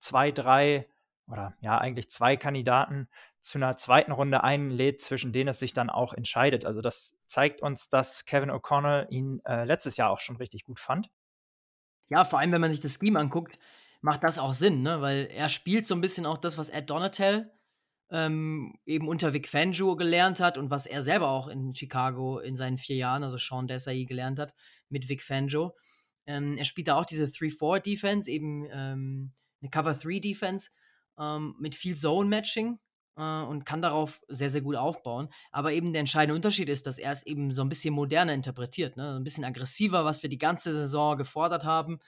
zwei, 0.00 0.32
drei 0.32 0.88
oder 1.28 1.54
ja, 1.60 1.78
eigentlich 1.78 2.10
zwei 2.10 2.36
Kandidaten 2.36 3.08
zu 3.40 3.58
einer 3.58 3.76
zweiten 3.76 4.12
Runde 4.12 4.42
einlädt, 4.42 5.00
zwischen 5.00 5.32
denen 5.32 5.48
es 5.48 5.58
sich 5.58 5.74
dann 5.74 5.90
auch 5.90 6.14
entscheidet. 6.14 6.64
Also 6.64 6.80
das 6.80 7.18
zeigt 7.26 7.60
uns, 7.60 7.88
dass 7.88 8.24
Kevin 8.24 8.50
O'Connell 8.50 9.06
ihn 9.10 9.40
äh, 9.44 9.64
letztes 9.64 9.96
Jahr 9.96 10.10
auch 10.10 10.20
schon 10.20 10.36
richtig 10.36 10.64
gut 10.64 10.80
fand. 10.80 11.10
Ja, 12.08 12.24
vor 12.24 12.38
allem, 12.38 12.52
wenn 12.52 12.60
man 12.60 12.70
sich 12.70 12.80
das 12.80 12.98
Scheme 12.98 13.18
anguckt, 13.18 13.58
macht 14.00 14.24
das 14.24 14.38
auch 14.38 14.54
Sinn, 14.54 14.82
ne? 14.82 15.00
weil 15.00 15.28
er 15.32 15.48
spielt 15.48 15.86
so 15.86 15.94
ein 15.94 16.00
bisschen 16.00 16.26
auch 16.26 16.38
das, 16.38 16.58
was 16.58 16.68
Ed 16.70 16.90
Donatel 16.90 17.52
ähm, 18.12 18.74
eben 18.84 19.08
unter 19.08 19.32
Vic 19.32 19.48
Fangio 19.48 19.96
gelernt 19.96 20.38
hat 20.38 20.58
und 20.58 20.70
was 20.70 20.84
er 20.84 21.02
selber 21.02 21.30
auch 21.30 21.48
in 21.48 21.74
Chicago 21.74 22.38
in 22.38 22.56
seinen 22.56 22.76
vier 22.76 22.96
Jahren, 22.96 23.24
also 23.24 23.38
Sean 23.38 23.66
Desai, 23.66 24.04
gelernt 24.04 24.38
hat 24.38 24.54
mit 24.90 25.08
Vic 25.08 25.22
Fangio. 25.22 25.74
Ähm, 26.26 26.56
er 26.58 26.66
spielt 26.66 26.88
da 26.88 26.96
auch 26.96 27.06
diese 27.06 27.24
3-4-Defense, 27.24 28.30
eben 28.30 28.66
ähm, 28.70 29.32
eine 29.62 29.70
Cover-3-Defense 29.70 30.68
ähm, 31.18 31.56
mit 31.58 31.74
viel 31.74 31.96
Zone-Matching 31.96 32.78
äh, 33.16 33.42
und 33.42 33.64
kann 33.64 33.80
darauf 33.80 34.20
sehr, 34.28 34.50
sehr 34.50 34.60
gut 34.60 34.76
aufbauen. 34.76 35.30
Aber 35.50 35.72
eben 35.72 35.94
der 35.94 36.00
entscheidende 36.00 36.34
Unterschied 36.34 36.68
ist, 36.68 36.86
dass 36.86 36.98
er 36.98 37.12
es 37.12 37.24
eben 37.24 37.50
so 37.50 37.62
ein 37.62 37.70
bisschen 37.70 37.94
moderner 37.94 38.34
interpretiert, 38.34 38.98
ne? 38.98 39.16
ein 39.16 39.24
bisschen 39.24 39.44
aggressiver, 39.44 40.04
was 40.04 40.22
wir 40.22 40.28
die 40.28 40.38
ganze 40.38 40.74
Saison 40.74 41.16
gefordert 41.16 41.64
haben. 41.64 41.98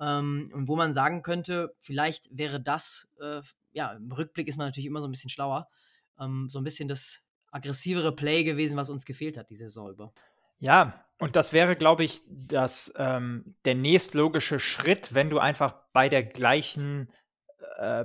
Ähm, 0.00 0.50
und 0.52 0.68
wo 0.68 0.76
man 0.76 0.92
sagen 0.92 1.22
könnte, 1.22 1.74
vielleicht 1.80 2.28
wäre 2.36 2.60
das 2.60 3.08
äh, 3.20 3.42
ja, 3.74 3.92
im 3.92 4.10
Rückblick 4.10 4.48
ist 4.48 4.56
man 4.56 4.68
natürlich 4.68 4.86
immer 4.86 5.00
so 5.00 5.08
ein 5.08 5.10
bisschen 5.10 5.30
schlauer. 5.30 5.68
Ähm, 6.18 6.48
so 6.48 6.58
ein 6.58 6.64
bisschen 6.64 6.88
das 6.88 7.20
aggressivere 7.50 8.14
Play 8.14 8.44
gewesen, 8.44 8.76
was 8.76 8.88
uns 8.88 9.04
gefehlt 9.04 9.36
hat 9.36 9.50
die 9.50 9.56
Saison 9.56 9.90
über. 9.90 10.12
Ja, 10.58 11.04
und 11.18 11.36
das 11.36 11.52
wäre, 11.52 11.76
glaube 11.76 12.04
ich, 12.04 12.22
das, 12.28 12.92
ähm, 12.96 13.56
der 13.64 13.74
nächstlogische 13.74 14.58
Schritt, 14.58 15.14
wenn 15.14 15.30
du 15.30 15.38
einfach 15.38 15.74
bei 15.92 16.08
der 16.08 16.22
gleichen, 16.22 17.12
äh, 17.78 18.04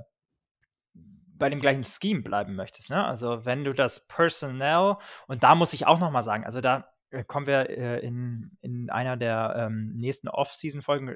bei 1.04 1.50
dem 1.50 1.62
gleichen 1.62 1.86
Scheme 1.86 2.22
bleiben 2.22 2.56
möchtest. 2.56 2.90
Ne? 2.90 3.06
Also 3.06 3.46
wenn 3.46 3.64
du 3.64 3.74
das 3.74 4.08
Personnel, 4.08 4.98
und 5.28 5.44
da 5.44 5.56
muss 5.56 5.74
ich 5.74 5.88
auch 5.88 6.00
noch 6.00 6.12
mal 6.12 6.24
sagen, 6.24 6.44
also 6.44 6.60
da 6.60 6.92
äh, 7.12 7.24
kommen 7.24 7.48
wir 7.48 7.70
äh, 7.70 8.00
in, 8.00 8.58
in 8.62 8.90
einer 8.90 9.16
der 9.16 9.54
ähm, 9.56 9.94
nächsten 9.96 10.28
Off-Season-Folgen 10.28 11.16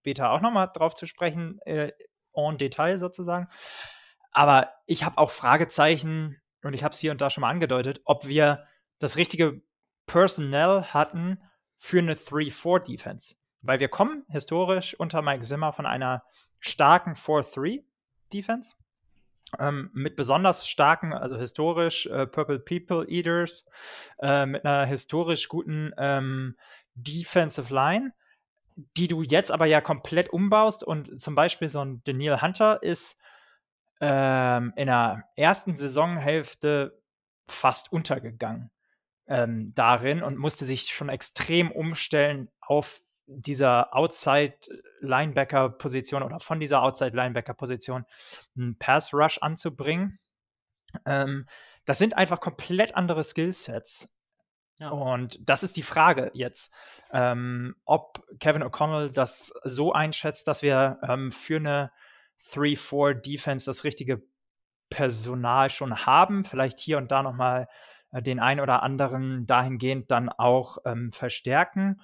später 0.00 0.30
auch 0.30 0.40
noch 0.40 0.50
mal 0.50 0.66
drauf 0.66 0.94
zu 0.94 1.06
sprechen, 1.06 1.60
äh, 1.66 1.92
en 2.34 2.56
Detail 2.56 2.96
sozusagen. 2.96 3.48
Aber 4.32 4.72
ich 4.86 5.04
habe 5.04 5.18
auch 5.18 5.30
Fragezeichen 5.30 6.40
und 6.62 6.74
ich 6.74 6.84
habe 6.84 6.92
es 6.94 7.00
hier 7.00 7.10
und 7.10 7.20
da 7.20 7.28
schon 7.30 7.42
mal 7.42 7.50
angedeutet, 7.50 8.00
ob 8.04 8.26
wir 8.26 8.64
das 8.98 9.16
richtige 9.16 9.60
Personnel 10.06 10.84
hatten 10.84 11.42
für 11.76 11.98
eine 11.98 12.14
3-4-Defense. 12.14 13.34
Weil 13.62 13.80
wir 13.80 13.88
kommen 13.88 14.24
historisch 14.28 14.94
unter 14.98 15.20
Mike 15.20 15.44
Zimmer 15.44 15.72
von 15.72 15.86
einer 15.86 16.22
starken 16.60 17.14
4-3-Defense. 17.14 18.74
Ähm, 19.58 19.90
mit 19.92 20.16
besonders 20.16 20.68
starken, 20.68 21.12
also 21.12 21.36
historisch 21.36 22.06
äh, 22.06 22.26
Purple 22.26 22.60
People 22.60 23.04
Eaters, 23.08 23.66
äh, 24.20 24.46
mit 24.46 24.64
einer 24.64 24.86
historisch 24.86 25.48
guten 25.48 25.92
ähm, 25.98 26.56
Defensive 26.94 27.74
Line 27.74 28.12
die 28.96 29.08
du 29.08 29.22
jetzt 29.22 29.50
aber 29.50 29.66
ja 29.66 29.80
komplett 29.80 30.30
umbaust 30.30 30.84
und 30.84 31.20
zum 31.20 31.34
Beispiel 31.34 31.68
so 31.68 31.80
ein 31.80 32.00
Daniel 32.04 32.40
Hunter 32.40 32.80
ist 32.82 33.18
ähm, 34.00 34.72
in 34.76 34.86
der 34.86 35.24
ersten 35.36 35.76
Saisonhälfte 35.76 37.02
fast 37.48 37.92
untergegangen 37.92 38.70
ähm, 39.26 39.72
darin 39.74 40.22
und 40.22 40.38
musste 40.38 40.64
sich 40.64 40.92
schon 40.92 41.08
extrem 41.08 41.68
umstellen 41.70 42.50
auf 42.60 43.02
dieser 43.26 43.94
Outside-Linebacker-Position 43.94 46.22
oder 46.22 46.40
von 46.40 46.58
dieser 46.58 46.82
Outside-Linebacker-Position 46.82 48.06
einen 48.56 48.76
Pass-Rush 48.76 49.38
anzubringen. 49.38 50.18
Ähm, 51.06 51.46
das 51.84 51.98
sind 51.98 52.16
einfach 52.16 52.40
komplett 52.40 52.96
andere 52.96 53.22
Skillsets. 53.22 54.08
Ja. 54.80 54.90
Und 54.90 55.38
das 55.46 55.62
ist 55.62 55.76
die 55.76 55.82
Frage 55.82 56.30
jetzt, 56.32 56.72
ähm, 57.12 57.76
ob 57.84 58.24
Kevin 58.40 58.64
O'Connell 58.64 59.10
das 59.10 59.52
so 59.62 59.92
einschätzt, 59.92 60.48
dass 60.48 60.62
wir 60.62 60.98
ähm, 61.06 61.32
für 61.32 61.56
eine 61.56 61.92
3-4-Defense 62.50 63.66
das 63.66 63.84
richtige 63.84 64.22
Personal 64.88 65.68
schon 65.70 66.06
haben, 66.06 66.44
vielleicht 66.44 66.80
hier 66.80 66.96
und 66.96 67.12
da 67.12 67.22
nochmal 67.22 67.68
äh, 68.10 68.22
den 68.22 68.40
einen 68.40 68.60
oder 68.60 68.82
anderen 68.82 69.46
dahingehend 69.46 70.10
dann 70.10 70.30
auch 70.30 70.78
ähm, 70.86 71.12
verstärken. 71.12 72.00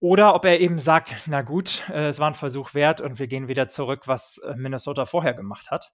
Oder 0.00 0.34
ob 0.34 0.44
er 0.44 0.60
eben 0.60 0.78
sagt, 0.78 1.14
na 1.26 1.42
gut, 1.42 1.88
äh, 1.90 2.08
es 2.08 2.18
war 2.18 2.28
ein 2.28 2.34
Versuch 2.34 2.74
wert 2.74 3.00
und 3.00 3.20
wir 3.20 3.28
gehen 3.28 3.46
wieder 3.46 3.68
zurück, 3.68 4.08
was 4.08 4.38
äh, 4.38 4.54
Minnesota 4.56 5.06
vorher 5.06 5.34
gemacht 5.34 5.70
hat. 5.70 5.92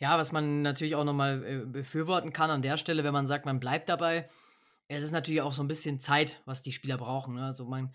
Ja, 0.00 0.16
was 0.16 0.32
man 0.32 0.62
natürlich 0.62 0.94
auch 0.94 1.04
nochmal 1.04 1.44
äh, 1.44 1.66
befürworten 1.66 2.32
kann 2.32 2.50
an 2.50 2.62
der 2.62 2.78
Stelle, 2.78 3.04
wenn 3.04 3.12
man 3.12 3.26
sagt, 3.26 3.44
man 3.44 3.60
bleibt 3.60 3.90
dabei. 3.90 4.28
Es 4.88 5.04
ist 5.04 5.12
natürlich 5.12 5.42
auch 5.42 5.52
so 5.52 5.62
ein 5.62 5.68
bisschen 5.68 6.00
Zeit, 6.00 6.40
was 6.46 6.62
die 6.62 6.72
Spieler 6.72 6.96
brauchen. 6.96 7.34
Ne? 7.34 7.44
Also 7.44 7.66
man, 7.66 7.92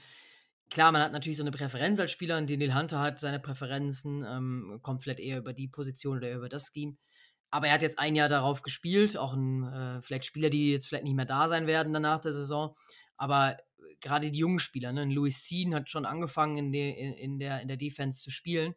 klar, 0.69 0.91
man 0.91 1.01
hat 1.01 1.11
natürlich 1.11 1.37
so 1.37 1.43
eine 1.43 1.51
Präferenz 1.51 1.99
als 1.99 2.11
Spieler, 2.11 2.37
und 2.37 2.47
Neil 2.47 2.75
Hunter 2.75 2.99
hat 2.99 3.19
seine 3.19 3.39
Präferenzen, 3.39 4.23
ähm, 4.23 4.79
kommt 4.83 5.01
vielleicht 5.01 5.19
eher 5.19 5.39
über 5.39 5.51
die 5.53 5.67
Position 5.67 6.17
oder 6.17 6.31
über 6.31 6.47
das 6.47 6.71
Scheme. 6.71 6.95
Aber 7.49 7.67
er 7.67 7.73
hat 7.73 7.81
jetzt 7.81 7.97
ein 7.97 8.15
Jahr 8.15 8.29
darauf 8.29 8.61
gespielt, 8.61 9.17
auch 9.17 9.33
ein, 9.33 9.63
äh, 9.63 10.01
vielleicht 10.03 10.25
Spieler, 10.25 10.51
die 10.51 10.71
jetzt 10.71 10.87
vielleicht 10.87 11.05
nicht 11.05 11.15
mehr 11.15 11.25
da 11.25 11.49
sein 11.49 11.65
werden 11.65 11.91
danach 11.91 12.19
der 12.19 12.33
Saison. 12.33 12.75
Aber 13.17 13.53
äh, 13.53 13.95
gerade 13.99 14.29
die 14.29 14.37
jungen 14.37 14.59
Spieler, 14.59 14.93
ne? 14.93 15.05
Louis 15.05 15.47
Sean 15.47 15.73
hat 15.73 15.89
schon 15.89 16.05
angefangen 16.05 16.57
in, 16.57 16.71
de, 16.71 17.15
in, 17.19 17.39
der, 17.39 17.61
in 17.61 17.67
der 17.67 17.77
Defense 17.77 18.21
zu 18.21 18.29
spielen. 18.29 18.75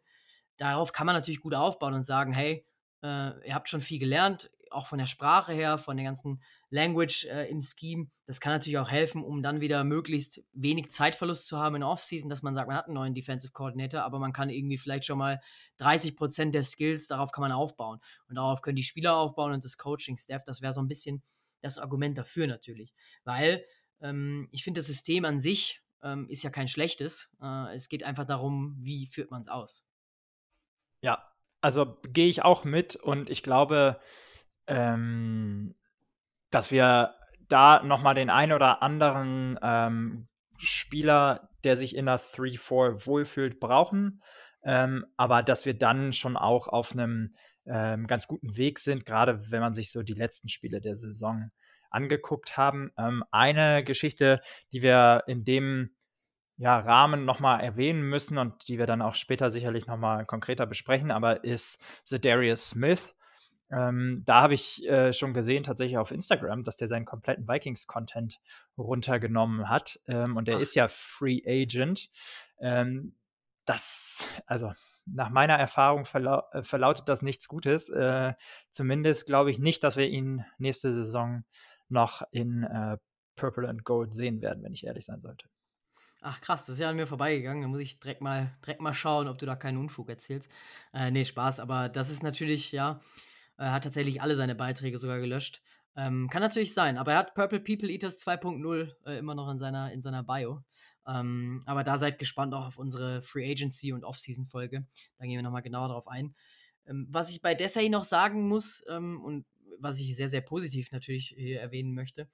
Darauf 0.57 0.93
kann 0.93 1.05
man 1.05 1.15
natürlich 1.15 1.41
gut 1.41 1.53
aufbauen 1.53 1.93
und 1.93 2.05
sagen, 2.05 2.33
hey, 2.33 2.65
äh, 3.03 3.47
ihr 3.47 3.53
habt 3.53 3.69
schon 3.69 3.81
viel 3.81 3.99
gelernt, 3.99 4.51
auch 4.71 4.87
von 4.87 4.99
der 4.99 5.05
Sprache 5.05 5.53
her, 5.53 5.77
von 5.77 5.97
der 5.97 6.05
ganzen 6.05 6.41
Language 6.69 7.25
äh, 7.25 7.49
im 7.49 7.59
Scheme, 7.61 8.09
das 8.25 8.39
kann 8.39 8.53
natürlich 8.53 8.77
auch 8.77 8.89
helfen, 8.89 9.23
um 9.23 9.41
dann 9.41 9.61
wieder 9.61 9.83
möglichst 9.83 10.41
wenig 10.53 10.91
Zeitverlust 10.91 11.47
zu 11.47 11.57
haben 11.57 11.75
in 11.75 11.81
der 11.81 11.89
Offseason, 11.89 12.29
dass 12.29 12.43
man 12.43 12.53
sagt, 12.53 12.67
man 12.67 12.77
hat 12.77 12.85
einen 12.85 12.93
neuen 12.93 13.13
Defensive 13.13 13.51
Coordinator, 13.51 14.03
aber 14.03 14.19
man 14.19 14.33
kann 14.33 14.49
irgendwie 14.49 14.77
vielleicht 14.77 15.05
schon 15.05 15.17
mal 15.17 15.41
30 15.77 16.15
Prozent 16.15 16.53
der 16.53 16.63
Skills, 16.63 17.07
darauf 17.07 17.31
kann 17.31 17.41
man 17.41 17.51
aufbauen. 17.51 17.99
Und 18.27 18.35
darauf 18.35 18.61
können 18.61 18.75
die 18.75 18.83
Spieler 18.83 19.15
aufbauen 19.15 19.53
und 19.53 19.63
das 19.63 19.77
Coaching-Staff. 19.77 20.43
Das 20.43 20.61
wäre 20.61 20.73
so 20.73 20.81
ein 20.81 20.87
bisschen 20.87 21.23
das 21.61 21.77
Argument 21.77 22.17
dafür 22.17 22.47
natürlich. 22.47 22.93
Weil 23.23 23.65
ähm, 24.01 24.47
ich 24.51 24.63
finde, 24.63 24.79
das 24.79 24.87
System 24.87 25.25
an 25.25 25.39
sich 25.39 25.81
ähm, 26.03 26.27
ist 26.29 26.43
ja 26.43 26.49
kein 26.49 26.67
schlechtes. 26.67 27.29
Äh, 27.41 27.75
es 27.75 27.89
geht 27.89 28.03
einfach 28.03 28.25
darum, 28.25 28.77
wie 28.79 29.07
führt 29.07 29.31
man 29.31 29.41
es 29.41 29.47
aus. 29.47 29.83
Ja, 31.01 31.28
also 31.61 31.97
gehe 32.03 32.27
ich 32.27 32.43
auch 32.43 32.63
mit 32.63 32.95
und 32.95 33.29
ich 33.29 33.43
glaube, 33.43 33.99
ähm, 34.67 35.75
dass 36.51 36.71
wir 36.71 37.15
da 37.47 37.83
nochmal 37.83 38.15
den 38.15 38.29
einen 38.29 38.53
oder 38.53 38.81
anderen 38.81 39.59
ähm, 39.61 40.27
Spieler, 40.57 41.49
der 41.63 41.77
sich 41.77 41.95
in 41.95 42.05
der 42.05 42.19
3-4 42.19 43.05
wohlfühlt, 43.05 43.59
brauchen. 43.59 44.21
Ähm, 44.63 45.05
aber 45.17 45.41
dass 45.41 45.65
wir 45.65 45.73
dann 45.73 46.13
schon 46.13 46.37
auch 46.37 46.67
auf 46.67 46.91
einem 46.91 47.35
ähm, 47.65 48.07
ganz 48.07 48.27
guten 48.27 48.57
Weg 48.57 48.79
sind, 48.79 49.05
gerade 49.05 49.51
wenn 49.51 49.61
man 49.61 49.73
sich 49.73 49.91
so 49.91 50.03
die 50.03 50.13
letzten 50.13 50.49
Spiele 50.49 50.81
der 50.81 50.95
Saison 50.95 51.49
angeguckt 51.89 52.57
haben. 52.57 52.91
Ähm, 52.97 53.23
eine 53.31 53.83
Geschichte, 53.83 54.41
die 54.71 54.81
wir 54.81 55.23
in 55.27 55.43
dem 55.43 55.91
ja, 56.59 56.77
Rahmen 56.77 57.23
nochmal 57.23 57.61
erwähnen 57.61 58.01
müssen 58.01 58.37
und 58.37 58.67
die 58.67 58.77
wir 58.77 58.85
dann 58.85 59.01
auch 59.01 59.15
später 59.15 59.49
sicherlich 59.49 59.87
nochmal 59.87 60.25
konkreter 60.25 60.65
besprechen, 60.65 61.09
aber 61.09 61.43
ist 61.45 61.81
The 62.03 62.19
Darius 62.19 62.71
Smith. 62.71 63.15
Ähm, 63.71 64.23
da 64.25 64.41
habe 64.41 64.55
ich 64.55 64.85
äh, 64.87 65.13
schon 65.13 65.33
gesehen, 65.33 65.63
tatsächlich 65.63 65.97
auf 65.97 66.11
Instagram, 66.11 66.63
dass 66.63 66.75
der 66.75 66.89
seinen 66.89 67.05
kompletten 67.05 67.47
Vikings-Content 67.47 68.41
runtergenommen 68.77 69.69
hat. 69.69 70.01
Ähm, 70.07 70.35
und 70.35 70.47
der 70.49 70.57
Ach. 70.57 70.61
ist 70.61 70.75
ja 70.75 70.87
Free 70.89 71.41
Agent. 71.45 72.09
Ähm, 72.59 73.15
das, 73.65 74.27
also 74.45 74.73
nach 75.05 75.29
meiner 75.29 75.55
Erfahrung 75.55 76.03
verlau 76.03 76.43
äh, 76.51 76.63
verlautet 76.63 77.07
das 77.07 77.21
nichts 77.21 77.47
Gutes. 77.47 77.87
Äh, 77.87 78.33
zumindest 78.71 79.27
glaube 79.27 79.49
ich 79.51 79.59
nicht, 79.59 79.83
dass 79.83 79.95
wir 79.95 80.07
ihn 80.07 80.43
nächste 80.57 80.93
Saison 80.93 81.45
noch 81.87 82.23
in 82.31 82.63
äh, 82.63 82.97
Purple 83.37 83.69
and 83.69 83.85
Gold 83.85 84.13
sehen 84.13 84.41
werden, 84.41 84.63
wenn 84.63 84.73
ich 84.73 84.85
ehrlich 84.85 85.05
sein 85.05 85.21
sollte. 85.21 85.47
Ach 86.21 86.41
krass, 86.41 86.65
das 86.65 86.75
ist 86.75 86.79
ja 86.81 86.89
an 86.89 86.97
mir 86.97 87.07
vorbeigegangen. 87.07 87.61
Da 87.61 87.67
muss 87.69 87.79
ich 87.79 87.99
direkt 87.99 88.21
mal, 88.21 88.53
direkt 88.61 88.81
mal 88.81 88.93
schauen, 88.93 89.27
ob 89.27 89.37
du 89.37 89.45
da 89.45 89.55
keinen 89.55 89.77
Unfug 89.77 90.09
erzählst. 90.09 90.51
Äh, 90.93 91.11
nee, 91.11 91.23
Spaß, 91.23 91.59
aber 91.59 91.87
das 91.87 92.09
ist 92.09 92.23
natürlich, 92.23 92.71
ja, 92.73 92.99
er 93.57 93.73
hat 93.73 93.83
tatsächlich 93.83 94.21
alle 94.21 94.35
seine 94.35 94.55
Beiträge 94.55 94.97
sogar 94.97 95.19
gelöscht. 95.19 95.61
Ähm, 95.95 96.29
kann 96.29 96.41
natürlich 96.41 96.73
sein, 96.73 96.97
aber 96.97 97.13
er 97.13 97.19
hat 97.19 97.33
Purple 97.35 97.59
People 97.59 97.89
Eaters 97.89 98.25
2.0 98.25 98.93
äh, 99.05 99.17
immer 99.17 99.35
noch 99.35 99.49
in 99.49 99.57
seiner, 99.57 99.91
in 99.91 100.01
seiner 100.01 100.23
Bio. 100.23 100.63
Ähm, 101.07 101.61
aber 101.65 101.83
da 101.83 101.97
seid 101.97 102.19
gespannt 102.19 102.53
auch 102.53 102.67
auf 102.67 102.77
unsere 102.77 103.21
Free 103.21 103.49
Agency 103.49 103.91
und 103.93 104.03
Off-Season-Folge. 104.03 104.85
Da 105.17 105.25
gehen 105.25 105.35
wir 105.35 105.43
nochmal 105.43 105.61
genauer 105.61 105.89
drauf 105.89 106.07
ein. 106.07 106.35
Ähm, 106.85 107.07
was 107.09 107.31
ich 107.31 107.41
bei 107.41 107.55
Desai 107.55 107.87
noch 107.87 108.03
sagen 108.03 108.47
muss 108.47 108.83
ähm, 108.89 109.21
und 109.21 109.45
was 109.79 109.99
ich 109.99 110.15
sehr, 110.15 110.29
sehr 110.29 110.41
positiv 110.41 110.91
natürlich 110.91 111.33
hier 111.37 111.61
erwähnen 111.61 111.93
möchte, 111.93 112.29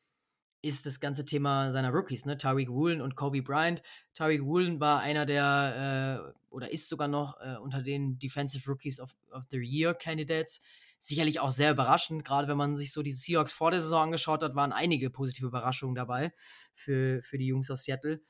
ist 0.66 0.88
das 0.88 1.00
ganze 1.00 1.26
Thema 1.26 1.70
seiner 1.70 1.92
Rookies, 1.92 2.26
ne? 2.26 2.40
Tariq 2.40 2.70
Woolen 2.70 3.00
und 3.00 3.16
Kobe 3.16 3.44
Bryant. 3.44 3.84
Tariq 4.16 4.44
Woolen 4.44 4.80
war 4.80 5.00
einer 5.00 5.28
der, 5.28 6.34
äh, 6.34 6.54
oder 6.54 6.72
ist 6.72 6.90
sogar 6.90 7.08
noch 7.08 7.40
äh, 7.40 7.58
unter 7.58 7.84
den 7.84 8.18
Defensive 8.18 8.68
Rookies 8.68 9.00
of, 9.00 9.12
of 9.32 9.44
the 9.52 9.58
Year 9.58 9.94
Candidates. 9.94 10.62
Sicherlich 10.98 11.40
auch 11.40 11.52
sehr 11.52 11.72
überraschend, 11.72 12.26
gerade 12.26 12.48
wenn 12.48 12.58
man 12.58 12.76
sich 12.76 12.92
so 12.92 13.04
die 13.04 13.12
Seahawks 13.12 13.54
vor 13.54 13.70
der 13.70 13.82
Saison 13.82 14.06
angeschaut 14.06 14.42
hat, 14.42 14.56
waren 14.56 14.72
einige 14.72 15.12
positive 15.12 15.46
Überraschungen 15.46 15.94
dabei 15.94 16.34
für, 16.74 17.22
für 17.22 17.38
die 17.38 17.46
Jungs 17.46 17.70
aus 17.70 17.84
Seattle. 17.84 18.22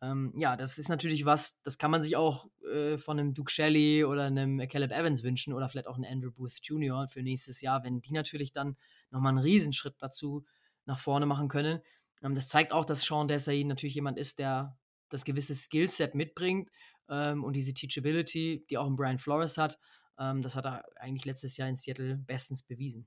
Ähm, 0.00 0.32
ja, 0.38 0.56
das 0.56 0.78
ist 0.78 0.88
natürlich 0.88 1.26
was, 1.26 1.60
das 1.62 1.76
kann 1.76 1.90
man 1.90 2.02
sich 2.02 2.16
auch 2.16 2.46
äh, 2.72 2.96
von 2.96 3.18
einem 3.20 3.34
Duke 3.34 3.50
Shelley 3.50 4.04
oder 4.04 4.24
einem 4.24 4.66
Caleb 4.68 4.90
Evans 4.90 5.22
wünschen 5.22 5.52
oder 5.52 5.68
vielleicht 5.68 5.86
auch 5.86 5.96
einem 5.96 6.10
Andrew 6.10 6.30
Booth 6.30 6.60
Jr. 6.62 7.08
für 7.08 7.22
nächstes 7.22 7.60
Jahr, 7.60 7.84
wenn 7.84 8.00
die 8.00 8.12
natürlich 8.14 8.52
dann 8.52 8.76
nochmal 9.10 9.30
einen 9.30 9.44
Riesenschritt 9.44 9.96
dazu 9.98 10.46
nach 10.86 10.98
vorne 10.98 11.26
machen 11.26 11.48
können. 11.48 11.80
Ähm, 12.22 12.34
das 12.34 12.48
zeigt 12.48 12.72
auch, 12.72 12.84
dass 12.84 13.02
Sean 13.02 13.28
Desai 13.28 13.62
natürlich 13.64 13.94
jemand 13.94 14.18
ist, 14.18 14.38
der 14.38 14.76
das 15.08 15.24
gewisse 15.24 15.54
Skillset 15.54 16.14
mitbringt 16.14 16.70
ähm, 17.08 17.44
und 17.44 17.54
diese 17.54 17.74
Teachability, 17.74 18.66
die 18.68 18.78
auch 18.78 18.86
ein 18.86 18.96
Brian 18.96 19.18
Flores 19.18 19.58
hat. 19.58 19.78
Ähm, 20.18 20.42
das 20.42 20.56
hat 20.56 20.66
er 20.66 20.84
eigentlich 20.96 21.24
letztes 21.24 21.56
Jahr 21.56 21.68
in 21.68 21.76
Seattle 21.76 22.16
bestens 22.16 22.62
bewiesen. 22.62 23.06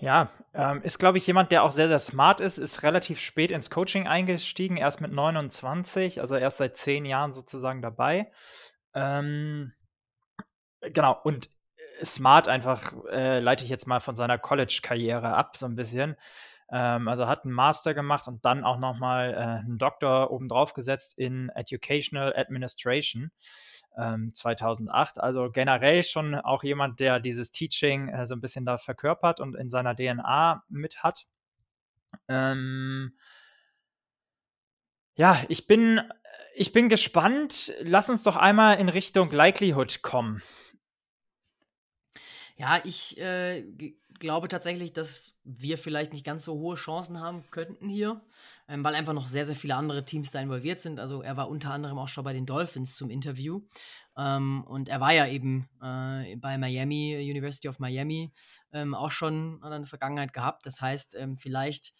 Ja, 0.00 0.30
ähm, 0.54 0.80
ist, 0.82 1.00
glaube 1.00 1.18
ich, 1.18 1.26
jemand, 1.26 1.50
der 1.50 1.64
auch 1.64 1.72
sehr, 1.72 1.88
sehr 1.88 1.98
smart 1.98 2.38
ist, 2.38 2.56
ist 2.56 2.84
relativ 2.84 3.18
spät 3.18 3.50
ins 3.50 3.68
Coaching 3.68 4.06
eingestiegen, 4.06 4.76
erst 4.76 5.00
mit 5.00 5.10
29, 5.10 6.20
also 6.20 6.36
erst 6.36 6.58
seit 6.58 6.76
zehn 6.76 7.04
Jahren 7.04 7.32
sozusagen 7.32 7.82
dabei. 7.82 8.30
Ähm, 8.94 9.72
genau, 10.80 11.18
und 11.24 11.50
smart 12.04 12.46
einfach 12.46 12.92
äh, 13.10 13.40
leite 13.40 13.64
ich 13.64 13.70
jetzt 13.70 13.88
mal 13.88 13.98
von 13.98 14.14
seiner 14.14 14.38
College-Karriere 14.38 15.34
ab, 15.34 15.56
so 15.56 15.66
ein 15.66 15.74
bisschen. 15.74 16.16
Ähm, 16.70 17.08
also 17.08 17.26
hat 17.26 17.44
einen 17.44 17.54
Master 17.54 17.94
gemacht 17.94 18.28
und 18.28 18.44
dann 18.44 18.64
auch 18.64 18.78
nochmal 18.78 19.32
äh, 19.32 19.36
einen 19.36 19.78
Doktor 19.78 20.30
obendrauf 20.30 20.74
gesetzt 20.74 21.18
in 21.18 21.48
Educational 21.50 22.34
Administration 22.36 23.30
ähm, 23.96 24.32
2008. 24.34 25.18
Also 25.20 25.50
generell 25.50 26.02
schon 26.02 26.34
auch 26.34 26.62
jemand, 26.62 27.00
der 27.00 27.20
dieses 27.20 27.50
Teaching 27.50 28.08
äh, 28.08 28.26
so 28.26 28.34
ein 28.34 28.40
bisschen 28.40 28.66
da 28.66 28.78
verkörpert 28.78 29.40
und 29.40 29.56
in 29.56 29.70
seiner 29.70 29.94
DNA 29.94 30.62
mit 30.68 31.02
hat. 31.02 31.26
Ähm, 32.28 33.16
ja, 35.14 35.42
ich 35.48 35.66
bin, 35.66 36.00
ich 36.54 36.72
bin 36.72 36.88
gespannt. 36.88 37.72
Lass 37.80 38.08
uns 38.10 38.22
doch 38.22 38.36
einmal 38.36 38.78
in 38.78 38.88
Richtung 38.88 39.30
Likelihood 39.32 40.02
kommen. 40.02 40.42
Ja, 42.56 42.80
ich 42.84 43.18
äh, 43.20 43.62
glaube 44.18 44.48
tatsächlich, 44.48 44.92
dass 44.92 45.34
wir 45.44 45.78
vielleicht 45.78 46.12
nicht 46.12 46.24
ganz 46.24 46.44
so 46.44 46.54
hohe 46.54 46.76
Chancen 46.76 47.20
haben 47.20 47.44
könnten 47.50 47.88
hier, 47.88 48.20
ähm, 48.68 48.84
weil 48.84 48.94
einfach 48.94 49.12
noch 49.12 49.26
sehr, 49.26 49.46
sehr 49.46 49.56
viele 49.56 49.76
andere 49.76 50.04
Teams 50.04 50.30
da 50.30 50.40
involviert 50.40 50.80
sind. 50.80 51.00
Also 51.00 51.22
er 51.22 51.36
war 51.36 51.48
unter 51.48 51.70
anderem 51.70 51.98
auch 51.98 52.08
schon 52.08 52.24
bei 52.24 52.32
den 52.32 52.46
Dolphins 52.46 52.96
zum 52.96 53.10
Interview. 53.10 53.62
Ähm, 54.16 54.64
und 54.64 54.88
er 54.88 55.00
war 55.00 55.12
ja 55.12 55.26
eben 55.26 55.68
äh, 55.80 56.36
bei 56.36 56.58
Miami, 56.58 57.16
University 57.30 57.68
of 57.68 57.78
Miami, 57.78 58.32
ähm, 58.72 58.94
auch 58.94 59.10
schon 59.10 59.62
eine 59.62 59.86
Vergangenheit 59.86 60.32
gehabt. 60.32 60.66
Das 60.66 60.80
heißt, 60.80 61.14
ähm, 61.16 61.38
vielleicht 61.38 61.92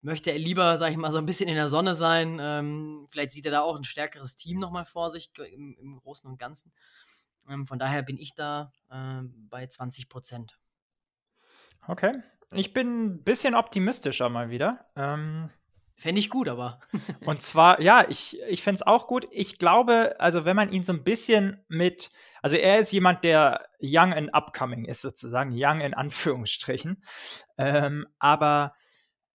möchte 0.00 0.30
er 0.30 0.38
lieber, 0.38 0.76
sag 0.78 0.90
ich 0.90 0.96
mal, 0.96 1.10
so 1.10 1.18
ein 1.18 1.26
bisschen 1.26 1.48
in 1.48 1.54
der 1.54 1.68
Sonne 1.68 1.94
sein. 1.94 2.38
Ähm, 2.40 3.06
vielleicht 3.08 3.32
sieht 3.32 3.46
er 3.46 3.52
da 3.52 3.60
auch 3.62 3.76
ein 3.76 3.84
stärkeres 3.84 4.36
Team 4.36 4.58
nochmal 4.58 4.84
vor 4.84 5.10
sich 5.10 5.30
im, 5.52 5.76
im 5.78 5.96
Großen 5.96 6.28
und 6.28 6.38
Ganzen. 6.38 6.72
Ähm, 7.48 7.66
von 7.66 7.78
daher 7.78 8.02
bin 8.02 8.18
ich 8.18 8.34
da 8.34 8.72
äh, 8.90 9.22
bei 9.48 9.66
20 9.66 10.08
Prozent. 10.08 10.58
Okay. 11.88 12.22
Ich 12.52 12.72
bin 12.72 13.04
ein 13.04 13.24
bisschen 13.24 13.54
optimistischer 13.54 14.28
mal 14.28 14.50
wieder. 14.50 14.86
Ähm, 14.94 15.50
Fände 15.96 16.20
ich 16.20 16.30
gut, 16.30 16.48
aber. 16.48 16.80
und 17.26 17.42
zwar, 17.42 17.80
ja, 17.80 18.06
ich, 18.08 18.40
ich 18.48 18.62
fände 18.62 18.76
es 18.76 18.86
auch 18.86 19.08
gut. 19.08 19.26
Ich 19.32 19.58
glaube, 19.58 20.14
also 20.18 20.44
wenn 20.44 20.54
man 20.54 20.70
ihn 20.70 20.84
so 20.84 20.92
ein 20.92 21.02
bisschen 21.02 21.64
mit, 21.68 22.12
also 22.40 22.56
er 22.56 22.78
ist 22.78 22.92
jemand, 22.92 23.24
der 23.24 23.68
young 23.82 24.14
and 24.14 24.32
upcoming 24.32 24.84
ist, 24.84 25.02
sozusagen, 25.02 25.50
young 25.52 25.80
in 25.80 25.94
Anführungsstrichen. 25.94 27.02
Ähm, 27.56 28.06
aber 28.20 28.74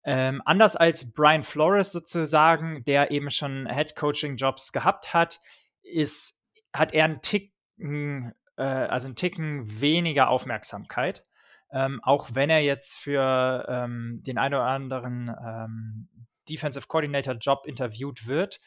ähm, 0.05 0.41
anders 0.45 0.75
als 0.75 1.11
Brian 1.11 1.43
Flores 1.43 1.91
sozusagen, 1.91 2.83
der 2.85 3.11
eben 3.11 3.29
schon 3.29 3.67
Head-Coaching-Jobs 3.67 4.71
gehabt 4.71 5.13
hat, 5.13 5.41
ist, 5.81 6.41
hat 6.73 6.93
er 6.93 7.05
einen 7.05 7.21
Ticken, 7.21 8.33
äh, 8.57 8.63
also 8.63 9.07
einen 9.07 9.15
Ticken 9.15 9.81
weniger 9.81 10.29
Aufmerksamkeit. 10.29 11.25
Ähm, 11.73 11.99
auch 12.03 12.29
wenn 12.33 12.49
er 12.49 12.61
jetzt 12.61 12.97
für 12.97 13.65
ähm, 13.67 14.21
den 14.25 14.37
einen 14.37 14.53
oder 14.53 14.65
anderen 14.65 15.27
ähm, 15.29 16.09
Defensive 16.47 16.87
Coordinator 16.87 17.33
Job 17.33 17.65
interviewt 17.65 18.27
wird, 18.27 18.61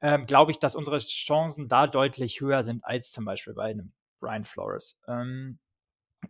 ähm, 0.00 0.26
glaube 0.26 0.50
ich, 0.50 0.58
dass 0.58 0.74
unsere 0.74 0.98
Chancen 0.98 1.68
da 1.68 1.86
deutlich 1.86 2.40
höher 2.40 2.62
sind 2.62 2.84
als 2.84 3.12
zum 3.12 3.24
Beispiel 3.24 3.54
bei 3.54 3.70
einem 3.70 3.92
Brian 4.20 4.44
Flores. 4.44 5.00
Ähm, 5.06 5.58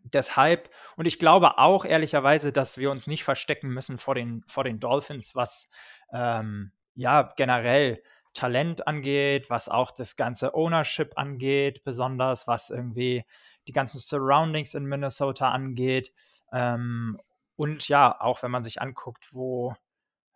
deshalb, 0.05 0.71
und 0.97 1.07
ich 1.07 1.19
glaube 1.19 1.59
auch 1.59 1.85
ehrlicherweise, 1.85 2.53
dass 2.53 2.79
wir 2.79 2.91
uns 2.91 3.07
nicht 3.07 3.25
verstecken 3.25 3.69
müssen 3.69 3.99
vor 3.99 4.15
den, 4.15 4.45
vor 4.47 4.65
den 4.65 4.81
Dolphins, 4.81 5.35
was 5.35 5.69
ähm, 6.13 6.73
ja 6.95 7.33
generell 7.37 8.03
Talent 8.35 8.87
angeht, 8.87 9.51
was 9.51 9.69
auch 9.69 9.91
das 9.91 10.17
ganze 10.17 10.55
Ownership 10.55 11.15
angeht, 11.17 11.83
besonders 11.85 12.47
was 12.47 12.71
irgendwie 12.71 13.25
die 13.69 13.73
ganzen 13.73 14.01
Surroundings 14.01 14.75
in 14.75 14.87
Minnesota 14.87 15.51
angeht. 15.53 16.13
Ähm, 16.53 17.21
und 17.57 17.89
ja, 17.89 18.21
auch 18.21 18.43
wenn 18.43 18.51
man 18.51 18.65
sich 18.65 18.81
anguckt, 18.83 19.29
wo, 19.33 19.77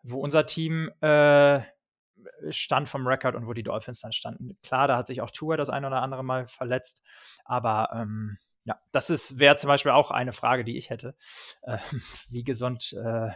wo 0.02 0.20
unser 0.20 0.46
Team 0.46 0.90
äh, 1.00 1.60
stand 2.50 2.88
vom 2.88 3.06
Rekord 3.06 3.34
und 3.34 3.46
wo 3.46 3.52
die 3.52 3.62
Dolphins 3.64 4.00
dann 4.00 4.12
standen. 4.12 4.56
Klar, 4.62 4.86
da 4.88 4.96
hat 4.96 5.06
sich 5.08 5.20
auch 5.22 5.30
Tour 5.30 5.56
das 5.56 5.70
ein 5.70 5.84
oder 5.84 6.02
andere 6.02 6.22
Mal 6.24 6.46
verletzt, 6.46 7.02
aber 7.44 7.88
ähm, 7.94 8.38
Ja, 8.64 8.78
das 8.92 9.38
wäre 9.38 9.56
zum 9.56 9.68
Beispiel 9.68 9.92
auch 9.92 10.10
eine 10.12 10.32
Frage, 10.32 10.64
die 10.64 10.76
ich 10.76 10.90
hätte. 10.90 11.16
Äh, 11.62 11.78
wie 12.28 12.44
gesund 12.44 12.92
äh, 12.92 13.30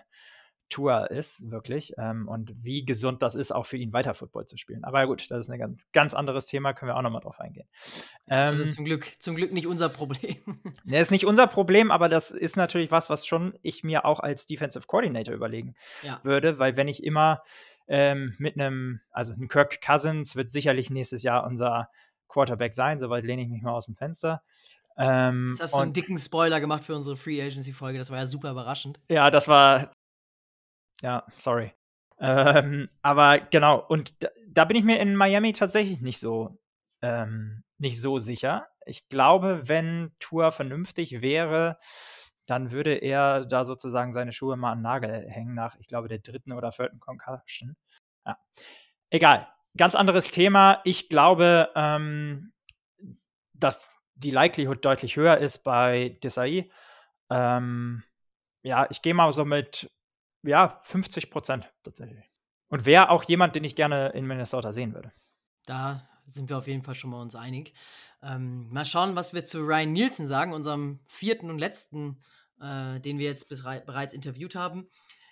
Tour 0.68 1.10
ist, 1.10 1.50
wirklich. 1.50 1.92
Ähm, 1.98 2.28
und 2.28 2.52
wie 2.62 2.84
gesund 2.84 3.22
das 3.22 3.34
ist, 3.34 3.52
auch 3.52 3.66
für 3.66 3.76
ihn 3.76 3.92
weiter 3.92 4.14
Football 4.14 4.46
zu 4.46 4.56
spielen. 4.56 4.84
Aber 4.84 5.06
gut, 5.06 5.30
das 5.30 5.40
ist 5.40 5.50
ein 5.50 5.58
ganz, 5.58 5.86
ganz 5.92 6.14
anderes 6.14 6.46
Thema, 6.46 6.72
können 6.72 6.90
wir 6.90 6.96
auch 6.96 7.02
nochmal 7.02 7.20
drauf 7.20 7.40
eingehen. 7.40 7.68
Ähm, 8.28 8.46
das 8.46 8.58
ist 8.58 8.68
ähm, 8.68 8.74
zum 8.74 8.84
Glück, 8.84 9.12
zum 9.20 9.36
Glück 9.36 9.52
nicht 9.52 9.66
unser 9.66 9.88
Problem. 9.88 10.36
Ne, 10.84 11.00
ist 11.00 11.10
nicht 11.10 11.26
unser 11.26 11.46
Problem, 11.46 11.90
aber 11.90 12.08
das 12.08 12.30
ist 12.30 12.56
natürlich 12.56 12.90
was, 12.90 13.10
was 13.10 13.26
schon 13.26 13.58
ich 13.62 13.84
mir 13.84 14.04
auch 14.04 14.20
als 14.20 14.46
Defensive 14.46 14.86
Coordinator 14.86 15.34
überlegen 15.34 15.74
ja. 16.02 16.20
würde, 16.22 16.58
weil 16.58 16.76
wenn 16.76 16.88
ich 16.88 17.02
immer 17.02 17.42
ähm, 17.88 18.34
mit 18.38 18.58
einem, 18.58 19.00
also 19.10 19.32
ein 19.32 19.48
Kirk 19.48 19.80
Cousins 19.80 20.36
wird 20.36 20.50
sicherlich 20.50 20.90
nächstes 20.90 21.22
Jahr 21.22 21.44
unser 21.44 21.88
Quarterback 22.28 22.74
sein, 22.74 22.98
soweit 22.98 23.24
lehne 23.24 23.42
ich 23.42 23.48
mich 23.48 23.62
mal 23.62 23.72
aus 23.72 23.86
dem 23.86 23.94
Fenster. 23.94 24.42
Ähm, 24.98 25.50
Jetzt 25.50 25.62
hast 25.62 25.74
du 25.74 25.78
einen 25.78 25.92
dicken 25.92 26.18
Spoiler 26.18 26.60
gemacht 26.60 26.84
für 26.84 26.94
unsere 26.94 27.16
Free 27.16 27.42
Agency 27.42 27.72
Folge, 27.72 27.98
das 27.98 28.10
war 28.10 28.18
ja 28.18 28.26
super 28.26 28.50
überraschend. 28.50 29.00
Ja, 29.08 29.30
das 29.30 29.46
war, 29.46 29.90
ja, 31.02 31.24
sorry. 31.38 31.72
Ähm, 32.18 32.88
aber 33.02 33.40
genau, 33.40 33.84
und 33.86 34.22
da, 34.22 34.28
da, 34.48 34.64
bin 34.64 34.76
ich 34.76 34.84
mir 34.84 34.98
in 35.00 35.16
Miami 35.16 35.52
tatsächlich 35.52 36.00
nicht 36.00 36.18
so, 36.18 36.58
ähm, 37.02 37.62
nicht 37.78 38.00
so 38.00 38.18
sicher. 38.18 38.68
Ich 38.86 39.08
glaube, 39.08 39.68
wenn 39.68 40.12
Tour 40.18 40.52
vernünftig 40.52 41.20
wäre, 41.20 41.78
dann 42.46 42.70
würde 42.70 42.94
er 42.94 43.44
da 43.44 43.64
sozusagen 43.64 44.12
seine 44.12 44.32
Schuhe 44.32 44.56
mal 44.56 44.72
an 44.72 44.82
Nagel 44.82 45.28
hängen 45.28 45.54
nach, 45.54 45.76
ich 45.76 45.88
glaube, 45.88 46.08
der 46.08 46.18
dritten 46.18 46.52
oder 46.52 46.72
vierten 46.72 47.00
Concussion. 47.00 47.76
Ja. 48.24 48.38
Egal. 49.10 49.48
Ganz 49.76 49.94
anderes 49.94 50.30
Thema. 50.30 50.80
Ich 50.84 51.08
glaube, 51.10 51.70
ähm, 51.74 52.52
dass 53.52 53.98
die 54.14 54.30
Likelihood 54.30 54.84
deutlich 54.84 55.16
höher 55.16 55.38
ist 55.38 55.58
bei 55.58 56.18
Desai. 56.22 56.70
Ähm, 57.30 58.02
ja, 58.62 58.86
ich 58.90 59.02
gehe 59.02 59.12
mal 59.12 59.30
so 59.32 59.44
mit 59.44 59.90
ja, 60.46 60.80
50 60.84 61.30
Prozent 61.30 61.70
tatsächlich. 61.82 62.30
Und 62.68 62.84
wäre 62.84 63.10
auch 63.10 63.24
jemand, 63.24 63.54
den 63.54 63.64
ich 63.64 63.76
gerne 63.76 64.08
in 64.08 64.26
Minnesota 64.26 64.72
sehen 64.72 64.94
würde. 64.94 65.12
Da 65.66 66.08
sind 66.26 66.48
wir 66.48 66.58
auf 66.58 66.66
jeden 66.66 66.82
Fall 66.82 66.94
schon 66.94 67.10
mal 67.10 67.20
uns 67.20 67.34
einig. 67.34 67.74
Ähm, 68.22 68.68
mal 68.70 68.84
schauen, 68.84 69.14
was 69.14 69.34
wir 69.34 69.44
zu 69.44 69.60
Ryan 69.60 69.92
Nielsen 69.92 70.26
sagen, 70.26 70.52
unserem 70.52 71.00
vierten 71.06 71.50
und 71.50 71.58
letzten, 71.58 72.20
äh, 72.60 72.98
den 73.00 73.18
wir 73.18 73.26
jetzt 73.26 73.48
bereits 73.48 74.12
interviewt 74.12 74.56
haben. 74.56 74.88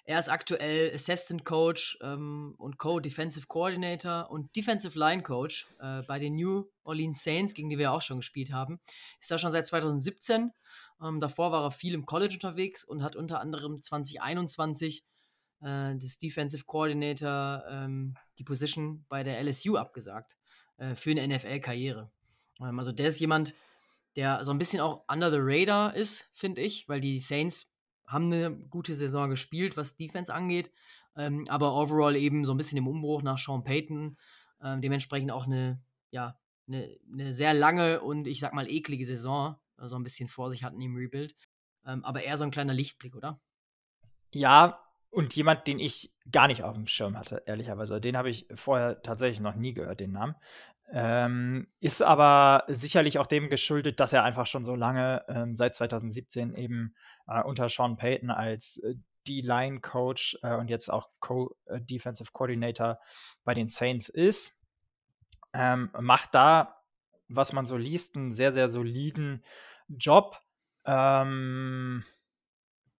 Er 0.07 0.19
ist 0.19 0.29
aktuell 0.29 0.93
Assistant 0.95 1.45
Coach 1.45 1.99
ähm, 2.03 2.55
und 2.59 2.77
Co-Defensive 2.77 3.47
Coordinator 3.47 4.31
und 4.31 4.55
Defensive 4.55 4.99
Line 4.99 5.23
Coach 5.23 5.67
äh, 5.81 6.03
bei 6.03 6.19
den 6.19 6.35
New 6.35 6.65
Orleans 6.83 7.25
Saints, 7.25 7.55
gegen 7.55 7.71
die 7.71 7.79
wir 7.79 7.91
auch 7.91 8.03
schon 8.03 8.19
gespielt 8.19 8.53
haben. 8.53 8.81
Ist 9.19 9.31
da 9.31 9.39
schon 9.39 9.51
seit 9.51 9.67
2017 9.67 10.51
ähm, 11.03 11.21
davor 11.21 11.53
war 11.53 11.65
er 11.65 11.71
viel 11.71 11.95
im 11.95 12.07
College 12.07 12.35
unterwegs 12.35 12.85
und 12.85 13.03
hat 13.03 13.17
unter 13.17 13.41
anderem 13.41 13.81
2021 13.81 15.05
äh, 15.61 15.95
das 15.97 16.19
Defensive 16.19 16.65
Coordinator 16.65 17.65
ähm, 17.69 18.15
die 18.39 18.45
Position 18.45 19.05
bei 19.09 19.23
der 19.23 19.43
LSU 19.43 19.77
abgesagt 19.77 20.37
äh, 20.77 20.95
für 20.95 21.11
eine 21.11 21.27
NFL-Karriere. 21.29 22.11
Ähm, 22.61 22.79
also 22.79 22.93
der 22.93 23.09
ist 23.09 23.21
jemand, 23.21 23.55
der 24.17 24.45
so 24.45 24.53
ein 24.53 24.59
bisschen 24.59 24.81
auch 24.81 25.05
under 25.09 25.31
the 25.31 25.39
radar 25.41 25.95
ist, 25.95 26.29
finde 26.33 26.63
ich, 26.63 26.89
weil 26.89 27.01
die 27.01 27.19
Saints 27.21 27.74
haben 28.07 28.27
eine 28.27 28.55
gute 28.55 28.95
Saison 28.95 29.31
gespielt, 29.31 29.77
was 29.77 29.97
Defense 29.97 30.33
angeht, 30.33 30.71
ähm, 31.17 31.45
aber 31.49 31.75
overall 31.75 32.17
eben 32.17 32.45
so 32.45 32.53
ein 32.53 32.59
bisschen 32.59 32.79
im 32.79 32.89
Umbruch 32.89 33.23
nach 33.23 33.39
Sean 33.39 33.65
Payton, 33.65 34.17
ähm, 34.63 34.81
dementsprechend 34.81 35.31
auch 35.31 35.47
eine, 35.47 35.83
ja, 36.11 36.39
eine, 36.67 36.97
eine 37.13 37.35
sehr 37.35 37.55
lange 37.55 38.01
und 38.01 38.27
ich 38.27 38.41
sag 38.41 38.53
mal 38.55 38.71
eklige 38.71 39.07
Saison 39.07 39.57
so 39.79 39.97
ein 39.97 40.03
bisschen 40.03 40.29
vor 40.29 40.51
sich 40.51 40.65
hatten 40.65 40.81
im 40.81 40.97
Rebuild. 40.97 41.35
Ähm, 41.87 42.05
aber 42.05 42.23
eher 42.23 42.39
so 42.39 42.45
ein 42.45 42.51
kleiner 42.51 42.75
Lichtblick, 42.75 43.15
oder? 43.15 43.41
Ja, 44.33 44.81
und 45.11 45.37
jemand, 45.37 45.67
den 45.67 45.79
ich 45.79 46.13
gar 46.31 46.49
nicht 46.49 46.65
auf 46.65 46.75
dem 46.75 46.87
Schirm 46.87 47.17
hatte, 47.17 47.43
ehrlicherweise. 47.47 48.01
Den 48.01 48.17
habe 48.17 48.31
ich 48.31 48.49
vorher 48.55 49.01
tatsächlich 49.03 49.41
noch 49.41 49.55
nie 49.55 49.73
gehört, 49.73 50.01
den 50.01 50.13
Namen. 50.13 50.35
Ähm, 50.93 51.69
ist 51.81 52.03
aber 52.03 52.65
sicherlich 52.69 53.19
auch 53.19 53.27
dem 53.27 53.49
geschuldet, 53.49 54.01
dass 54.01 54.13
er 54.13 54.23
einfach 54.23 54.47
schon 54.47 54.65
so 54.65 54.75
lange, 54.75 55.25
ähm, 55.29 55.57
seit 55.57 55.75
2017 55.75 56.55
eben 56.55 56.95
äh, 57.27 57.43
unter 57.43 57.69
Sean 57.69 57.97
Payton 57.97 58.31
als 58.31 58.79
äh, 58.79 58.95
D-Line-Coach 59.27 60.39
äh, 60.43 60.55
und 60.55 60.69
jetzt 60.69 60.91
auch 60.91 61.09
Co-Defensive 61.21 62.31
Coordinator 62.33 62.99
bei 63.45 63.55
den 63.55 63.69
Saints 63.69 64.09
ist. 64.09 64.59
Ähm, 65.55 65.91
macht 65.99 66.35
da 66.35 66.85
was 67.29 67.53
man 67.53 67.67
so 67.67 67.77
liest, 67.77 68.17
einen 68.17 68.33
sehr, 68.33 68.53
sehr 68.53 68.69
soliden 68.69 69.45
Job. 69.89 70.41
Ähm, 70.85 72.05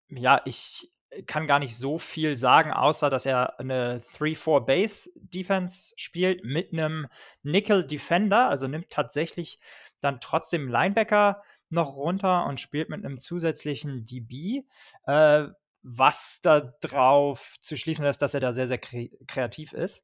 ja, 0.09 0.41
ich 0.45 0.91
kann 1.27 1.47
gar 1.47 1.59
nicht 1.59 1.77
so 1.77 1.97
viel 1.97 2.37
sagen, 2.37 2.71
außer 2.71 3.09
dass 3.09 3.25
er 3.25 3.59
eine 3.59 4.01
3-4-Base-Defense 4.17 5.93
spielt 5.97 6.43
mit 6.43 6.73
einem 6.73 7.07
Nickel-Defender, 7.43 8.49
also 8.49 8.67
nimmt 8.67 8.89
tatsächlich 8.89 9.59
dann 10.01 10.19
trotzdem 10.19 10.67
Linebacker 10.67 11.41
noch 11.69 11.95
runter 11.95 12.45
und 12.45 12.59
spielt 12.59 12.89
mit 12.89 13.03
einem 13.05 13.19
zusätzlichen 13.19 14.05
DB, 14.05 14.63
äh, 15.05 15.47
was 15.83 16.41
darauf 16.41 17.55
zu 17.61 17.77
schließen 17.77 18.05
ist, 18.05 18.21
dass 18.21 18.33
er 18.33 18.39
da 18.39 18.53
sehr, 18.53 18.67
sehr 18.67 18.79
kre 18.79 19.09
kreativ 19.27 19.73
ist. 19.73 20.03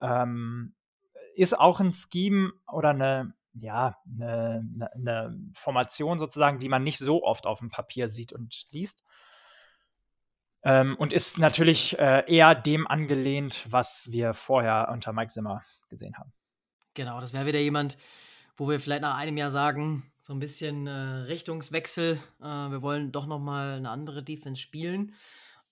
Ähm, 0.00 0.74
ist 1.34 1.58
auch 1.58 1.80
ein 1.80 1.92
Scheme 1.92 2.52
oder 2.70 2.90
eine, 2.90 3.34
ja, 3.54 3.96
eine, 4.06 4.90
eine, 4.92 5.38
Formation 5.52 6.18
sozusagen, 6.18 6.58
die 6.58 6.68
man 6.68 6.82
nicht 6.82 6.98
so 6.98 7.22
oft 7.22 7.46
auf 7.46 7.60
dem 7.60 7.70
Papier 7.70 8.08
sieht 8.08 8.32
und 8.32 8.66
liest. 8.70 9.04
Ähm, 10.62 10.96
und 10.98 11.12
ist 11.12 11.38
natürlich 11.38 11.98
äh, 11.98 12.24
eher 12.26 12.54
dem 12.54 12.86
angelehnt, 12.86 13.66
was 13.70 14.10
wir 14.10 14.34
vorher 14.34 14.90
unter 14.92 15.12
Mike 15.12 15.32
Zimmer 15.32 15.62
gesehen 15.88 16.16
haben. 16.18 16.32
Genau, 16.94 17.20
das 17.20 17.32
wäre 17.32 17.46
wieder 17.46 17.60
jemand, 17.60 17.96
wo 18.56 18.68
wir 18.68 18.78
vielleicht 18.78 19.02
nach 19.02 19.16
einem 19.16 19.36
Jahr 19.36 19.50
sagen, 19.50 20.10
so 20.20 20.34
ein 20.34 20.38
bisschen 20.38 20.86
äh, 20.86 20.90
Richtungswechsel. 20.90 22.20
Äh, 22.40 22.44
wir 22.44 22.82
wollen 22.82 23.10
doch 23.12 23.26
noch 23.26 23.38
mal 23.38 23.76
eine 23.76 23.88
andere 23.88 24.22
Defense 24.22 24.60
spielen. 24.60 25.14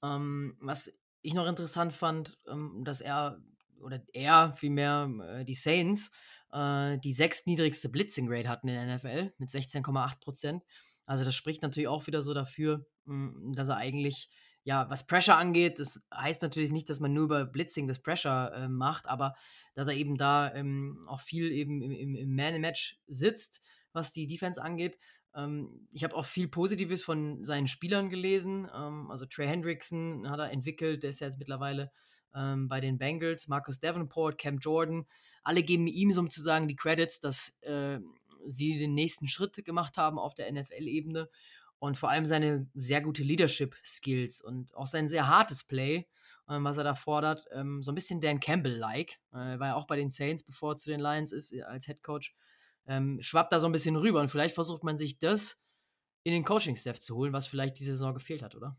Ähm, 0.03 0.57
was 0.61 0.91
ich 1.21 1.35
noch 1.35 1.47
interessant 1.47 1.93
fand, 1.93 2.39
ähm, 2.49 2.83
dass 2.85 3.01
er 3.01 3.39
oder 3.81 4.01
er 4.13 4.53
vielmehr 4.55 5.11
äh, 5.21 5.45
die 5.45 5.55
Saints 5.55 6.11
äh, 6.53 6.99
die 6.99 7.13
sechstniedrigste 7.13 7.89
Blitzing-Rate 7.89 8.49
hatten 8.49 8.69
in 8.69 8.75
der 8.75 8.97
NFL 8.97 9.33
mit 9.39 9.51
16,8 9.51 10.21
Prozent. 10.21 10.65
Also 11.07 11.25
das 11.25 11.35
spricht 11.35 11.63
natürlich 11.63 11.89
auch 11.89 12.07
wieder 12.07 12.23
so 12.23 12.35
dafür, 12.35 12.87
mh, 13.05 13.33
hm, 13.33 13.53
dass 13.55 13.69
er 13.69 13.77
eigentlich, 13.77 14.29
ja, 14.69 14.91
was 14.91 15.07
Pressure 15.07 15.39
angeht, 15.39 15.79
das 15.79 16.03
heißt 16.15 16.43
natürlich 16.43 16.73
nicht, 16.73 16.91
dass 16.91 17.01
man 17.01 17.15
nur 17.15 17.25
über 17.25 17.47
Blitzing 17.47 17.89
das 17.89 18.01
Pressure 18.01 18.53
äh, 18.53 18.69
macht, 18.69 19.07
aber 19.07 19.35
dass 19.73 19.89
er 19.89 19.95
eben 19.95 20.19
da 20.19 20.53
ähm, 20.55 21.07
auch 21.09 21.21
viel 21.21 21.51
eben 21.51 21.81
im, 21.81 21.91
im, 21.91 22.15
im 22.15 22.37
Man-Match 22.37 23.01
sitzt, 23.07 23.63
was 23.95 24.13
die 24.13 24.27
Defense 24.27 24.63
angeht. 24.63 24.99
Ähm, 25.35 25.89
ich 25.91 26.05
habe 26.05 26.15
auch 26.15 26.27
viel 26.27 26.49
Positives 26.49 27.03
von 27.03 27.43
seinen 27.45 27.67
Spielern 27.67 28.11
gelesen. 28.11 28.69
Ähm, 28.75 29.11
also 29.11 29.25
Trey 29.25 29.47
Hendrickson 29.47 30.29
hat 30.29 30.39
er 30.39 30.51
entwickelt, 30.51 31.03
der 31.03 31.11
ist 31.11 31.21
ja 31.21 31.29
jetzt 31.29 31.39
mittlerweile 31.39 31.91
ähm, 32.35 32.69
bei 32.69 32.83
den 32.83 32.99
Bengals, 32.99 33.49
Marcus 33.49 33.81
Davenport, 33.81 34.37
Cam 34.37 34.59
Jordan 34.59 35.07
alle 35.45 35.63
geben 35.63 35.87
ihm 35.87 36.13
sozusagen 36.13 36.69
die 36.69 36.77
Credits, 36.77 37.21
dass 37.21 37.57
äh, 37.63 38.01
sie 38.45 38.79
den 38.79 38.93
nächsten 38.93 39.29
Schritt 39.29 39.65
gemacht 39.65 39.97
haben 39.97 40.19
auf 40.19 40.35
der 40.35 40.53
NFL-Ebene 40.53 41.31
und 41.79 41.97
vor 41.97 42.11
allem 42.11 42.27
seine 42.27 42.67
sehr 42.75 43.01
gute 43.01 43.23
Leadership-Skills 43.23 44.41
und 44.41 44.75
auch 44.75 44.87
sein 44.87 45.09
sehr 45.09 45.29
hartes 45.29 45.65
Play, 45.65 46.09
ähm, 46.49 46.65
was 46.65 46.79
er 46.79 46.85
da 46.85 46.95
fordert, 46.95 47.45
ähm, 47.53 47.83
so 47.83 47.93
ein 47.93 47.95
bisschen 47.95 48.21
Dan 48.21 48.41
Campbell-like, 48.41 49.19
äh, 49.33 49.59
war 49.59 49.69
ja 49.69 49.75
auch 49.75 49.87
bei 49.87 49.97
den 49.97 50.11
Saints, 50.11 50.43
bevor 50.43 50.73
er 50.73 50.77
zu 50.77 50.91
den 50.91 51.01
Lions 51.01 51.33
ist, 51.33 51.53
äh, 51.53 51.63
als 51.63 51.87
Head 51.87 52.03
Coach, 52.03 52.35
ähm, 52.87 53.19
schwappt 53.21 53.53
da 53.53 53.61
so 53.61 53.67
ein 53.67 53.73
bisschen 53.73 53.97
rüber 53.97 54.21
und 54.21 54.31
vielleicht 54.31 54.55
versucht 54.55 54.83
man 54.83 54.99
sich 54.99 55.19
das 55.19 55.59
in 56.25 56.33
den 56.33 56.45
Coaching-Staff 56.45 57.01
zu 57.01 57.15
holen, 57.15 57.33
was 57.33 57.47
vielleicht 57.47 57.79
diese 57.79 57.93
Saison 57.93 58.15
gefehlt 58.15 58.43
hat, 58.43 58.55
oder? 58.55 58.77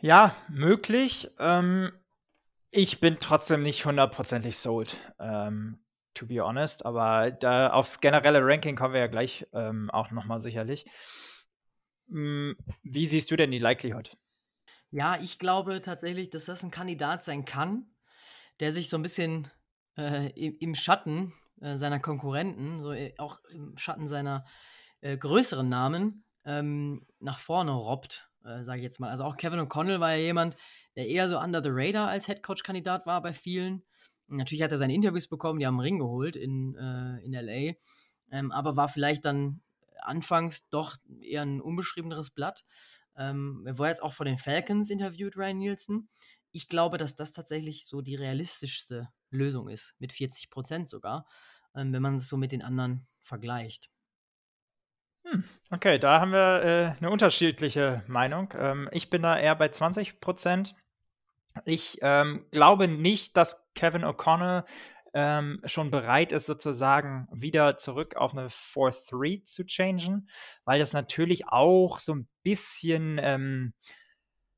Ja, 0.00 0.34
möglich. 0.48 1.30
Ähm, 1.38 1.92
ich 2.70 3.00
bin 3.00 3.18
trotzdem 3.20 3.62
nicht 3.62 3.84
hundertprozentig 3.84 4.58
sold, 4.58 4.96
ähm, 5.18 5.78
to 6.14 6.26
be 6.26 6.42
honest. 6.42 6.84
Aber 6.84 7.30
da 7.30 7.72
aufs 7.72 8.00
generelle 8.00 8.44
Ranking 8.44 8.76
kommen 8.76 8.94
wir 8.94 9.00
ja 9.00 9.06
gleich 9.06 9.46
ähm, 9.52 9.90
auch 9.90 10.10
nochmal 10.10 10.40
sicherlich. 10.40 10.86
Hm, 12.08 12.56
wie 12.82 13.06
siehst 13.06 13.30
du 13.30 13.36
denn 13.36 13.50
die 13.50 13.58
Likelihood? 13.58 14.16
Ja, 14.90 15.18
ich 15.18 15.38
glaube 15.38 15.80
tatsächlich, 15.80 16.28
dass 16.30 16.44
das 16.44 16.62
ein 16.62 16.70
Kandidat 16.70 17.24
sein 17.24 17.44
kann, 17.44 17.86
der 18.60 18.72
sich 18.72 18.90
so 18.90 18.98
ein 18.98 19.02
bisschen 19.02 19.50
äh, 19.96 20.28
im, 20.28 20.74
Schatten 20.74 21.32
äh, 21.60 21.76
seiner 21.76 21.98
Konkurrenten, 21.98 22.82
so 22.82 22.92
äh, 22.92 23.14
auch 23.16 23.40
im 23.50 23.76
Schatten 23.78 24.06
seiner 24.06 24.44
äh, 25.00 25.16
größeren 25.16 25.68
Namen, 25.68 26.24
ähm, 26.44 27.06
nach 27.20 27.38
vorne 27.38 27.72
robbt, 27.72 28.28
äh, 28.44 28.62
sage 28.64 28.80
ich 28.80 28.84
jetzt 28.84 29.00
mal. 29.00 29.10
Also 29.10 29.24
auch 29.24 29.36
Kevin 29.38 29.60
O'Connell 29.60 30.00
war 30.00 30.12
ja 30.12 30.22
jemand, 30.22 30.56
der 30.96 31.08
eher 31.08 31.28
so 31.28 31.38
under 31.38 31.62
the 31.62 31.70
radar 31.72 32.08
als 32.08 32.28
Headcoach-Kandidat 32.28 33.06
war 33.06 33.22
bei 33.22 33.32
vielen. 33.32 33.82
Natürlich 34.28 34.62
hat 34.62 34.72
er 34.72 34.78
seine 34.78 34.94
Interviews 34.94 35.28
bekommen, 35.28 35.58
die 35.58 35.66
haben 35.66 35.74
einen 35.74 35.80
Ring 35.80 35.98
geholt 35.98 36.36
in, 36.36 36.74
äh, 36.76 37.18
in 37.24 37.32
LA, 37.32 37.74
ähm, 38.30 38.50
aber 38.52 38.76
war 38.76 38.88
vielleicht 38.88 39.24
dann 39.24 39.60
anfangs 40.00 40.68
doch 40.68 40.96
eher 41.20 41.42
ein 41.42 41.60
unbeschriebeneres 41.60 42.30
Blatt. 42.30 42.64
Ähm, 43.16 43.62
er 43.66 43.78
war 43.78 43.88
jetzt 43.88 44.02
auch 44.02 44.12
vor 44.12 44.24
den 44.24 44.38
Falcons 44.38 44.90
interviewt, 44.90 45.36
Ryan 45.36 45.58
Nielsen. 45.58 46.08
Ich 46.50 46.68
glaube, 46.68 46.98
dass 46.98 47.16
das 47.16 47.32
tatsächlich 47.32 47.86
so 47.86 48.00
die 48.00 48.14
realistischste 48.14 49.08
Lösung 49.30 49.68
ist, 49.68 49.94
mit 49.98 50.12
40 50.12 50.50
Prozent 50.50 50.88
sogar, 50.88 51.26
ähm, 51.74 51.92
wenn 51.92 52.02
man 52.02 52.16
es 52.16 52.28
so 52.28 52.36
mit 52.36 52.52
den 52.52 52.62
anderen 52.62 53.06
vergleicht. 53.22 53.90
Hm, 55.24 55.44
okay, 55.70 55.98
da 55.98 56.20
haben 56.20 56.32
wir 56.32 56.62
äh, 56.64 56.98
eine 56.98 57.10
unterschiedliche 57.10 58.02
Meinung. 58.06 58.52
Ähm, 58.56 58.88
ich 58.92 59.08
bin 59.08 59.22
da 59.22 59.38
eher 59.38 59.54
bei 59.54 59.68
20 59.68 60.20
Prozent. 60.20 60.74
Ich 61.64 61.98
ähm, 62.02 62.46
glaube 62.50 62.88
nicht, 62.88 63.36
dass 63.36 63.66
Kevin 63.74 64.04
O'Connell 64.04 64.64
ähm, 65.14 65.60
schon 65.66 65.90
bereit 65.90 66.32
ist, 66.32 66.46
sozusagen 66.46 67.28
wieder 67.32 67.76
zurück 67.76 68.16
auf 68.16 68.32
eine 68.32 68.48
4-3 68.48 69.44
zu 69.44 69.64
changen, 69.64 70.28
weil 70.64 70.78
das 70.78 70.92
natürlich 70.92 71.48
auch 71.48 71.98
so 71.98 72.14
ein 72.14 72.28
bisschen 72.42 73.20
ähm, 73.22 73.74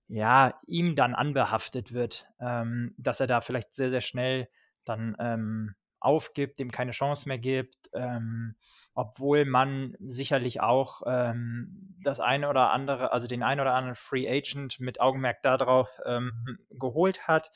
ja, 0.08 0.60
ihm 0.66 0.96
dann 0.96 1.14
anbehaftet 1.14 1.92
wird, 1.92 2.26
ähm, 2.38 2.94
dass 2.98 3.20
er 3.20 3.26
da 3.26 3.40
vielleicht 3.40 3.74
sehr, 3.74 3.90
sehr 3.90 4.00
schnell 4.00 4.48
dann 4.84 5.16
ähm, 5.18 5.74
aufgibt, 5.98 6.58
dem 6.58 6.70
keine 6.70 6.92
Chance 6.92 7.28
mehr 7.28 7.38
gibt, 7.38 7.90
ähm, 7.94 8.54
obwohl 8.94 9.44
man 9.44 9.96
sicherlich 10.00 10.60
auch 10.60 11.02
ähm, 11.06 11.96
das 12.02 12.20
eine 12.20 12.48
oder 12.48 12.70
andere, 12.70 13.12
also 13.12 13.26
den 13.26 13.42
einen 13.42 13.60
oder 13.60 13.74
anderen 13.74 13.96
Free 13.96 14.28
Agent 14.28 14.78
mit 14.80 15.00
Augenmerk 15.00 15.42
darauf 15.42 15.90
ähm, 16.06 16.58
geholt 16.70 17.26
hat. 17.26 17.50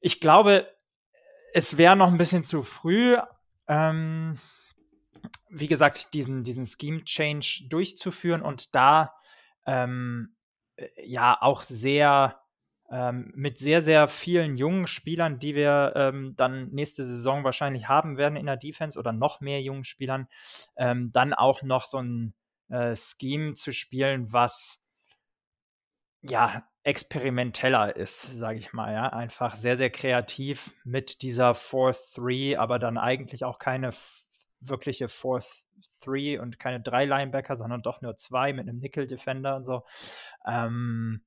Ich 0.00 0.20
glaube, 0.20 0.66
es 1.54 1.78
wäre 1.78 1.96
noch 1.96 2.08
ein 2.08 2.18
bisschen 2.18 2.44
zu 2.44 2.62
früh, 2.62 3.16
ähm, 3.68 4.38
wie 5.48 5.68
gesagt, 5.68 6.14
diesen, 6.14 6.42
diesen 6.42 6.66
Scheme-Change 6.66 7.66
durchzuführen 7.68 8.42
und 8.42 8.74
da 8.74 9.14
ähm, 9.66 10.34
äh, 10.76 10.88
ja 11.04 11.36
auch 11.40 11.62
sehr 11.62 12.39
ähm, 12.90 13.32
mit 13.34 13.58
sehr, 13.58 13.82
sehr 13.82 14.08
vielen 14.08 14.56
jungen 14.56 14.86
Spielern, 14.86 15.38
die 15.38 15.54
wir 15.54 15.92
ähm, 15.94 16.34
dann 16.36 16.70
nächste 16.70 17.04
Saison 17.04 17.44
wahrscheinlich 17.44 17.88
haben 17.88 18.16
werden 18.16 18.36
in 18.36 18.46
der 18.46 18.56
Defense 18.56 18.98
oder 18.98 19.12
noch 19.12 19.40
mehr 19.40 19.62
jungen 19.62 19.84
Spielern, 19.84 20.28
ähm, 20.76 21.12
dann 21.12 21.32
auch 21.32 21.62
noch 21.62 21.86
so 21.86 21.98
ein 21.98 22.34
äh, 22.68 22.96
Scheme 22.96 23.54
zu 23.54 23.72
spielen, 23.72 24.32
was 24.32 24.82
ja 26.22 26.64
experimenteller 26.82 27.94
ist, 27.94 28.38
sage 28.38 28.58
ich 28.58 28.72
mal, 28.72 28.92
ja, 28.92 29.08
einfach 29.08 29.54
sehr, 29.54 29.76
sehr 29.76 29.90
kreativ 29.90 30.72
mit 30.84 31.22
dieser 31.22 31.52
4-3, 31.52 32.56
aber 32.58 32.78
dann 32.78 32.98
eigentlich 32.98 33.44
auch 33.44 33.58
keine 33.58 33.90
wirkliche 34.60 35.06
4-3 35.06 36.40
und 36.40 36.58
keine 36.58 36.80
drei 36.80 37.04
Linebacker, 37.04 37.56
sondern 37.56 37.82
doch 37.82 38.00
nur 38.02 38.16
zwei 38.16 38.52
mit 38.52 38.68
einem 38.68 38.76
Nickel-Defender 38.76 39.56
und 39.56 39.64
so. 39.64 39.84
Ähm, 40.46 41.22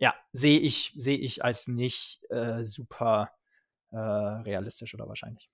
ja, 0.00 0.14
sehe 0.32 0.58
ich, 0.58 0.92
sehe 0.96 1.18
ich 1.18 1.44
als 1.44 1.68
nicht 1.68 2.20
äh, 2.30 2.64
super 2.64 3.30
äh, 3.92 3.96
realistisch 3.96 4.94
oder 4.94 5.06
wahrscheinlich. 5.06 5.50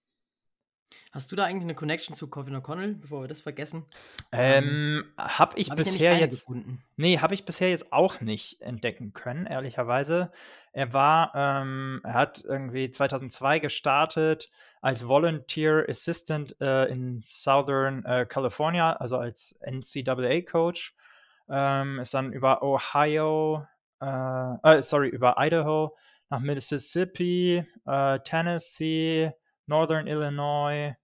Hast 1.11 1.33
du 1.33 1.37
da 1.37 1.45
eigentlich 1.45 1.65
eine 1.65 1.75
Connection 1.75 2.15
zu 2.15 2.29
Coffin 2.29 2.55
O'Connell, 2.55 2.95
bevor 2.95 3.23
wir 3.23 3.29
das 3.29 3.41
vergessen? 3.41 3.87
Ähm, 4.31 5.05
habe 5.19 5.59
ich 5.59 5.71
hab 5.71 5.77
bisher 5.77 6.15
ich 6.15 6.21
jetzt. 6.21 6.41
Gefunden. 6.41 6.85
Nee, 6.97 7.19
habe 7.19 7.35
ich 7.35 7.45
bisher 7.45 7.71
jetzt 7.71 7.93
auch 7.93 8.21
nicht 8.21 8.61
entdecken 8.63 9.13
können, 9.13 9.47
ehrlicherweise. 9.47 10.31
Er 10.73 10.93
war, 10.93 11.33
ähm, 11.35 12.03
er 12.05 12.15
hat 12.15 12.45
irgendwie 12.45 12.91
2002 12.91 13.59
gestartet 13.59 14.51
als 14.81 15.09
Volunteer 15.09 15.87
Assistant 15.89 16.55
äh, 16.61 16.85
in 16.85 17.25
Southern 17.27 18.05
äh, 18.05 18.27
California, 18.27 18.93
also 18.93 19.17
als 19.19 19.59
NCAA-Coach. 19.67 20.95
Ähm, 21.49 21.99
ist 21.99 22.15
dann 22.15 22.33
über 22.33 22.63
Ohio, 22.63 23.67
äh, 24.01 24.79
äh, 24.79 24.83
sorry, 24.83 25.09
über 25.09 25.37
Idaho 25.39 25.97
nach 26.29 26.41
Mississippi, 26.41 27.65
äh, 27.87 28.19
Tennessee, 28.21 29.33
Northern 29.67 30.07
Illinois, 30.07 30.95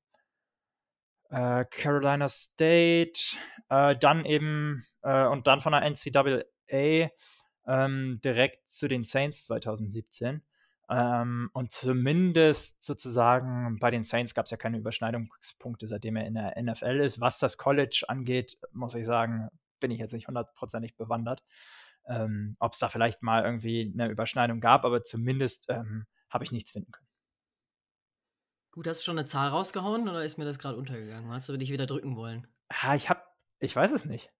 äh, 1.30 1.64
Carolina 1.70 2.28
State, 2.28 3.20
äh, 3.68 3.96
dann 3.96 4.24
eben 4.24 4.84
äh, 5.02 5.26
und 5.26 5.46
dann 5.46 5.60
von 5.60 5.72
der 5.72 5.82
NCAA 5.82 7.10
ähm, 7.66 8.20
direkt 8.24 8.68
zu 8.68 8.88
den 8.88 9.04
Saints 9.04 9.44
2017. 9.44 10.42
Ähm, 10.90 11.48
und 11.52 11.70
zumindest 11.70 12.82
sozusagen 12.82 13.78
bei 13.78 13.90
den 13.90 14.04
Saints 14.04 14.34
gab 14.34 14.46
es 14.46 14.50
ja 14.50 14.56
keine 14.56 14.78
Überschneidungspunkte, 14.78 15.86
seitdem 15.86 16.16
er 16.16 16.26
in 16.26 16.34
der 16.34 16.60
NFL 16.60 17.00
ist. 17.00 17.20
Was 17.20 17.38
das 17.38 17.56
College 17.56 18.04
angeht, 18.08 18.58
muss 18.72 18.94
ich 18.94 19.06
sagen, 19.06 19.48
bin 19.80 19.90
ich 19.90 19.98
jetzt 19.98 20.12
nicht 20.12 20.28
hundertprozentig 20.28 20.96
bewandert. 20.96 21.42
Ähm, 22.08 22.56
Ob 22.58 22.72
es 22.72 22.78
da 22.78 22.88
vielleicht 22.88 23.22
mal 23.22 23.44
irgendwie 23.44 23.92
eine 23.92 24.08
Überschneidung 24.10 24.60
gab, 24.60 24.84
aber 24.84 25.04
zumindest 25.04 25.70
ähm, 25.70 26.06
habe 26.28 26.44
ich 26.44 26.52
nichts 26.52 26.70
finden 26.70 26.90
können. 26.90 27.06
Gut, 28.72 28.86
hast 28.86 29.00
du 29.00 29.04
schon 29.04 29.18
eine 29.18 29.26
Zahl 29.26 29.48
rausgehauen 29.48 30.08
oder 30.08 30.24
ist 30.24 30.38
mir 30.38 30.46
das 30.46 30.58
gerade 30.58 30.78
untergegangen? 30.78 31.30
Hast 31.30 31.48
du 31.48 31.56
dich 31.56 31.70
wieder 31.70 31.86
drücken 31.86 32.16
wollen? 32.16 32.46
Ja, 32.82 32.94
ich 32.94 33.10
habe, 33.10 33.22
ich 33.58 33.76
weiß 33.76 33.92
es 33.92 34.06
nicht. 34.06 34.32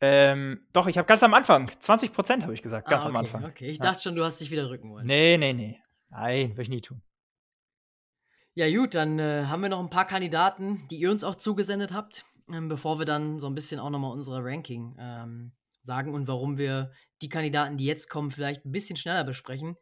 Ähm, 0.00 0.66
doch, 0.72 0.86
ich 0.86 0.98
habe 0.98 1.06
ganz 1.06 1.22
am 1.22 1.34
Anfang, 1.34 1.70
20 1.78 2.12
Prozent 2.12 2.42
habe 2.42 2.54
ich 2.54 2.62
gesagt, 2.62 2.88
ganz 2.88 3.04
ah, 3.04 3.06
okay, 3.06 3.16
am 3.16 3.24
Anfang. 3.24 3.44
Okay, 3.44 3.70
ich 3.70 3.78
ja. 3.78 3.84
dachte 3.84 4.02
schon, 4.02 4.16
du 4.16 4.24
hast 4.24 4.40
dich 4.40 4.50
wieder 4.50 4.66
drücken 4.66 4.90
wollen. 4.90 5.06
Nee, 5.06 5.36
nee, 5.38 5.52
nee. 5.52 5.80
Nein, 6.08 6.56
will 6.56 6.62
ich 6.62 6.68
nie 6.68 6.80
tun. 6.80 7.02
Ja, 8.54 8.68
gut, 8.68 8.94
dann 8.94 9.18
äh, 9.18 9.44
haben 9.46 9.62
wir 9.62 9.68
noch 9.68 9.78
ein 9.78 9.90
paar 9.90 10.06
Kandidaten, 10.06 10.88
die 10.90 10.96
ihr 10.96 11.10
uns 11.10 11.22
auch 11.22 11.36
zugesendet 11.36 11.92
habt, 11.92 12.24
ähm, 12.52 12.68
bevor 12.68 12.98
wir 12.98 13.06
dann 13.06 13.38
so 13.38 13.46
ein 13.46 13.54
bisschen 13.54 13.78
auch 13.78 13.90
nochmal 13.90 14.12
unsere 14.12 14.42
Ranking 14.42 14.96
ähm, 14.98 15.52
sagen 15.82 16.14
und 16.14 16.28
warum 16.28 16.58
wir 16.58 16.92
die 17.22 17.28
Kandidaten, 17.28 17.76
die 17.76 17.84
jetzt 17.84 18.08
kommen, 18.08 18.30
vielleicht 18.30 18.64
ein 18.64 18.72
bisschen 18.72 18.96
schneller 18.96 19.24
besprechen. 19.24 19.76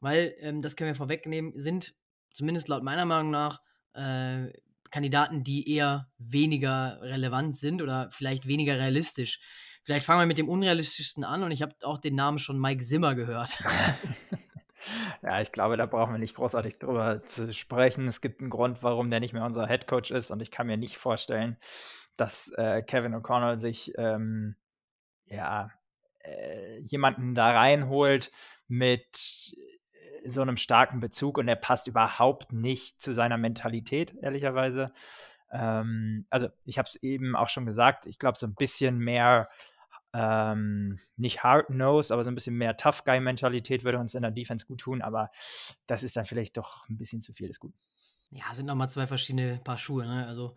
Weil, 0.00 0.34
ähm, 0.40 0.62
das 0.62 0.76
können 0.76 0.90
wir 0.90 0.94
vorwegnehmen, 0.94 1.52
sind 1.56 1.94
zumindest 2.32 2.68
laut 2.68 2.82
meiner 2.82 3.04
Meinung 3.04 3.30
nach, 3.30 3.60
äh, 3.94 4.48
Kandidaten, 4.90 5.42
die 5.42 5.70
eher 5.74 6.08
weniger 6.18 6.98
relevant 7.02 7.56
sind 7.56 7.82
oder 7.82 8.08
vielleicht 8.10 8.46
weniger 8.46 8.78
realistisch. 8.78 9.40
Vielleicht 9.84 10.06
fangen 10.06 10.20
wir 10.20 10.26
mit 10.26 10.38
dem 10.38 10.48
unrealistischsten 10.48 11.24
an 11.24 11.42
und 11.42 11.50
ich 11.50 11.62
habe 11.62 11.74
auch 11.82 11.98
den 11.98 12.14
Namen 12.14 12.38
schon 12.38 12.58
Mike 12.58 12.84
Zimmer 12.84 13.14
gehört. 13.14 13.58
ja, 15.22 15.40
ich 15.40 15.52
glaube, 15.52 15.76
da 15.76 15.86
brauchen 15.86 16.12
wir 16.14 16.18
nicht 16.18 16.34
großartig 16.34 16.78
drüber 16.78 17.24
zu 17.24 17.52
sprechen. 17.52 18.06
Es 18.06 18.20
gibt 18.20 18.40
einen 18.40 18.50
Grund, 18.50 18.82
warum 18.82 19.10
der 19.10 19.20
nicht 19.20 19.32
mehr 19.32 19.44
unser 19.44 19.66
Head 19.66 19.86
Coach 19.86 20.10
ist 20.10 20.30
und 20.30 20.40
ich 20.40 20.50
kann 20.50 20.66
mir 20.66 20.76
nicht 20.76 20.96
vorstellen, 20.96 21.56
dass 22.16 22.52
äh, 22.56 22.82
Kevin 22.82 23.14
O'Connell 23.14 23.58
sich 23.58 23.92
ähm, 23.96 24.56
ja 25.30 25.70
äh, 26.20 26.78
jemanden 26.80 27.34
da 27.34 27.52
reinholt 27.52 28.30
mit 28.66 29.54
so 30.26 30.42
einem 30.42 30.56
starken 30.56 31.00
Bezug 31.00 31.38
und 31.38 31.48
er 31.48 31.56
passt 31.56 31.86
überhaupt 31.86 32.52
nicht 32.52 33.00
zu 33.00 33.12
seiner 33.12 33.38
Mentalität, 33.38 34.14
ehrlicherweise. 34.20 34.92
Ähm, 35.50 36.26
also, 36.30 36.48
ich 36.64 36.78
habe 36.78 36.86
es 36.86 36.96
eben 36.96 37.36
auch 37.36 37.48
schon 37.48 37.66
gesagt, 37.66 38.06
ich 38.06 38.18
glaube, 38.18 38.38
so 38.38 38.46
ein 38.46 38.54
bisschen 38.54 38.98
mehr, 38.98 39.48
ähm, 40.12 40.98
nicht 41.16 41.42
hard-nose, 41.42 42.12
aber 42.12 42.24
so 42.24 42.30
ein 42.30 42.34
bisschen 42.34 42.56
mehr 42.56 42.76
Tough-Guy-Mentalität 42.76 43.84
würde 43.84 43.98
uns 43.98 44.14
in 44.14 44.22
der 44.22 44.30
Defense 44.30 44.66
gut 44.66 44.80
tun, 44.80 45.02
aber 45.02 45.30
das 45.86 46.02
ist 46.02 46.16
dann 46.16 46.24
vielleicht 46.24 46.56
doch 46.56 46.88
ein 46.88 46.98
bisschen 46.98 47.20
zu 47.20 47.32
viel 47.32 47.48
des 47.48 47.60
Guten. 47.60 47.78
Ja, 48.30 48.52
sind 48.52 48.66
nochmal 48.66 48.90
zwei 48.90 49.06
verschiedene 49.06 49.58
Paar 49.64 49.78
Schuhe, 49.78 50.04
ne? 50.06 50.26
Also, 50.26 50.56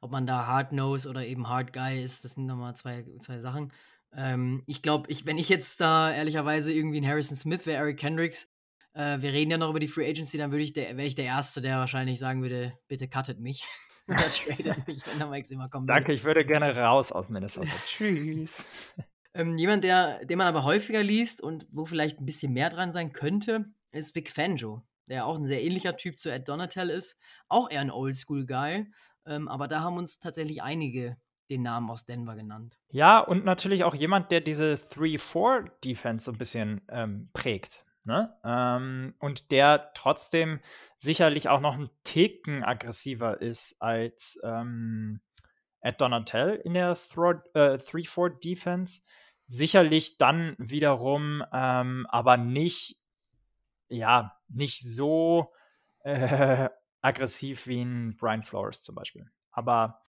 ob 0.00 0.10
man 0.10 0.26
da 0.26 0.46
Hard-Nose 0.46 1.08
oder 1.08 1.24
eben 1.24 1.48
Hard-Guy 1.48 2.04
ist, 2.04 2.24
das 2.24 2.34
sind 2.34 2.46
nochmal 2.46 2.76
zwei, 2.76 3.06
zwei 3.20 3.38
Sachen. 3.40 3.72
Ähm, 4.14 4.62
ich 4.66 4.82
glaube, 4.82 5.10
ich, 5.10 5.26
wenn 5.26 5.38
ich 5.38 5.48
jetzt 5.48 5.80
da 5.80 6.12
ehrlicherweise 6.12 6.72
irgendwie 6.72 7.00
ein 7.00 7.06
Harrison 7.06 7.36
Smith 7.36 7.66
wäre, 7.66 7.78
Eric 7.78 7.98
Kendricks, 7.98 8.48
äh, 8.94 9.20
wir 9.20 9.32
reden 9.32 9.50
ja 9.50 9.58
noch 9.58 9.70
über 9.70 9.80
die 9.80 9.88
Free 9.88 10.08
Agency, 10.08 10.38
dann 10.38 10.50
würde 10.50 10.64
ich 10.64 10.74
wäre 10.74 11.02
ich 11.02 11.14
der 11.14 11.26
Erste, 11.26 11.60
der 11.60 11.78
wahrscheinlich 11.78 12.18
sagen 12.18 12.42
würde, 12.42 12.72
bitte 12.88 13.08
cuttet 13.08 13.40
mich. 13.40 13.64
Oder 14.08 14.18
tradet 14.30 14.86
mich, 14.86 15.06
wenn 15.06 15.18
der 15.18 15.28
Max 15.28 15.50
immer 15.50 15.68
kommt. 15.68 15.90
Danke, 15.90 16.12
ich 16.12 16.24
würde 16.24 16.44
gerne 16.46 16.76
raus 16.76 17.12
aus 17.12 17.28
Minnesota. 17.28 17.70
Tschüss. 17.84 18.94
Ähm, 19.36 19.58
jemand, 19.58 19.84
der, 19.84 20.24
den 20.24 20.38
man 20.38 20.46
aber 20.46 20.64
häufiger 20.64 21.02
liest 21.02 21.42
und 21.42 21.66
wo 21.70 21.84
vielleicht 21.84 22.18
ein 22.18 22.24
bisschen 22.24 22.54
mehr 22.54 22.70
dran 22.70 22.90
sein 22.90 23.12
könnte, 23.12 23.66
ist 23.92 24.14
Vic 24.14 24.30
Fanjo, 24.30 24.82
der 25.10 25.26
auch 25.26 25.36
ein 25.36 25.44
sehr 25.44 25.62
ähnlicher 25.62 25.98
Typ 25.98 26.18
zu 26.18 26.30
Ed 26.30 26.48
Donatel 26.48 26.88
ist. 26.88 27.18
Auch 27.46 27.70
eher 27.70 27.82
ein 27.82 27.90
Oldschool-Guy. 27.90 28.86
Ähm, 29.26 29.48
aber 29.48 29.68
da 29.68 29.82
haben 29.82 29.98
uns 29.98 30.20
tatsächlich 30.20 30.62
einige 30.62 31.18
den 31.50 31.62
Namen 31.62 31.90
aus 31.90 32.04
Denver 32.04 32.34
genannt. 32.34 32.78
Ja, 32.90 33.20
und 33.20 33.44
natürlich 33.44 33.84
auch 33.84 33.94
jemand, 33.94 34.30
der 34.30 34.40
diese 34.40 34.74
3-4-Defense 34.74 36.26
so 36.26 36.32
ein 36.32 36.38
bisschen 36.38 36.82
ähm, 36.88 37.30
prägt. 37.32 37.84
Ne? 38.04 38.36
Ähm, 38.44 39.14
und 39.18 39.50
der 39.50 39.90
trotzdem 39.94 40.60
sicherlich 40.96 41.48
auch 41.48 41.60
noch 41.60 41.74
ein 41.74 41.90
Ticken 42.04 42.64
aggressiver 42.64 43.40
ist 43.40 43.80
als 43.80 44.40
ähm, 44.44 45.20
Ed 45.80 46.00
Donatel 46.00 46.60
in 46.64 46.74
der 46.74 46.96
3-4-Defense. 46.96 49.00
Äh, 49.00 49.04
sicherlich 49.48 50.18
dann 50.18 50.56
wiederum, 50.58 51.44
ähm, 51.52 52.06
aber 52.10 52.36
nicht, 52.36 53.00
ja, 53.88 54.36
nicht 54.48 54.82
so 54.82 55.52
äh, 56.00 56.68
aggressiv 57.00 57.66
wie 57.66 57.82
ein 57.82 58.16
Brian 58.16 58.42
Flores 58.42 58.82
zum 58.82 58.94
Beispiel. 58.94 59.30
Aber 59.50 60.05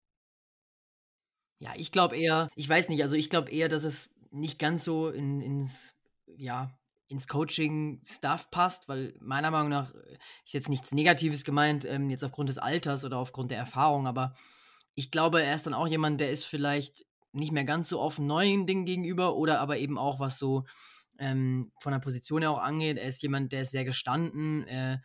Ja, 1.58 1.72
ich 1.76 1.92
glaube 1.92 2.16
eher, 2.16 2.48
ich 2.56 2.68
weiß 2.68 2.88
nicht, 2.88 3.02
also 3.02 3.16
ich 3.16 3.30
glaube 3.30 3.50
eher, 3.50 3.68
dass 3.68 3.84
es 3.84 4.14
nicht 4.30 4.58
ganz 4.58 4.84
so 4.84 5.08
in, 5.08 5.40
ins, 5.40 5.94
ja, 6.36 6.76
ins 7.08 7.28
Coaching-Stuff 7.28 8.50
passt, 8.50 8.88
weil 8.88 9.14
meiner 9.20 9.50
Meinung 9.50 9.68
nach 9.68 9.94
ist 10.44 10.54
jetzt 10.54 10.68
nichts 10.68 10.92
Negatives 10.92 11.44
gemeint, 11.44 11.84
ähm, 11.84 12.10
jetzt 12.10 12.24
aufgrund 12.24 12.48
des 12.48 12.58
Alters 12.58 13.04
oder 13.04 13.18
aufgrund 13.18 13.50
der 13.50 13.58
Erfahrung, 13.58 14.06
aber 14.06 14.34
ich 14.94 15.10
glaube, 15.10 15.42
er 15.42 15.54
ist 15.54 15.66
dann 15.66 15.74
auch 15.74 15.86
jemand, 15.88 16.20
der 16.20 16.30
ist 16.30 16.44
vielleicht 16.44 17.04
nicht 17.32 17.52
mehr 17.52 17.64
ganz 17.64 17.88
so 17.88 18.00
offen 18.00 18.26
neuen 18.26 18.66
Dingen 18.66 18.86
gegenüber 18.86 19.36
oder 19.36 19.60
aber 19.60 19.78
eben 19.78 19.98
auch 19.98 20.20
was 20.20 20.38
so 20.38 20.64
ähm, 21.18 21.72
von 21.80 21.92
der 21.92 21.98
Position 21.98 22.42
her 22.42 22.50
auch 22.50 22.60
angeht. 22.62 22.96
Er 22.96 23.08
ist 23.08 23.22
jemand, 23.22 23.52
der 23.52 23.62
ist 23.62 23.72
sehr 23.72 23.84
gestanden. 23.84 24.66
Äh, 24.68 24.98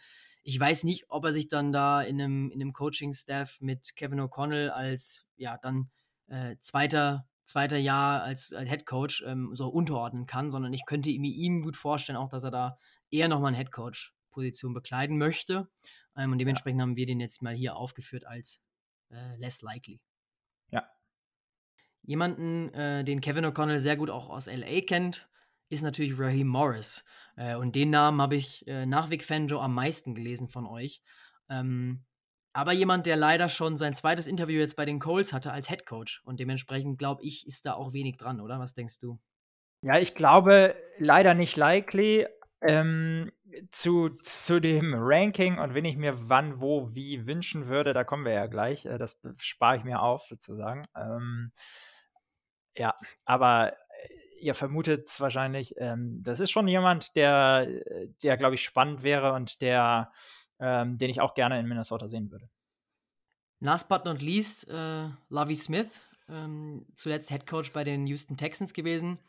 ich 0.43 0.59
weiß 0.59 0.83
nicht, 0.83 1.05
ob 1.09 1.25
er 1.25 1.33
sich 1.33 1.47
dann 1.47 1.71
da 1.71 2.01
in 2.01 2.21
einem, 2.21 2.51
in 2.51 2.61
einem 2.61 2.73
Coaching-Staff 2.73 3.61
mit 3.61 3.95
Kevin 3.95 4.21
O'Connell 4.21 4.69
als, 4.69 5.25
ja, 5.37 5.57
dann 5.57 5.89
äh, 6.29 6.57
zweiter, 6.59 7.27
zweiter 7.43 7.77
Jahr 7.77 8.23
als, 8.23 8.53
als 8.53 8.69
Head 8.69 8.85
Coach 8.85 9.23
ähm, 9.25 9.51
so 9.53 9.67
unterordnen 9.67 10.25
kann, 10.25 10.51
sondern 10.51 10.73
ich 10.73 10.85
könnte 10.85 11.09
mir 11.09 11.31
ihm 11.31 11.61
gut 11.61 11.75
vorstellen, 11.75 12.17
auch 12.17 12.29
dass 12.29 12.43
er 12.43 12.51
da 12.51 12.77
eher 13.11 13.27
nochmal 13.27 13.49
eine 13.49 13.57
Head 13.57 13.71
Coach-Position 13.71 14.73
bekleiden 14.73 15.17
möchte. 15.17 15.69
Ähm, 16.15 16.31
und 16.31 16.39
dementsprechend 16.39 16.79
ja. 16.79 16.83
haben 16.83 16.95
wir 16.95 17.05
den 17.05 17.19
jetzt 17.19 17.41
mal 17.41 17.53
hier 17.53 17.75
aufgeführt 17.75 18.25
als 18.25 18.61
äh, 19.09 19.35
less 19.37 19.61
likely. 19.61 19.99
Ja. 20.71 20.87
Jemanden, 22.03 22.73
äh, 22.73 23.03
den 23.03 23.21
Kevin 23.21 23.45
O'Connell 23.45 23.79
sehr 23.79 23.97
gut 23.97 24.09
auch 24.09 24.29
aus 24.29 24.47
LA 24.47 24.81
kennt, 24.81 25.29
ist 25.69 25.83
natürlich 25.83 26.17
Raheem 26.17 26.47
Morris. 26.47 27.03
Äh, 27.35 27.55
und 27.55 27.75
den 27.75 27.91
Namen 27.91 28.21
habe 28.21 28.35
ich 28.35 28.67
äh, 28.67 28.85
nach 28.85 29.09
Vic 29.09 29.23
Fangio 29.23 29.59
am 29.59 29.73
meisten 29.73 30.15
gelesen 30.15 30.49
von 30.49 30.65
euch. 30.65 31.01
Ähm, 31.49 32.03
aber 32.53 32.71
jemand, 32.73 33.05
der 33.05 33.15
leider 33.15 33.49
schon 33.49 33.77
sein 33.77 33.93
zweites 33.93 34.27
Interview 34.27 34.59
jetzt 34.59 34.75
bei 34.75 34.85
den 34.85 34.99
Coles 34.99 35.33
hatte 35.33 35.51
als 35.51 35.67
Head 35.67 35.85
Coach. 35.85 36.21
Und 36.25 36.39
dementsprechend 36.39 36.97
glaube 36.97 37.23
ich, 37.23 37.45
ist 37.47 37.65
da 37.65 37.73
auch 37.73 37.93
wenig 37.93 38.17
dran, 38.17 38.41
oder? 38.41 38.59
Was 38.59 38.73
denkst 38.73 38.99
du? 38.99 39.19
Ja, 39.81 39.97
ich 39.97 40.15
glaube 40.15 40.75
leider 40.97 41.33
nicht 41.33 41.55
likely. 41.55 42.27
Ähm, 42.61 43.31
zu, 43.71 44.09
zu 44.09 44.59
dem 44.59 44.93
Ranking 44.95 45.57
und 45.57 45.73
wenn 45.73 45.85
ich 45.85 45.95
mir 45.95 46.29
wann, 46.29 46.59
wo, 46.59 46.93
wie 46.93 47.25
wünschen 47.25 47.67
würde, 47.67 47.93
da 47.93 48.03
kommen 48.03 48.25
wir 48.25 48.33
ja 48.33 48.47
gleich. 48.47 48.85
Äh, 48.85 48.97
das 48.97 49.19
spare 49.37 49.77
ich 49.77 49.83
mir 49.83 50.01
auf, 50.01 50.25
sozusagen. 50.25 50.85
Ähm, 50.95 51.51
ja, 52.75 52.93
aber 53.25 53.73
ihr 54.39 54.55
vermutet 54.55 55.07
es 55.07 55.19
wahrscheinlich, 55.19 55.75
ähm, 55.77 56.21
das 56.23 56.39
ist 56.39 56.51
schon 56.51 56.67
jemand, 56.67 57.15
der, 57.15 57.67
der 58.23 58.37
glaube 58.37 58.55
ich, 58.55 58.63
spannend 58.63 59.03
wäre 59.03 59.33
und 59.33 59.61
der, 59.61 60.11
ähm, 60.59 60.97
den 60.97 61.09
ich 61.09 61.21
auch 61.21 61.33
gerne 61.33 61.59
in 61.59 61.67
Minnesota 61.67 62.07
sehen 62.07 62.31
würde. 62.31 62.49
Last 63.59 63.89
but 63.89 64.05
not 64.05 64.21
least, 64.21 64.67
äh, 64.69 65.09
Lovie 65.29 65.55
Smith, 65.55 65.89
ähm, 66.29 66.85
zuletzt 66.95 67.29
Head 67.29 67.45
Coach 67.45 67.73
bei 67.73 67.83
den 67.83 68.07
Houston 68.07 68.37
Texans 68.37 68.73
gewesen. 68.73 69.19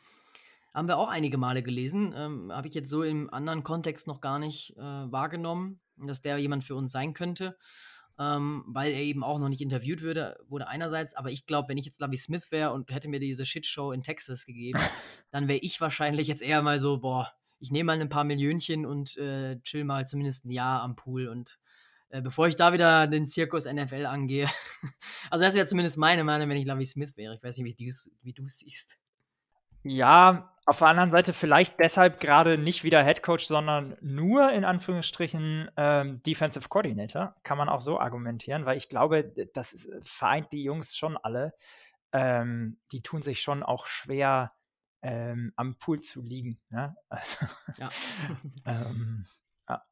Haben 0.73 0.87
wir 0.87 0.97
auch 0.97 1.09
einige 1.09 1.37
Male 1.37 1.63
gelesen. 1.63 2.13
Ähm, 2.15 2.51
Habe 2.53 2.69
ich 2.69 2.73
jetzt 2.73 2.89
so 2.89 3.03
im 3.03 3.33
anderen 3.33 3.63
Kontext 3.63 4.07
noch 4.07 4.21
gar 4.21 4.39
nicht 4.39 4.77
äh, 4.77 4.81
wahrgenommen, 4.81 5.79
dass 5.97 6.21
der 6.21 6.37
jemand 6.37 6.63
für 6.63 6.75
uns 6.75 6.91
sein 6.91 7.13
könnte 7.13 7.57
ähm, 8.21 8.63
weil 8.67 8.91
er 8.91 9.01
eben 9.01 9.23
auch 9.23 9.39
noch 9.39 9.49
nicht 9.49 9.61
interviewt 9.61 10.01
würde, 10.01 10.37
wurde 10.47 10.67
einerseits, 10.67 11.15
aber 11.15 11.31
ich 11.31 11.47
glaube, 11.47 11.69
wenn 11.69 11.77
ich 11.79 11.85
jetzt 11.85 11.99
Lovie 12.01 12.17
Smith 12.17 12.51
wäre 12.51 12.71
und 12.71 12.91
hätte 12.91 13.07
mir 13.07 13.19
diese 13.19 13.45
Shitshow 13.47 13.91
in 13.91 14.03
Texas 14.03 14.45
gegeben, 14.45 14.79
dann 15.31 15.47
wäre 15.47 15.59
ich 15.59 15.81
wahrscheinlich 15.81 16.27
jetzt 16.27 16.43
eher 16.43 16.61
mal 16.61 16.79
so, 16.79 16.99
boah, 16.99 17.31
ich 17.61 17.71
nehme 17.71 17.87
mal 17.87 18.01
ein 18.01 18.09
paar 18.09 18.23
Millionchen 18.23 18.85
und 18.85 19.17
äh, 19.17 19.59
chill 19.61 19.85
mal 19.85 20.07
zumindest 20.07 20.45
ein 20.45 20.51
Jahr 20.51 20.81
am 20.81 20.95
Pool 20.95 21.27
und 21.27 21.59
äh, 22.09 22.21
bevor 22.21 22.47
ich 22.47 22.55
da 22.55 22.73
wieder 22.73 23.07
den 23.07 23.25
Zirkus 23.25 23.65
NFL 23.65 24.05
angehe. 24.05 24.47
also 25.29 25.45
das 25.45 25.55
wäre 25.55 25.67
zumindest 25.67 25.97
meine 25.97 26.23
Meinung, 26.23 26.49
wenn 26.49 26.57
ich 26.57 26.65
Lovie 26.65 26.85
Smith 26.85 27.15
wäre. 27.15 27.35
Ich 27.35 27.43
weiß 27.43 27.57
nicht, 27.59 27.79
wie 27.79 28.33
du 28.33 28.43
es 28.43 28.59
siehst. 28.59 28.97
Ja, 29.83 30.53
auf 30.65 30.77
der 30.77 30.87
anderen 30.87 31.11
Seite 31.11 31.33
vielleicht 31.33 31.79
deshalb 31.79 32.19
gerade 32.19 32.57
nicht 32.57 32.83
wieder 32.83 33.03
Head 33.03 33.23
Coach, 33.23 33.45
sondern 33.45 33.97
nur 34.01 34.51
in 34.51 34.63
Anführungsstrichen 34.63 35.71
ähm, 35.75 36.21
Defensive 36.23 36.69
Coordinator. 36.69 37.35
Kann 37.43 37.57
man 37.57 37.69
auch 37.69 37.81
so 37.81 37.99
argumentieren, 37.99 38.65
weil 38.65 38.77
ich 38.77 38.89
glaube, 38.89 39.23
das 39.53 39.73
ist, 39.73 39.89
vereint 40.03 40.51
die 40.51 40.63
Jungs 40.63 40.95
schon 40.95 41.17
alle. 41.17 41.53
Ähm, 42.13 42.77
die 42.91 43.01
tun 43.01 43.21
sich 43.21 43.41
schon 43.41 43.63
auch 43.63 43.87
schwer, 43.87 44.51
ähm, 45.01 45.53
am 45.55 45.77
Pool 45.77 46.01
zu 46.01 46.21
liegen. 46.21 46.59
Ne? 46.69 46.95
Also, 47.09 47.45
ja. 47.77 47.89
ähm, 48.65 49.25
ja. 49.67 49.83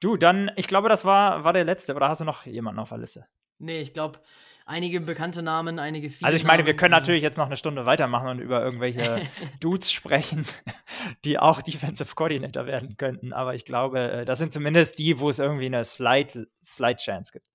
Du, 0.00 0.16
dann, 0.16 0.50
ich 0.56 0.68
glaube, 0.68 0.88
das 0.88 1.04
war, 1.04 1.44
war 1.44 1.52
der 1.52 1.64
letzte. 1.64 1.94
Oder 1.94 2.08
hast 2.08 2.20
du 2.20 2.24
noch 2.24 2.46
jemanden 2.46 2.80
auf 2.80 2.90
der 2.90 2.98
Liste? 2.98 3.26
Nee, 3.58 3.80
ich 3.80 3.92
glaube, 3.92 4.20
einige 4.66 5.00
bekannte 5.00 5.42
Namen, 5.42 5.78
einige 5.78 6.10
viele. 6.10 6.26
Also 6.26 6.36
ich 6.36 6.44
meine, 6.44 6.66
wir 6.66 6.76
können 6.76 6.92
Namen, 6.92 7.02
natürlich 7.02 7.22
jetzt 7.22 7.38
noch 7.38 7.46
eine 7.46 7.56
Stunde 7.56 7.86
weitermachen 7.86 8.28
und 8.28 8.38
über 8.38 8.62
irgendwelche 8.62 9.28
Dudes 9.60 9.90
sprechen, 9.90 10.46
die 11.24 11.38
auch 11.38 11.60
Defensive 11.60 12.14
Coordinator 12.14 12.66
werden 12.66 12.96
könnten. 12.96 13.32
Aber 13.32 13.54
ich 13.54 13.64
glaube, 13.64 13.98
äh, 13.98 14.24
das 14.24 14.38
sind 14.38 14.52
zumindest 14.52 14.98
die, 14.98 15.18
wo 15.18 15.30
es 15.30 15.40
irgendwie 15.40 15.66
eine 15.66 15.84
Slide, 15.84 16.46
Slide 16.62 16.98
Chance 16.98 17.32
gibt. 17.32 17.50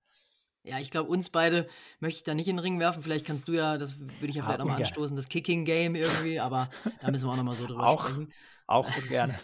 Ja, 0.64 0.80
ich 0.80 0.92
glaube, 0.92 1.10
uns 1.10 1.30
beide 1.30 1.68
möchte 2.00 2.20
ich 2.20 2.24
da 2.24 2.34
nicht 2.34 2.48
in 2.48 2.56
den 2.56 2.64
Ring 2.64 2.80
werfen. 2.80 3.04
Vielleicht 3.04 3.26
kannst 3.26 3.48
du 3.48 3.52
ja, 3.52 3.78
das 3.78 4.00
würde 4.00 4.28
ich 4.28 4.36
ja 4.36 4.44
vielleicht 4.44 4.60
nochmal 4.60 4.78
anstoßen, 4.78 5.16
das 5.16 5.28
Kicking 5.28 5.66
Game 5.66 5.96
irgendwie, 5.96 6.40
aber 6.40 6.70
da 7.02 7.12
müssen 7.12 7.28
wir 7.28 7.34
auch 7.34 7.38
nochmal 7.38 7.56
so 7.56 7.68
drüber 7.68 7.86
auch, 7.86 8.06
sprechen. 8.06 8.32
Auch 8.66 8.90
gerne. 9.10 9.38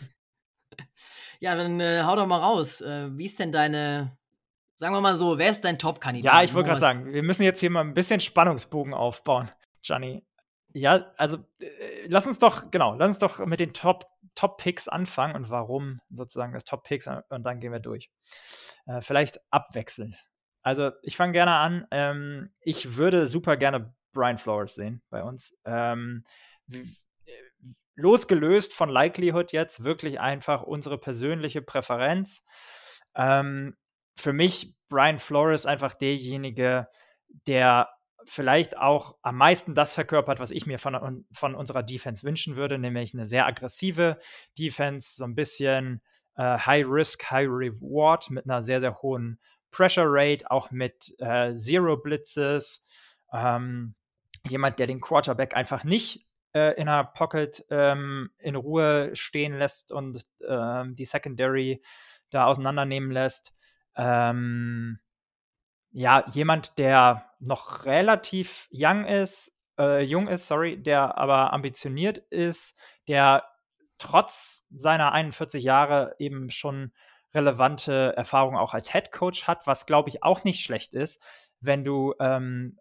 ja, 1.39 1.55
dann 1.55 1.79
äh, 1.81 2.03
hau 2.03 2.15
doch 2.15 2.25
mal 2.25 2.39
raus. 2.39 2.79
Äh, 2.79 3.09
wie 3.17 3.25
ist 3.25 3.39
denn 3.39 3.51
deine 3.51 4.17
Sagen 4.79 4.95
wir 4.95 5.01
mal 5.01 5.17
so, 5.17 5.37
wer 5.37 5.49
ist 5.49 5.65
dein 5.65 5.77
Top-Kandidat? 5.77 6.33
Ja, 6.33 6.41
ich 6.41 6.53
wollte 6.53 6.69
gerade 6.69 6.79
sagen, 6.79 7.11
wir 7.11 7.21
müssen 7.21 7.43
jetzt 7.43 7.59
hier 7.59 7.69
mal 7.69 7.81
ein 7.81 7.93
bisschen 7.93 8.21
Spannungsbogen 8.21 8.93
aufbauen, 8.93 9.51
Gianni. 9.81 10.25
Ja, 10.71 11.11
also 11.17 11.39
äh, 11.61 12.07
lass 12.07 12.25
uns 12.27 12.39
doch, 12.39 12.71
genau, 12.71 12.95
lass 12.95 13.09
uns 13.09 13.19
doch 13.19 13.45
mit 13.45 13.59
den 13.59 13.73
Top, 13.73 14.05
Top-Picks 14.35 14.87
anfangen 14.87 15.35
und 15.35 15.49
warum 15.49 15.99
sozusagen 16.09 16.53
das 16.53 16.63
Top-Picks 16.63 17.07
und 17.07 17.43
dann 17.43 17.59
gehen 17.59 17.73
wir 17.73 17.81
durch. 17.81 18.09
Äh, 18.85 19.01
vielleicht 19.01 19.41
abwechselnd. 19.51 20.15
Also 20.69 20.91
ich 21.01 21.17
fange 21.17 21.33
gerne 21.33 21.53
an. 21.53 21.87
Ähm, 21.89 22.51
ich 22.61 22.95
würde 22.95 23.27
super 23.27 23.57
gerne 23.57 23.91
Brian 24.13 24.37
Flores 24.37 24.75
sehen 24.75 25.01
bei 25.09 25.23
uns. 25.23 25.57
Ähm, 25.65 26.23
losgelöst 27.95 28.75
von 28.75 28.87
Likelihood 28.87 29.51
jetzt 29.51 29.83
wirklich 29.83 30.19
einfach 30.19 30.61
unsere 30.61 30.99
persönliche 30.99 31.63
Präferenz. 31.63 32.45
Ähm, 33.15 33.77
für 34.15 34.31
mich 34.31 34.75
Brian 34.89 35.17
Flores 35.17 35.65
einfach 35.65 35.95
derjenige, 35.95 36.87
der 37.47 37.89
vielleicht 38.25 38.77
auch 38.77 39.17
am 39.23 39.37
meisten 39.37 39.73
das 39.73 39.95
verkörpert, 39.95 40.39
was 40.39 40.51
ich 40.51 40.67
mir 40.67 40.77
von, 40.77 41.25
von 41.31 41.55
unserer 41.55 41.81
Defense 41.81 42.21
wünschen 42.21 42.57
würde, 42.57 42.77
nämlich 42.77 43.15
eine 43.15 43.25
sehr 43.25 43.47
aggressive 43.47 44.19
Defense, 44.55 45.15
so 45.15 45.23
ein 45.23 45.33
bisschen 45.33 46.03
äh, 46.35 46.59
High 46.59 46.85
Risk, 46.87 47.31
High 47.31 47.47
Reward 47.49 48.29
mit 48.29 48.45
einer 48.45 48.61
sehr, 48.61 48.81
sehr 48.81 49.01
hohen 49.01 49.39
Pressure 49.71 50.07
Rate, 50.07 50.49
auch 50.49 50.71
mit 50.71 51.15
äh, 51.19 51.53
Zero 51.53 51.97
Blitzes. 51.97 52.85
Ähm, 53.31 53.95
jemand, 54.47 54.79
der 54.79 54.87
den 54.87 55.01
Quarterback 55.01 55.55
einfach 55.55 55.83
nicht 55.83 56.27
äh, 56.53 56.75
in 56.79 56.87
einer 56.87 57.03
Pocket 57.03 57.65
ähm, 57.69 58.31
in 58.39 58.55
Ruhe 58.55 59.15
stehen 59.15 59.57
lässt 59.57 59.91
und 59.91 60.25
ähm, 60.47 60.95
die 60.95 61.05
Secondary 61.05 61.81
da 62.29 62.45
auseinandernehmen 62.45 63.11
lässt. 63.11 63.53
Ähm, 63.95 64.99
ja, 65.91 66.25
jemand, 66.31 66.77
der 66.77 67.31
noch 67.39 67.85
relativ 67.85 68.67
young 68.71 69.05
ist, 69.05 69.57
äh, 69.77 70.03
jung 70.03 70.27
ist, 70.27 70.47
sorry, 70.47 70.81
der 70.81 71.17
aber 71.17 71.53
ambitioniert 71.53 72.17
ist, 72.17 72.77
der 73.07 73.43
trotz 73.97 74.65
seiner 74.69 75.11
41 75.11 75.63
Jahre 75.63 76.15
eben 76.19 76.51
schon 76.51 76.93
relevante 77.33 78.13
Erfahrungen 78.15 78.57
auch 78.57 78.73
als 78.73 78.91
Head 78.91 79.11
Coach 79.11 79.47
hat, 79.47 79.67
was 79.67 79.85
glaube 79.85 80.09
ich 80.09 80.23
auch 80.23 80.43
nicht 80.43 80.63
schlecht 80.63 80.93
ist, 80.93 81.21
wenn 81.59 81.83
du 81.83 82.13
ähm, 82.19 82.79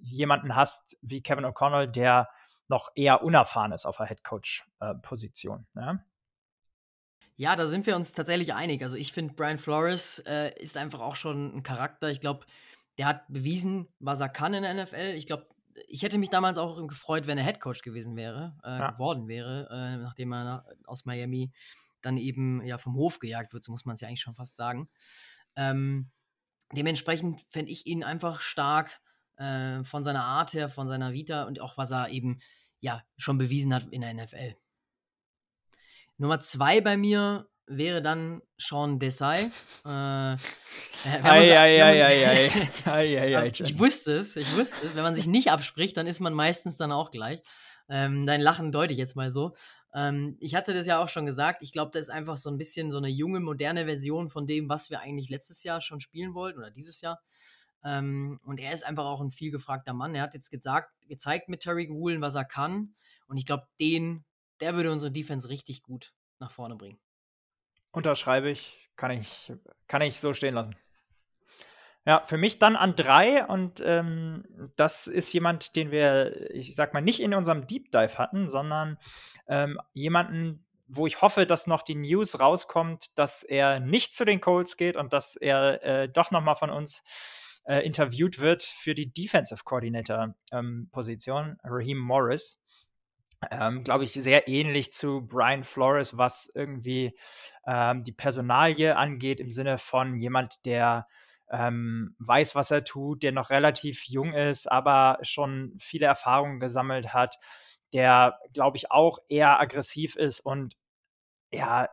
jemanden 0.00 0.54
hast 0.54 0.96
wie 1.02 1.22
Kevin 1.22 1.44
O'Connell, 1.44 1.86
der 1.86 2.28
noch 2.68 2.90
eher 2.94 3.22
unerfahren 3.22 3.72
ist 3.72 3.86
auf 3.86 3.96
der 3.96 4.06
Head 4.06 4.22
Coach 4.22 4.64
äh, 4.80 4.94
Position. 4.94 5.66
Ja? 5.74 5.98
Ja, 7.36 7.56
da 7.56 7.66
sind 7.66 7.86
wir 7.86 7.96
uns 7.96 8.12
tatsächlich 8.12 8.52
einig. 8.52 8.82
Also 8.82 8.96
ich 8.96 9.12
finde, 9.12 9.34
Brian 9.34 9.58
Flores 9.58 10.18
äh, 10.26 10.52
ist 10.60 10.76
einfach 10.76 11.00
auch 11.00 11.16
schon 11.16 11.56
ein 11.56 11.62
Charakter. 11.62 12.10
Ich 12.10 12.20
glaube, 12.20 12.44
der 12.98 13.06
hat 13.06 13.22
bewiesen, 13.28 13.88
was 14.00 14.20
er 14.20 14.28
kann 14.28 14.54
in 14.54 14.64
der 14.64 14.74
NFL. 14.74 15.14
Ich 15.16 15.26
glaube, 15.26 15.46
ich 15.86 16.02
hätte 16.02 16.18
mich 16.18 16.30
damals 16.30 16.58
auch 16.58 16.84
gefreut, 16.88 17.28
wenn 17.28 17.38
er 17.38 17.44
Headcoach 17.44 17.82
gewesen 17.82 18.16
wäre, 18.16 18.56
äh, 18.64 18.78
ja. 18.78 18.90
geworden 18.90 19.28
wäre, 19.28 19.68
äh, 19.70 19.96
nachdem 19.98 20.32
er 20.32 20.44
nach, 20.44 20.64
aus 20.86 21.04
Miami 21.04 21.52
dann 22.02 22.16
eben 22.16 22.62
ja 22.64 22.78
vom 22.78 22.94
Hof 22.94 23.18
gejagt 23.18 23.52
wird, 23.52 23.64
so 23.64 23.72
muss 23.72 23.84
man 23.84 23.94
es 23.94 24.00
ja 24.00 24.08
eigentlich 24.08 24.20
schon 24.20 24.34
fast 24.34 24.56
sagen. 24.56 24.88
Ähm, 25.56 26.10
dementsprechend 26.72 27.44
fände 27.48 27.72
ich 27.72 27.86
ihn 27.86 28.04
einfach 28.04 28.40
stark 28.40 29.00
äh, 29.36 29.82
von 29.84 30.04
seiner 30.04 30.24
Art 30.24 30.52
her, 30.52 30.68
von 30.68 30.88
seiner 30.88 31.12
Vita 31.12 31.44
und 31.44 31.60
auch 31.60 31.76
was 31.76 31.90
er 31.90 32.10
eben 32.10 32.40
ja 32.80 33.02
schon 33.16 33.38
bewiesen 33.38 33.74
hat 33.74 33.86
in 33.90 34.02
der 34.02 34.14
NFL. 34.14 34.56
Nummer 36.16 36.40
zwei 36.40 36.80
bei 36.80 36.96
mir 36.96 37.48
wäre 37.66 38.02
dann 38.02 38.42
Sean 38.56 38.98
Desai. 38.98 39.50
Äh, 39.84 40.36
ich 43.60 43.78
wusste 43.78 44.12
es, 44.12 44.36
ich 44.36 44.56
wusste 44.56 44.86
es. 44.86 44.96
Wenn 44.96 45.02
man 45.02 45.14
sich 45.14 45.26
nicht 45.26 45.50
abspricht, 45.50 45.96
dann 45.96 46.06
ist 46.06 46.20
man 46.20 46.34
meistens 46.34 46.76
dann 46.76 46.92
auch 46.92 47.10
gleich. 47.10 47.40
Ähm, 47.88 48.26
dein 48.26 48.40
Lachen 48.40 48.72
deute 48.72 48.92
ich 48.92 48.98
jetzt 48.98 49.16
mal 49.16 49.32
so. 49.32 49.54
Ähm, 49.94 50.36
ich 50.40 50.54
hatte 50.54 50.74
das 50.74 50.86
ja 50.86 51.02
auch 51.02 51.08
schon 51.08 51.26
gesagt. 51.26 51.62
Ich 51.62 51.72
glaube, 51.72 51.90
das 51.92 52.02
ist 52.02 52.10
einfach 52.10 52.36
so 52.36 52.50
ein 52.50 52.58
bisschen 52.58 52.90
so 52.90 52.98
eine 52.98 53.08
junge, 53.08 53.40
moderne 53.40 53.86
Version 53.86 54.28
von 54.28 54.46
dem, 54.46 54.68
was 54.68 54.90
wir 54.90 55.00
eigentlich 55.00 55.30
letztes 55.30 55.62
Jahr 55.62 55.80
schon 55.80 56.00
spielen 56.00 56.34
wollten 56.34 56.58
oder 56.58 56.70
dieses 56.70 57.00
Jahr. 57.00 57.20
Ähm, 57.84 58.40
und 58.42 58.60
er 58.60 58.72
ist 58.72 58.84
einfach 58.84 59.04
auch 59.04 59.20
ein 59.20 59.30
viel 59.30 59.50
gefragter 59.50 59.94
Mann. 59.94 60.14
Er 60.14 60.22
hat 60.22 60.34
jetzt 60.34 60.50
gesagt, 60.50 60.92
gezeigt 61.08 61.48
mit 61.48 61.60
Terry 61.60 61.88
Woolen, 61.88 62.20
was 62.20 62.34
er 62.34 62.44
kann. 62.44 62.94
Und 63.26 63.36
ich 63.36 63.46
glaube, 63.46 63.66
den, 63.80 64.24
der 64.60 64.74
würde 64.74 64.92
unsere 64.92 65.12
Defense 65.12 65.48
richtig 65.48 65.82
gut 65.82 66.12
nach 66.38 66.50
vorne 66.50 66.76
bringen. 66.76 66.98
Unterschreibe 67.92 68.50
ich, 68.50 68.90
kann 68.96 69.10
ich, 69.10 69.52
kann 69.86 70.02
ich 70.02 70.20
so 70.20 70.34
stehen 70.34 70.54
lassen. 70.54 70.74
Ja, 72.08 72.22
für 72.24 72.38
mich 72.38 72.58
dann 72.58 72.74
an 72.74 72.96
drei 72.96 73.44
und 73.44 73.82
ähm, 73.84 74.42
das 74.76 75.08
ist 75.08 75.30
jemand, 75.34 75.76
den 75.76 75.90
wir, 75.90 76.50
ich 76.54 76.74
sag 76.74 76.94
mal, 76.94 77.02
nicht 77.02 77.20
in 77.20 77.34
unserem 77.34 77.66
Deep 77.66 77.92
Dive 77.92 78.16
hatten, 78.16 78.48
sondern 78.48 78.96
ähm, 79.46 79.78
jemanden, 79.92 80.64
wo 80.86 81.06
ich 81.06 81.20
hoffe, 81.20 81.44
dass 81.44 81.66
noch 81.66 81.82
die 81.82 81.96
News 81.96 82.40
rauskommt, 82.40 83.18
dass 83.18 83.42
er 83.42 83.78
nicht 83.78 84.14
zu 84.14 84.24
den 84.24 84.40
Colts 84.40 84.78
geht 84.78 84.96
und 84.96 85.12
dass 85.12 85.36
er 85.36 85.84
äh, 85.84 86.08
doch 86.08 86.30
noch 86.30 86.40
mal 86.40 86.54
von 86.54 86.70
uns 86.70 87.04
äh, 87.66 87.84
interviewt 87.84 88.40
wird 88.40 88.62
für 88.62 88.94
die 88.94 89.12
Defensive 89.12 89.64
Coordinator 89.64 90.34
ähm, 90.50 90.88
Position, 90.90 91.58
Raheem 91.62 91.98
Morris. 91.98 92.58
Ähm, 93.50 93.84
Glaube 93.84 94.04
ich, 94.04 94.14
sehr 94.14 94.48
ähnlich 94.48 94.94
zu 94.94 95.26
Brian 95.26 95.62
Flores, 95.62 96.16
was 96.16 96.50
irgendwie 96.54 97.14
ähm, 97.66 98.02
die 98.02 98.12
Personalie 98.12 98.96
angeht, 98.96 99.40
im 99.40 99.50
Sinne 99.50 99.76
von 99.76 100.16
jemand, 100.16 100.64
der 100.64 101.06
ähm, 101.50 102.14
weiß, 102.18 102.54
was 102.54 102.70
er 102.70 102.84
tut, 102.84 103.22
der 103.22 103.32
noch 103.32 103.50
relativ 103.50 104.04
jung 104.04 104.34
ist, 104.34 104.70
aber 104.70 105.18
schon 105.22 105.74
viele 105.78 106.06
Erfahrungen 106.06 106.60
gesammelt 106.60 107.14
hat, 107.14 107.38
der, 107.92 108.38
glaube 108.52 108.76
ich, 108.76 108.90
auch 108.90 109.18
eher 109.28 109.60
aggressiv 109.60 110.16
ist 110.16 110.40
und 110.40 110.76
ja, 111.52 111.88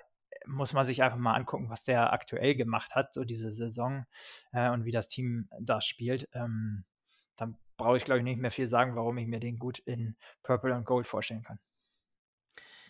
muss 0.45 0.73
man 0.73 0.85
sich 0.85 1.01
einfach 1.01 1.17
mal 1.17 1.33
angucken, 1.33 1.69
was 1.69 1.83
der 1.83 2.13
aktuell 2.13 2.55
gemacht 2.55 2.95
hat, 2.95 3.13
so 3.13 3.23
diese 3.23 3.51
Saison 3.51 4.05
äh, 4.51 4.69
und 4.69 4.85
wie 4.85 4.91
das 4.91 5.07
Team 5.07 5.49
da 5.59 5.81
spielt. 5.81 6.27
Ähm, 6.33 6.85
dann 7.35 7.57
brauche 7.77 7.97
ich, 7.97 8.03
glaube 8.03 8.19
ich, 8.19 8.23
nicht 8.23 8.39
mehr 8.39 8.51
viel 8.51 8.67
sagen, 8.67 8.95
warum 8.95 9.17
ich 9.17 9.27
mir 9.27 9.39
den 9.39 9.57
gut 9.57 9.79
in 9.79 10.15
Purple 10.43 10.75
und 10.75 10.85
Gold 10.85 11.07
vorstellen 11.07 11.43
kann. 11.43 11.59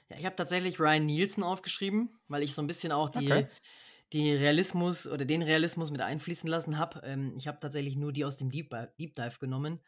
Ja, 0.10 0.18
ich 0.18 0.26
habe 0.26 0.36
tatsächlich 0.36 0.80
Ryan 0.80 1.06
Nielsen 1.06 1.44
aufgeschrieben, 1.44 2.20
weil 2.28 2.44
ich 2.44 2.54
so 2.54 2.62
ein 2.62 2.68
bisschen 2.68 2.92
auch 2.92 3.10
die, 3.10 3.32
okay. 3.32 3.48
Die 4.14 4.32
Realismus 4.32 5.08
oder 5.08 5.26
den 5.26 5.42
Realismus 5.42 5.92
mit 5.92 6.02
einfließen 6.02 6.50
lassen 6.50 6.78
habe. 6.78 7.02
Ähm, 7.04 7.34
ich 7.36 7.48
habe 7.48 7.60
tatsächlich 7.60 7.98
nur 7.98 8.14
die 8.14 8.26
aus 8.26 8.38
dem 8.38 8.50
Deep, 8.50 8.74
Deep 9.00 9.16
Dive 9.16 9.40
genommen. 9.40 9.82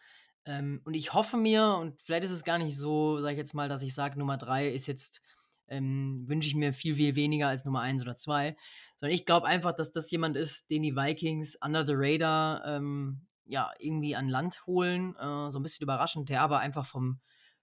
Ähm, 0.46 0.82
und 0.86 0.94
ich 0.94 1.14
hoffe 1.14 1.38
mir, 1.38 1.78
und 1.80 2.02
vielleicht 2.02 2.24
ist 2.24 2.32
es 2.32 2.44
gar 2.44 2.58
nicht 2.58 2.78
so, 2.78 3.20
sage 3.20 3.34
ich 3.34 3.38
jetzt 3.38 3.54
mal, 3.54 3.70
dass 3.70 3.84
ich 3.84 3.94
sage, 3.94 4.18
Nummer 4.18 4.38
drei 4.38 4.70
ist 4.70 4.88
jetzt 4.88 5.22
ähm, 5.70 6.24
wünsche 6.28 6.48
ich 6.48 6.56
mir 6.56 6.74
viel, 6.74 6.96
viel 6.96 7.16
weniger 7.16 7.48
als 7.48 7.66
Nummer 7.66 7.82
1 7.82 8.02
oder 8.02 8.16
2. 8.16 8.56
Sondern 8.96 9.16
ich 9.16 9.26
glaube 9.26 9.48
einfach, 9.48 9.74
dass 9.74 9.92
das 9.92 10.10
jemand 10.12 10.38
ist, 10.38 10.70
den 10.70 10.82
die 10.82 10.96
Vikings 10.96 11.58
under 11.64 11.86
the 11.86 11.94
radar 11.96 12.66
ähm, 12.66 13.28
ja, 13.46 13.72
irgendwie 13.80 14.16
an 14.16 14.28
Land 14.28 14.66
holen. 14.66 15.16
Äh, 15.18 15.52
so 15.52 15.60
ein 15.60 15.64
bisschen 15.64 15.84
überraschend, 15.84 16.30
der 16.30 16.42
aber 16.42 16.60
einfach 16.60 16.86
vom 16.86 17.20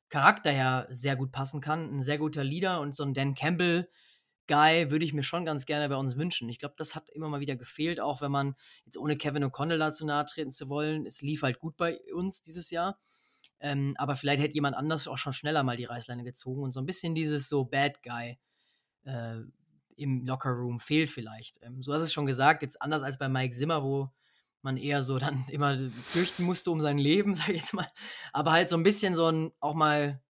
Charakter 0.09 0.50
her 0.50 0.86
sehr 0.90 1.16
gut 1.16 1.32
passen 1.32 1.61
kann. 1.61 1.96
Ein 1.96 2.02
sehr 2.02 2.18
guter 2.18 2.44
Leader 2.44 2.80
und 2.80 2.94
so 2.94 3.05
ein 3.05 3.14
Dan 3.14 3.34
Campbell. 3.34 3.88
Guy 4.47 4.90
würde 4.90 5.05
ich 5.05 5.14
mir 5.14 5.22
schon 5.22 5.45
ganz 5.45 5.66
gerne 5.66 5.88
bei 5.88 5.97
uns 5.97 6.16
wünschen. 6.16 6.49
Ich 6.49 6.59
glaube, 6.59 6.74
das 6.76 6.95
hat 6.95 7.11
immer 7.11 7.28
mal 7.28 7.40
wieder 7.40 7.57
gefehlt, 7.57 8.01
auch 8.01 8.20
wenn 8.20 8.30
man 8.30 8.55
jetzt 8.84 8.97
ohne 8.97 9.16
Kevin 9.16 9.45
O'Connell 9.45 9.78
dazu 9.78 10.05
nahe 10.05 10.24
treten 10.26 10.53
zu 10.53 10.68
wollen. 10.68 11.07
Es 11.07 11.22
lief 11.22 11.42
halt 11.42 11.59
gut 11.59 11.76
bei 11.76 11.99
uns 12.12 12.42
dieses 12.42 12.70
Jahr. 12.70 12.99
Ähm, 13.61 13.95
aber 13.99 14.16
vielleicht 14.16 14.42
hätte 14.42 14.55
jemand 14.55 14.76
anders 14.76 15.09
auch 15.09 15.16
schon 15.16 15.32
schneller 15.32 15.62
mal 15.62 15.76
die 15.76 15.84
Reißleine 15.84 16.24
gezogen 16.24 16.62
und 16.62 16.72
so 16.72 16.80
ein 16.80 16.86
bisschen 16.86 17.14
dieses 17.14 17.49
so 17.49 17.64
Bad 17.64 18.03
Guy 18.03 18.38
äh, 19.05 19.36
im 19.97 20.26
Lockerroom 20.26 20.80
fehlt 20.80 21.11
vielleicht. 21.11 21.61
Ähm, 21.62 21.82
so 21.82 21.92
hast 21.92 22.01
du 22.01 22.05
es 22.05 22.12
schon 22.12 22.26
gesagt, 22.26 22.62
jetzt 22.62 22.80
anders 22.82 23.03
als 23.03 23.18
bei 23.18 23.28
Mike 23.28 23.55
Zimmer, 23.55 23.82
wo 23.82 24.11
man 24.62 24.76
eher 24.76 25.03
so 25.03 25.18
dann 25.18 25.45
immer 25.49 25.78
fürchten 26.03 26.42
musste 26.42 26.70
um 26.70 26.80
sein 26.80 26.99
Leben, 26.99 27.34
sag 27.34 27.51
ich 27.51 27.57
jetzt 27.57 27.74
mal. 27.74 27.88
Aber 28.32 28.53
halt 28.53 28.68
so 28.68 28.76
ein 28.76 28.82
bisschen 28.82 29.14
so 29.14 29.26
ein, 29.26 29.53
auch 29.61 29.74
mal, 29.74 30.20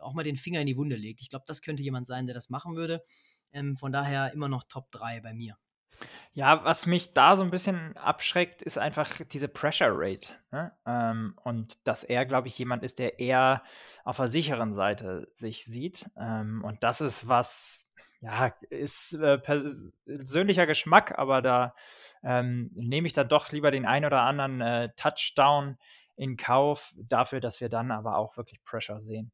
auch 0.00 0.12
mal 0.12 0.24
den 0.24 0.36
Finger 0.36 0.60
in 0.60 0.66
die 0.66 0.76
Wunde 0.76 0.96
legt. 0.96 1.20
Ich 1.20 1.30
glaube, 1.30 1.44
das 1.48 1.62
könnte 1.62 1.82
jemand 1.82 2.06
sein, 2.06 2.26
der 2.26 2.34
das 2.34 2.50
machen 2.50 2.76
würde. 2.76 3.02
Ähm, 3.56 3.76
von 3.76 3.92
daher 3.92 4.32
immer 4.32 4.48
noch 4.48 4.64
Top 4.64 4.90
3 4.90 5.20
bei 5.20 5.32
mir. 5.32 5.56
Ja, 6.34 6.62
was 6.64 6.84
mich 6.84 7.14
da 7.14 7.36
so 7.36 7.42
ein 7.42 7.50
bisschen 7.50 7.96
abschreckt, 7.96 8.62
ist 8.62 8.76
einfach 8.76 9.10
diese 9.32 9.48
Pressure 9.48 9.90
Rate. 9.90 10.34
Ne? 10.50 10.72
Ähm, 10.84 11.34
und 11.42 11.86
dass 11.88 12.04
er, 12.04 12.26
glaube 12.26 12.48
ich, 12.48 12.58
jemand 12.58 12.82
ist, 12.82 12.98
der 12.98 13.18
eher 13.18 13.62
auf 14.04 14.18
der 14.18 14.28
sicheren 14.28 14.74
Seite 14.74 15.28
sich 15.32 15.64
sieht. 15.64 16.10
Ähm, 16.18 16.62
und 16.62 16.84
das 16.84 17.00
ist 17.00 17.28
was, 17.28 17.82
ja, 18.20 18.52
ist 18.68 19.14
äh, 19.14 19.38
persönlicher 19.38 20.66
Geschmack, 20.66 21.18
aber 21.18 21.40
da 21.40 21.74
ähm, 22.22 22.70
nehme 22.74 23.06
ich 23.06 23.14
dann 23.14 23.28
doch 23.28 23.50
lieber 23.52 23.70
den 23.70 23.86
ein 23.86 24.04
oder 24.04 24.20
anderen 24.22 24.60
äh, 24.60 24.90
Touchdown 24.96 25.78
in 26.16 26.36
Kauf, 26.36 26.94
dafür, 26.98 27.40
dass 27.40 27.60
wir 27.62 27.70
dann 27.70 27.90
aber 27.90 28.16
auch 28.16 28.36
wirklich 28.36 28.62
Pressure 28.64 29.00
sehen. 29.00 29.32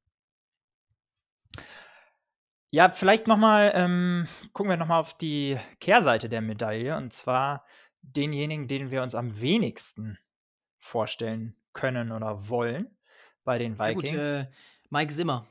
Ja, 2.75 2.91
vielleicht 2.91 3.27
noch 3.27 3.37
mal, 3.37 3.70
ähm, 3.75 4.27
gucken 4.55 4.70
wir 4.70 4.79
noch 4.79 4.87
mal 4.87 4.99
auf 4.99 5.12
die 5.12 5.59
Kehrseite 5.79 6.31
der 6.31 6.41
Medaille 6.41 6.97
und 6.97 7.12
zwar 7.12 7.66
denjenigen, 8.01 8.66
den 8.66 8.91
wir 8.91 9.03
uns 9.03 9.14
am 9.14 9.39
wenigsten 9.43 10.18
vorstellen 10.79 11.55
können 11.75 12.12
oder 12.12 12.49
wollen 12.49 12.97
bei 13.45 13.59
den 13.59 13.77
Ja 13.77 13.93
gut, 13.93 14.05
Vikings. 14.05 14.25
äh, 14.25 14.47
Mike 14.89 15.12
Zimmer. 15.12 15.47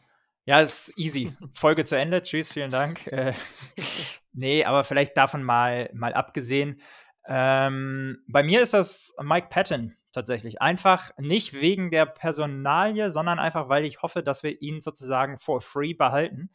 Ja, 0.45 0.61
ist 0.61 0.91
easy. 0.97 1.31
Folge 1.53 1.85
zu 1.85 1.95
Ende. 1.95 2.23
Tschüss, 2.23 2.51
vielen 2.51 2.71
Dank. 2.71 3.05
Äh, 3.05 3.33
ne, 4.33 4.65
aber 4.65 4.83
vielleicht 4.83 5.15
davon 5.15 5.43
mal 5.43 5.91
mal 5.93 6.15
abgesehen. 6.15 6.81
Ähm, 7.27 8.23
bei 8.27 8.41
mir 8.41 8.63
ist 8.63 8.73
das 8.73 9.13
Mike 9.21 9.49
Patton 9.51 9.95
tatsächlich. 10.11 10.61
Einfach 10.61 11.11
nicht 11.17 11.53
wegen 11.53 11.91
der 11.91 12.05
Personalie, 12.05 13.11
sondern 13.11 13.39
einfach, 13.39 13.69
weil 13.69 13.85
ich 13.85 14.01
hoffe, 14.01 14.23
dass 14.23 14.43
wir 14.43 14.61
ihn 14.61 14.81
sozusagen 14.81 15.37
for 15.37 15.61
free 15.61 15.93
behalten. 15.93 16.49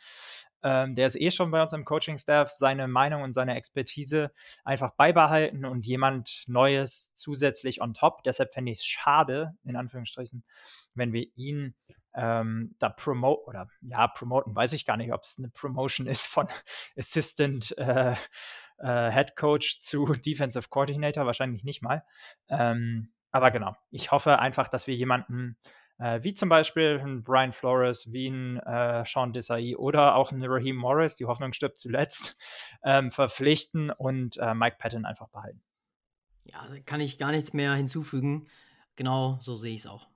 Ähm, 0.66 0.96
der 0.96 1.06
ist 1.06 1.14
eh 1.14 1.30
schon 1.30 1.52
bei 1.52 1.62
uns 1.62 1.72
im 1.72 1.84
Coaching-Staff, 1.84 2.54
seine 2.54 2.88
Meinung 2.88 3.22
und 3.22 3.34
seine 3.34 3.54
Expertise 3.54 4.32
einfach 4.64 4.90
beibehalten 4.96 5.64
und 5.64 5.86
jemand 5.86 6.42
Neues 6.48 7.14
zusätzlich 7.14 7.80
on 7.80 7.94
top. 7.94 8.24
Deshalb 8.24 8.52
fände 8.52 8.72
ich 8.72 8.80
es 8.80 8.84
schade, 8.84 9.54
in 9.62 9.76
Anführungsstrichen, 9.76 10.42
wenn 10.94 11.12
wir 11.12 11.28
ihn 11.36 11.76
ähm, 12.14 12.74
da 12.80 12.88
promoten 12.88 13.44
oder 13.46 13.68
ja, 13.80 14.08
promoten, 14.08 14.56
weiß 14.56 14.72
ich 14.72 14.84
gar 14.84 14.96
nicht, 14.96 15.12
ob 15.12 15.22
es 15.22 15.38
eine 15.38 15.50
Promotion 15.50 16.06
ist 16.08 16.26
von 16.26 16.48
Assistant 16.96 17.78
äh, 17.78 18.16
äh, 18.78 19.12
Head 19.12 19.36
Coach 19.36 19.82
zu 19.82 20.04
Defensive 20.14 20.68
Coordinator, 20.68 21.26
wahrscheinlich 21.26 21.62
nicht 21.62 21.80
mal. 21.80 22.02
Ähm, 22.48 23.12
aber 23.30 23.52
genau, 23.52 23.76
ich 23.92 24.10
hoffe 24.10 24.40
einfach, 24.40 24.66
dass 24.66 24.88
wir 24.88 24.96
jemanden 24.96 25.58
äh, 25.98 26.22
wie 26.22 26.34
zum 26.34 26.48
Beispiel 26.48 27.00
ein 27.02 27.22
Brian 27.22 27.52
Flores, 27.52 28.12
wie 28.12 28.28
ein 28.28 28.58
äh, 28.58 29.04
Sean 29.06 29.32
Desai 29.32 29.76
oder 29.76 30.14
auch 30.16 30.32
ein 30.32 30.42
Raheem 30.44 30.76
Morris, 30.76 31.16
die 31.16 31.26
Hoffnung 31.26 31.52
stirbt 31.52 31.78
zuletzt, 31.78 32.36
ähm, 32.84 33.10
verpflichten 33.10 33.90
und 33.90 34.36
äh, 34.38 34.54
Mike 34.54 34.76
Patton 34.78 35.04
einfach 35.04 35.28
behalten. 35.28 35.62
Ja, 36.44 36.60
also 36.60 36.76
kann 36.84 37.00
ich 37.00 37.18
gar 37.18 37.32
nichts 37.32 37.52
mehr 37.52 37.74
hinzufügen. 37.74 38.46
Genau 38.94 39.38
so 39.40 39.56
sehe 39.56 39.74
ich 39.74 39.80
es 39.80 39.86
auch. 39.86 40.06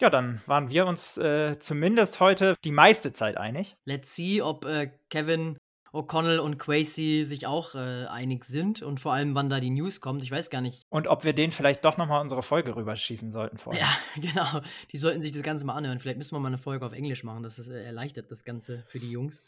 Ja, 0.00 0.10
dann 0.10 0.42
waren 0.46 0.70
wir 0.70 0.86
uns 0.86 1.16
äh, 1.18 1.58
zumindest 1.60 2.18
heute 2.18 2.56
die 2.64 2.72
meiste 2.72 3.12
Zeit 3.12 3.36
einig. 3.36 3.76
Let's 3.84 4.14
see, 4.14 4.42
ob 4.42 4.64
äh, 4.64 4.90
Kevin 5.08 5.56
O'Connell 5.94 6.40
und 6.40 6.58
Quasey 6.58 7.22
sich 7.24 7.46
auch 7.46 7.76
äh, 7.76 8.06
einig 8.06 8.44
sind 8.44 8.82
und 8.82 8.98
vor 8.98 9.12
allem, 9.12 9.36
wann 9.36 9.48
da 9.48 9.60
die 9.60 9.70
News 9.70 10.00
kommt. 10.00 10.24
Ich 10.24 10.30
weiß 10.30 10.50
gar 10.50 10.60
nicht. 10.60 10.84
Und 10.88 11.06
ob 11.06 11.24
wir 11.24 11.34
denen 11.34 11.52
vielleicht 11.52 11.84
doch 11.84 11.96
nochmal 11.96 12.20
unsere 12.20 12.42
Folge 12.42 12.74
rüberschießen 12.74 13.30
sollten 13.30 13.58
vorher. 13.58 13.82
Ja, 13.82 14.20
genau. 14.20 14.60
Die 14.90 14.98
sollten 14.98 15.22
sich 15.22 15.30
das 15.30 15.42
Ganze 15.42 15.64
mal 15.64 15.74
anhören. 15.74 16.00
Vielleicht 16.00 16.18
müssen 16.18 16.34
wir 16.34 16.40
mal 16.40 16.48
eine 16.48 16.58
Folge 16.58 16.84
auf 16.84 16.92
Englisch 16.92 17.22
machen. 17.22 17.44
Das 17.44 17.60
ist, 17.60 17.68
äh, 17.68 17.84
erleichtert 17.84 18.30
das 18.32 18.44
Ganze 18.44 18.82
für 18.88 18.98
die 18.98 19.10
Jungs. 19.10 19.44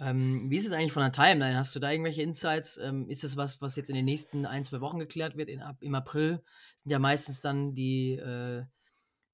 Ähm, 0.00 0.50
wie 0.50 0.56
ist 0.56 0.66
es 0.66 0.72
eigentlich 0.72 0.92
von 0.92 1.02
der 1.02 1.12
Timeline? 1.12 1.58
Hast 1.58 1.76
du 1.76 1.80
da 1.80 1.90
irgendwelche 1.90 2.22
Insights? 2.22 2.78
Ähm, 2.78 3.06
ist 3.10 3.22
das 3.22 3.36
was, 3.36 3.60
was 3.60 3.76
jetzt 3.76 3.90
in 3.90 3.96
den 3.96 4.06
nächsten 4.06 4.46
ein, 4.46 4.64
zwei 4.64 4.80
Wochen 4.80 4.98
geklärt 4.98 5.36
wird? 5.36 5.50
In, 5.50 5.62
Im 5.80 5.94
April 5.94 6.42
sind 6.76 6.90
ja 6.90 6.98
meistens 6.98 7.42
dann 7.42 7.74
die, 7.74 8.12
äh, 8.12 8.64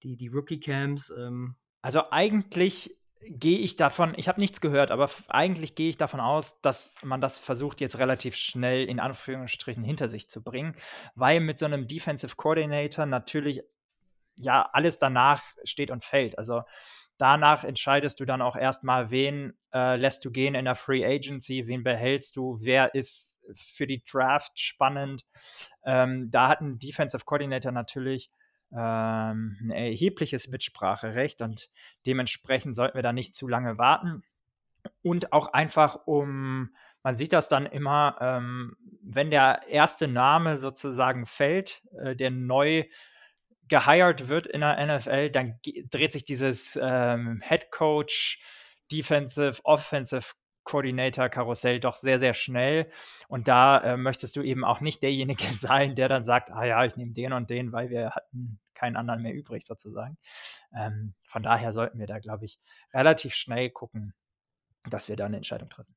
die, 0.02 0.16
die 0.16 0.28
Rookie-Camps. 0.28 1.12
Ähm. 1.16 1.54
Also 1.80 2.10
eigentlich 2.10 2.98
gehe 3.20 3.58
ich 3.58 3.76
davon, 3.76 4.14
ich 4.16 4.28
habe 4.28 4.40
nichts 4.40 4.60
gehört, 4.60 4.90
aber 4.90 5.10
eigentlich 5.28 5.74
gehe 5.74 5.90
ich 5.90 5.96
davon 5.96 6.20
aus, 6.20 6.60
dass 6.60 6.96
man 7.02 7.20
das 7.20 7.38
versucht, 7.38 7.80
jetzt 7.80 7.98
relativ 7.98 8.36
schnell 8.36 8.88
in 8.88 9.00
Anführungsstrichen 9.00 9.84
hinter 9.84 10.08
sich 10.08 10.28
zu 10.28 10.42
bringen, 10.42 10.76
weil 11.14 11.40
mit 11.40 11.58
so 11.58 11.66
einem 11.66 11.86
Defensive 11.86 12.36
Coordinator 12.36 13.06
natürlich 13.06 13.62
ja 14.36 14.68
alles 14.72 14.98
danach 14.98 15.42
steht 15.64 15.90
und 15.90 16.04
fällt. 16.04 16.38
Also 16.38 16.62
Danach 17.18 17.64
entscheidest 17.64 18.20
du 18.20 18.26
dann 18.26 18.42
auch 18.42 18.56
erstmal, 18.56 19.10
wen 19.10 19.54
äh, 19.72 19.96
lässt 19.96 20.24
du 20.24 20.30
gehen 20.30 20.54
in 20.54 20.66
der 20.66 20.74
Free 20.74 21.04
Agency, 21.04 21.66
wen 21.66 21.82
behältst 21.82 22.36
du, 22.36 22.58
wer 22.60 22.94
ist 22.94 23.38
für 23.54 23.86
die 23.86 24.04
Draft 24.04 24.60
spannend. 24.60 25.24
Ähm, 25.84 26.30
da 26.30 26.48
hat 26.48 26.60
ein 26.60 26.78
Defensive 26.78 27.24
Coordinator 27.24 27.72
natürlich 27.72 28.30
ähm, 28.72 29.56
ein 29.60 29.70
erhebliches 29.70 30.48
Mitspracherecht 30.48 31.40
und 31.42 31.70
dementsprechend 32.04 32.76
sollten 32.76 32.96
wir 32.96 33.02
da 33.02 33.12
nicht 33.12 33.34
zu 33.34 33.48
lange 33.48 33.78
warten. 33.78 34.22
Und 35.02 35.32
auch 35.32 35.52
einfach 35.52 36.06
um, 36.06 36.74
man 37.02 37.16
sieht 37.16 37.32
das 37.32 37.48
dann 37.48 37.66
immer, 37.66 38.16
ähm, 38.20 38.76
wenn 39.02 39.30
der 39.30 39.62
erste 39.68 40.08
Name 40.08 40.56
sozusagen 40.56 41.26
fällt, 41.26 41.82
äh, 42.02 42.16
der 42.16 42.30
neu 42.30 42.84
gehired 43.68 44.28
wird 44.28 44.46
in 44.46 44.60
der 44.60 44.98
NFL, 44.98 45.30
dann 45.30 45.58
dreht 45.90 46.12
sich 46.12 46.24
dieses 46.24 46.78
ähm, 46.80 47.42
Head 47.44 47.70
Coach, 47.70 48.40
Defensive, 48.92 49.60
Offensive 49.64 50.34
Coordinator 50.66 51.28
Karussell 51.28 51.80
doch 51.80 51.94
sehr, 51.94 52.18
sehr 52.18 52.34
schnell. 52.34 52.90
Und 53.28 53.48
da 53.48 53.78
äh, 53.78 53.96
möchtest 53.96 54.36
du 54.36 54.42
eben 54.42 54.64
auch 54.64 54.80
nicht 54.80 55.02
derjenige 55.02 55.44
sein, 55.56 55.94
der 55.94 56.08
dann 56.08 56.24
sagt, 56.24 56.50
ah 56.50 56.64
ja, 56.64 56.84
ich 56.84 56.96
nehme 56.96 57.12
den 57.12 57.32
und 57.32 57.48
den, 57.48 57.72
weil 57.72 57.88
wir 57.88 58.10
hatten 58.10 58.58
keinen 58.74 58.96
anderen 58.96 59.22
mehr 59.22 59.32
übrig 59.32 59.64
sozusagen. 59.64 60.18
Ähm, 60.76 61.14
von 61.24 61.42
daher 61.42 61.72
sollten 61.72 61.98
wir 61.98 62.06
da, 62.06 62.18
glaube 62.18 62.44
ich, 62.44 62.58
relativ 62.92 63.34
schnell 63.34 63.70
gucken, 63.70 64.12
dass 64.90 65.08
wir 65.08 65.16
da 65.16 65.24
eine 65.24 65.36
Entscheidung 65.36 65.70
treffen. 65.70 65.94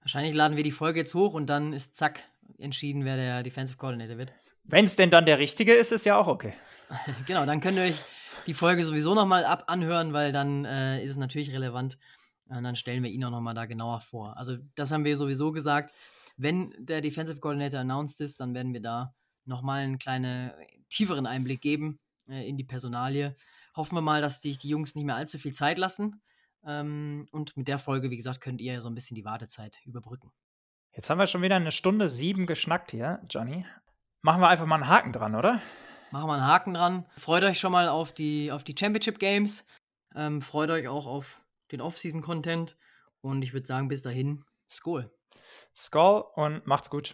Wahrscheinlich 0.00 0.34
laden 0.34 0.56
wir 0.56 0.64
die 0.64 0.72
Folge 0.72 1.00
jetzt 1.00 1.14
hoch 1.14 1.34
und 1.34 1.46
dann 1.46 1.72
ist 1.72 1.96
zack 1.96 2.22
entschieden, 2.58 3.04
wer 3.04 3.16
der 3.16 3.42
Defensive 3.42 3.78
Coordinator 3.78 4.18
wird. 4.18 4.32
Wenn 4.64 4.84
es 4.84 4.96
denn 4.96 5.10
dann 5.10 5.26
der 5.26 5.38
richtige 5.38 5.74
ist, 5.74 5.92
ist 5.92 6.06
ja 6.06 6.16
auch 6.16 6.26
okay. 6.26 6.54
genau, 7.26 7.46
dann 7.46 7.60
könnt 7.60 7.76
ihr 7.76 7.84
euch 7.84 7.96
die 8.46 8.54
Folge 8.54 8.84
sowieso 8.84 9.14
nochmal 9.14 9.44
ab 9.44 9.64
anhören, 9.66 10.12
weil 10.12 10.32
dann 10.32 10.64
äh, 10.64 11.02
ist 11.04 11.10
es 11.10 11.16
natürlich 11.16 11.52
relevant. 11.52 11.98
Und 12.48 12.62
dann 12.62 12.76
stellen 12.76 13.02
wir 13.02 13.10
ihn 13.10 13.24
auch 13.24 13.30
nochmal 13.30 13.54
da 13.54 13.66
genauer 13.66 14.00
vor. 14.00 14.36
Also, 14.36 14.56
das 14.74 14.92
haben 14.92 15.04
wir 15.04 15.16
sowieso 15.16 15.52
gesagt. 15.52 15.92
Wenn 16.36 16.74
der 16.78 17.00
Defensive 17.00 17.40
Coordinator 17.40 17.80
announced 17.80 18.20
ist, 18.20 18.40
dann 18.40 18.54
werden 18.54 18.72
wir 18.72 18.82
da 18.82 19.14
nochmal 19.44 19.82
einen 19.82 19.98
kleinen, 19.98 20.52
tieferen 20.88 21.26
Einblick 21.26 21.60
geben 21.60 21.98
äh, 22.28 22.48
in 22.48 22.56
die 22.56 22.64
Personalie. 22.64 23.34
Hoffen 23.74 23.96
wir 23.96 24.02
mal, 24.02 24.20
dass 24.20 24.40
sich 24.40 24.58
die 24.58 24.68
Jungs 24.68 24.94
nicht 24.94 25.04
mehr 25.04 25.16
allzu 25.16 25.38
viel 25.38 25.52
Zeit 25.52 25.78
lassen. 25.78 26.22
Ähm, 26.64 27.26
und 27.30 27.56
mit 27.56 27.68
der 27.68 27.78
Folge, 27.78 28.10
wie 28.10 28.16
gesagt, 28.16 28.40
könnt 28.40 28.60
ihr 28.60 28.80
so 28.80 28.88
ein 28.88 28.94
bisschen 28.94 29.14
die 29.14 29.24
Wartezeit 29.24 29.80
überbrücken. 29.84 30.32
Jetzt 30.92 31.10
haben 31.10 31.18
wir 31.18 31.26
schon 31.26 31.42
wieder 31.42 31.56
eine 31.56 31.72
Stunde 31.72 32.08
sieben 32.08 32.46
geschnackt 32.46 32.90
hier, 32.90 33.20
Johnny. 33.28 33.66
Machen 34.22 34.40
wir 34.40 34.48
einfach 34.48 34.66
mal 34.66 34.76
einen 34.76 34.88
Haken 34.88 35.12
dran, 35.12 35.34
oder? 35.34 35.60
Machen 36.10 36.28
wir 36.28 36.34
einen 36.34 36.46
Haken 36.46 36.74
dran. 36.74 37.06
Freut 37.16 37.44
euch 37.44 37.60
schon 37.60 37.72
mal 37.72 37.88
auf 37.88 38.12
die, 38.12 38.50
auf 38.50 38.64
die 38.64 38.74
Championship 38.78 39.18
Games. 39.18 39.66
Ähm, 40.14 40.40
freut 40.40 40.70
euch 40.70 40.88
auch 40.88 41.06
auf 41.06 41.40
den 41.72 41.80
Off-Season-Content. 41.80 42.76
Und 43.20 43.42
ich 43.42 43.52
würde 43.52 43.66
sagen, 43.66 43.88
bis 43.88 44.02
dahin, 44.02 44.44
Skol. 44.70 45.10
Skol 45.74 46.24
und 46.34 46.66
macht's 46.66 46.90
gut. 46.90 47.04